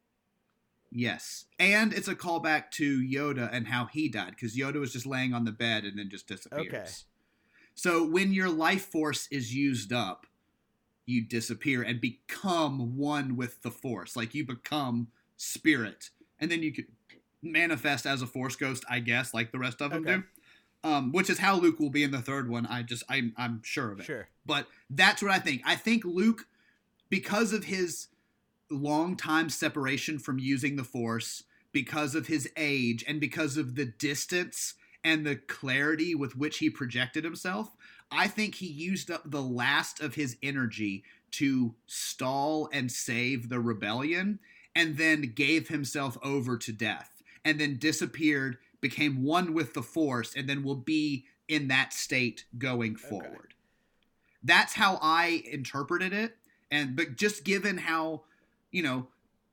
[0.95, 5.07] Yes, and it's a callback to Yoda and how he died because Yoda was just
[5.07, 6.67] laying on the bed and then just disappears.
[6.69, 6.85] Okay.
[7.75, 10.27] So when your life force is used up,
[11.07, 14.17] you disappear and become one with the force.
[14.17, 16.87] Like you become spirit, and then you could
[17.43, 20.17] manifest as a force ghost, I guess, like the rest of them Okay.
[20.17, 20.25] do.
[20.85, 22.67] Um, which is how Luke will be in the third one.
[22.67, 24.05] I just I'm I'm sure of it.
[24.05, 24.29] Sure.
[24.45, 25.63] But that's what I think.
[25.65, 26.47] I think Luke,
[27.09, 28.09] because of his
[28.73, 33.87] long time separation from using the Force, because of his age, and because of the
[33.87, 34.75] distance
[35.05, 37.75] and the clarity with which he projected himself,
[38.11, 43.61] I think he used up the last of his energy to stall and save the
[43.61, 44.39] rebellion,
[44.75, 50.35] and then gave himself over to death, and then disappeared, became one with the Force,
[50.35, 53.53] and then will be in that state going forward
[54.45, 56.37] that's how I interpreted it.
[56.71, 58.23] And but just given how,
[58.73, 59.07] you know,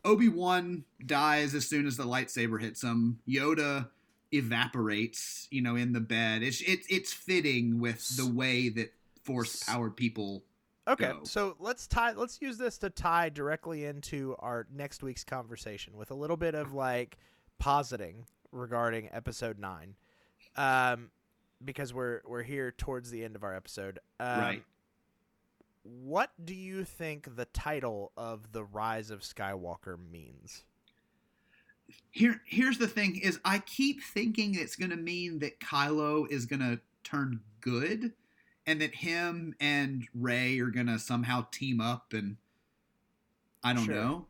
[0.04, 3.20] Obi Wan dies as soon as the lightsaber hits him.
[3.28, 3.90] Yoda
[4.34, 6.42] evaporates, you know, in the bed.
[6.42, 8.94] It's it's it's fitting with the way that
[9.24, 10.44] force powered people.
[10.88, 11.20] Okay, go.
[11.24, 12.14] so let's tie.
[12.14, 16.56] Let's use this to tie directly into our next week's conversation with a little bit
[16.56, 17.18] of like
[17.60, 19.96] positing regarding episode nine,
[20.56, 21.12] um,
[21.64, 24.00] because we're we're here towards the end of our episode.
[24.20, 24.64] Um, Right.
[25.92, 30.64] What do you think the title of the Rise of Skywalker means?
[32.12, 36.46] Here here's the thing: is I keep thinking it's going to mean that Kylo is
[36.46, 38.14] going to turn good,
[38.68, 42.38] and that him and Rey are going to somehow team up, and
[43.64, 43.96] I don't Sure.
[43.96, 44.28] know.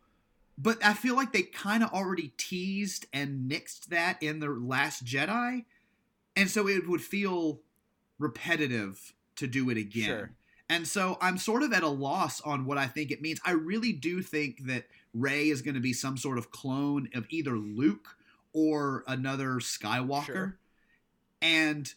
[0.57, 5.03] But I feel like they kind of already teased and nixed that in the Last
[5.03, 5.65] Jedi,
[6.38, 7.61] and so it would feel
[8.18, 10.06] repetitive to do it again.
[10.06, 10.31] Sure.
[10.70, 13.40] And so I'm sort of at a loss on what I think it means.
[13.44, 17.26] I really do think that Rey is going to be some sort of clone of
[17.30, 18.16] either Luke
[18.54, 20.26] or another Skywalker.
[20.26, 20.58] Sure.
[21.41, 21.91] And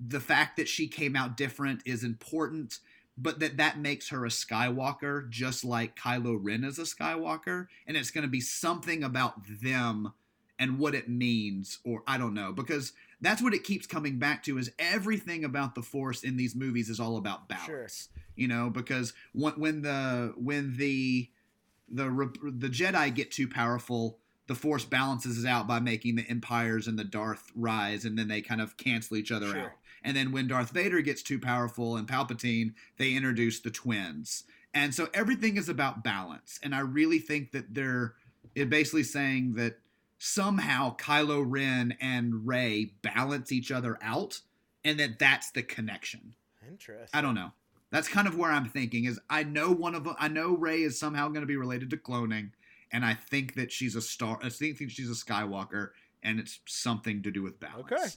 [0.00, 2.78] the fact that she came out different is important,
[3.18, 7.96] but that that makes her a Skywalker just like Kylo Ren is a Skywalker, and
[7.96, 10.12] it's going to be something about them
[10.58, 14.42] and what it means or I don't know because that's what it keeps coming back
[14.44, 18.70] to is everything about the force in these movies is all about balance you know
[18.70, 21.28] because when, the when the
[21.88, 22.04] the
[22.44, 26.98] the jedi get too powerful the force balances it out by making the empires and
[26.98, 29.60] the darth rise and then they kind of cancel each other Sure.
[29.64, 29.70] out.
[30.02, 34.44] And then when darth vader gets too powerful and palpatine they introduce the twins.
[34.74, 38.14] And so everything is about balance and i really think that they're
[38.54, 39.78] it basically saying that
[40.18, 44.40] somehow Kylo Ren and Rey balance each other out
[44.84, 46.34] and that that's the connection.
[46.68, 47.08] Interesting.
[47.12, 47.52] I don't know.
[47.90, 50.82] That's kind of where I'm thinking is I know one of them, I know Rey
[50.82, 52.50] is somehow going to be related to cloning
[52.92, 55.90] and I think that she's a star I think think she's a Skywalker
[56.22, 57.92] and it's something to do with balance.
[57.92, 58.08] Okay.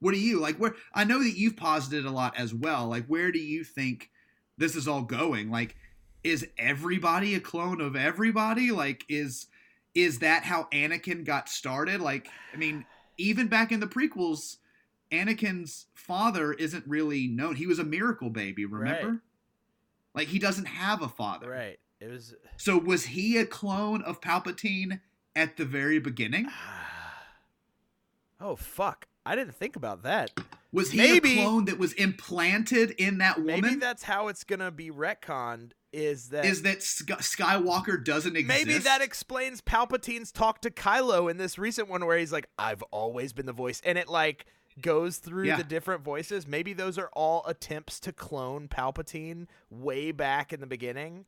[0.00, 2.86] What do you like where I know that you've posited a lot as well.
[2.88, 4.10] Like where do you think
[4.58, 5.50] this is all going?
[5.50, 5.76] Like
[6.24, 8.72] is everybody a clone of everybody?
[8.72, 9.46] Like is
[9.96, 12.00] is that how Anakin got started?
[12.00, 12.84] Like I mean,
[13.16, 14.58] even back in the prequels,
[15.10, 17.56] Anakin's father isn't really known.
[17.56, 19.08] He was a miracle baby, remember?
[19.08, 19.18] Right.
[20.14, 21.50] Like he doesn't have a father.
[21.50, 21.78] Right.
[21.98, 22.34] It was.
[22.58, 25.00] So was he a clone of Palpatine
[25.34, 26.46] at the very beginning?
[28.38, 29.06] Oh fuck!
[29.24, 30.30] I didn't think about that.
[30.70, 33.62] Was he Maybe- a clone that was implanted in that woman?
[33.62, 35.70] Maybe that's how it's gonna be retconned.
[35.96, 38.66] Is that is that Sky- Skywalker doesn't exist?
[38.66, 42.82] maybe that explains Palpatine's talk to Kylo in this recent one where he's like, "I've
[42.90, 44.44] always been the voice," and it like
[44.78, 45.56] goes through Yeah.
[45.56, 46.46] the different voices.
[46.46, 51.24] Maybe those are all attempts to clone Palpatine way back in the beginning.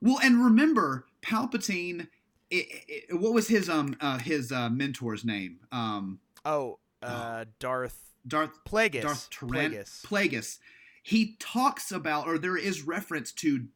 [0.00, 2.08] Well, and remember, Palpatine.
[2.52, 2.66] i
[3.12, 5.60] i what was his um uh, his uh, mentor's name?
[5.70, 9.02] Um, Oh, uh, Darth Darth Plagueis.
[9.02, 10.04] Darth Plagueis.
[10.04, 10.58] Plagueis.
[11.04, 13.66] He talks about, or there is reference to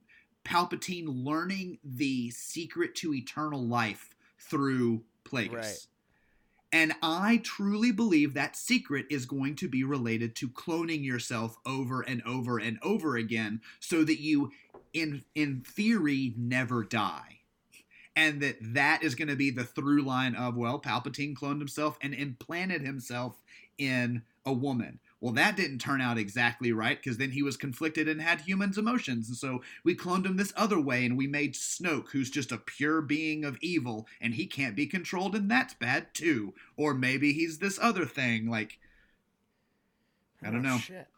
[0.47, 5.53] Palpatine learning the secret to eternal life through Plagueis.
[5.53, 5.87] Right.
[6.73, 12.03] And I truly believe that secret is going to be related to cloning yourself over
[12.03, 14.53] and over and over again so that you
[14.93, 17.41] in in theory never die.
[18.15, 21.99] And that that is going to be the through line of well Palpatine cloned himself
[22.01, 23.41] and implanted himself
[23.79, 25.01] in a woman.
[25.21, 28.77] Well, that didn't turn out exactly right because then he was conflicted and had humans'
[28.77, 29.29] emotions.
[29.29, 32.59] And so we cloned him this other way and we made Snoke, who's just a
[32.59, 36.53] pure being of evil and he can't be controlled and that's bad too.
[36.77, 38.51] Or maybe he's this other thing.
[38.51, 38.79] Like,
[40.43, 40.79] I don't Oh, know.
[40.79, 41.09] Shit.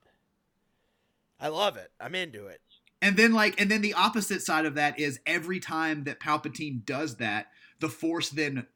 [1.40, 1.90] I love it.
[2.00, 2.60] I'm into it.
[3.00, 6.84] And then like and then the opposite side of that is every time that Palpatine
[6.84, 7.46] does that,
[7.80, 8.66] the Force then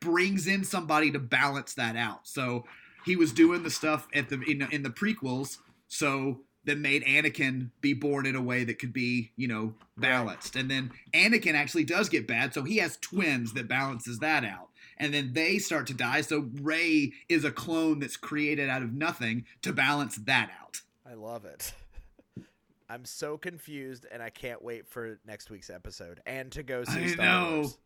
[0.00, 2.26] brings in somebody to balance that out.
[2.26, 2.64] So
[3.04, 5.58] he was doing the stuff at the in, in the prequels,
[5.88, 10.54] so that made Anakin be born in a way that could be, you know, balanced.
[10.54, 14.68] And then Anakin actually does get bad, so he has twins that balances that out.
[14.98, 18.92] And then they start to die, so Rey is a clone that's created out of
[18.92, 20.82] nothing to balance that out.
[21.08, 21.72] I love it.
[22.90, 27.04] I'm so confused, and I can't wait for next week's episode and to go see
[27.04, 27.56] I Star know.
[27.56, 27.78] Wars.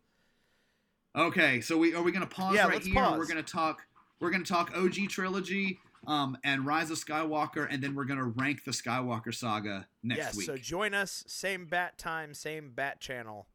[1.14, 2.94] Okay, so we are we gonna pause Yeah, right here?
[2.94, 3.18] pause.
[3.18, 3.82] We're gonna talk.
[4.22, 8.62] We're gonna talk OG trilogy, um, and Rise of Skywalker, and then we're gonna rank
[8.62, 10.46] the Skywalker saga next yes, week.
[10.46, 11.24] so join us.
[11.26, 13.48] Same bat time, same bat channel.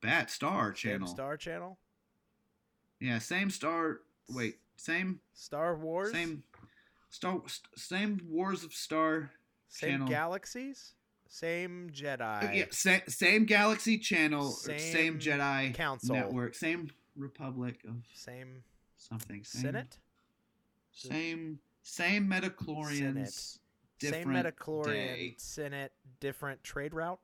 [0.00, 1.06] Bat Star Same channel.
[1.08, 1.78] Star channel.
[3.00, 4.00] Yeah, same Star.
[4.30, 6.10] Wait, same Star Wars.
[6.10, 6.42] same
[7.10, 7.42] Star.
[7.76, 9.30] Same Wars of Star
[9.68, 10.08] Same channel.
[10.08, 10.94] galaxies.
[11.28, 12.56] Same Jedi.
[12.56, 16.14] Yeah, sa- same Galaxy Channel, same, Same same Jedi council.
[16.14, 18.64] network, same Republic of Same
[19.02, 19.44] something.
[19.44, 19.98] Same, Senate.
[20.92, 23.58] Same same Midichlorians.
[23.98, 25.34] Same different Midichlorian day.
[25.38, 25.92] Senate.
[26.20, 27.20] Different trade route.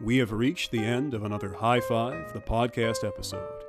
[0.00, 3.64] We have reached the end of another High Five, the podcast episode.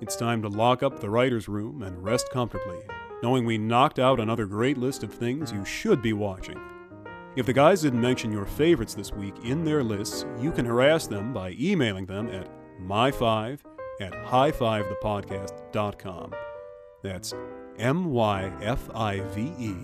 [0.00, 2.80] It's time to lock up the writer's room and rest comfortably,
[3.22, 6.58] knowing we knocked out another great list of things you should be watching.
[7.38, 11.06] If the guys didn't mention your favorites this week in their lists, you can harass
[11.06, 12.48] them by emailing them at
[12.82, 13.60] my5
[14.00, 16.34] at highfivethepodcast.com.
[17.04, 17.34] That's
[17.78, 19.76] M Y F I V E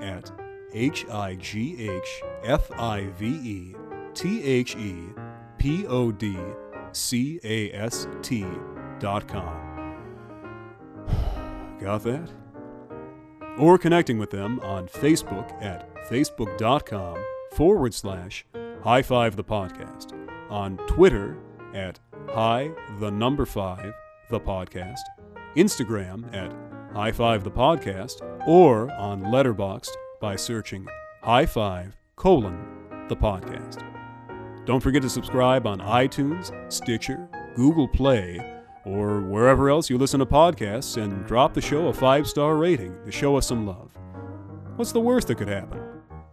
[0.00, 0.32] at
[0.72, 3.74] H I G H F I V E
[4.14, 5.08] T H E
[5.58, 6.34] P O D
[6.92, 8.46] C A S T
[9.00, 9.98] dot com.
[11.78, 12.45] Got that?
[13.58, 17.16] Or connecting with them on Facebook at facebook.com
[17.52, 18.44] forward slash
[18.82, 20.12] high five the podcast,
[20.50, 21.36] on Twitter
[21.74, 22.70] at high
[23.00, 23.94] the number five
[24.30, 25.00] the podcast,
[25.56, 26.54] Instagram at
[26.94, 30.86] high five the podcast, or on Letterboxd by searching
[31.22, 32.58] high five colon
[33.08, 33.82] the podcast.
[34.66, 38.55] Don't forget to subscribe on iTunes, Stitcher, Google Play,
[38.86, 42.96] or wherever else you listen to podcasts and drop the show a five star rating
[43.04, 43.90] to show us some love.
[44.76, 45.80] What's the worst that could happen?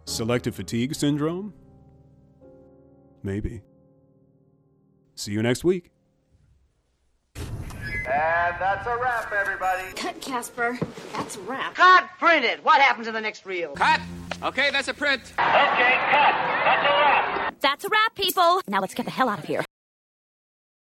[0.04, 1.52] Selective fatigue syndrome?
[3.22, 3.62] Maybe.
[5.16, 5.90] See you next week.
[7.36, 9.82] And that's a wrap, everybody.
[9.96, 10.78] Cut, Casper.
[11.14, 11.74] That's a wrap.
[11.74, 12.04] Cut!
[12.18, 12.62] Print it!
[12.62, 13.72] What happens to the next reel?
[13.72, 14.00] Cut!
[14.42, 15.22] Okay, that's a print.
[15.22, 16.34] Okay, cut.
[16.64, 17.60] That's a wrap.
[17.60, 18.60] That's a wrap, people.
[18.68, 19.64] Now let's get the hell out of here.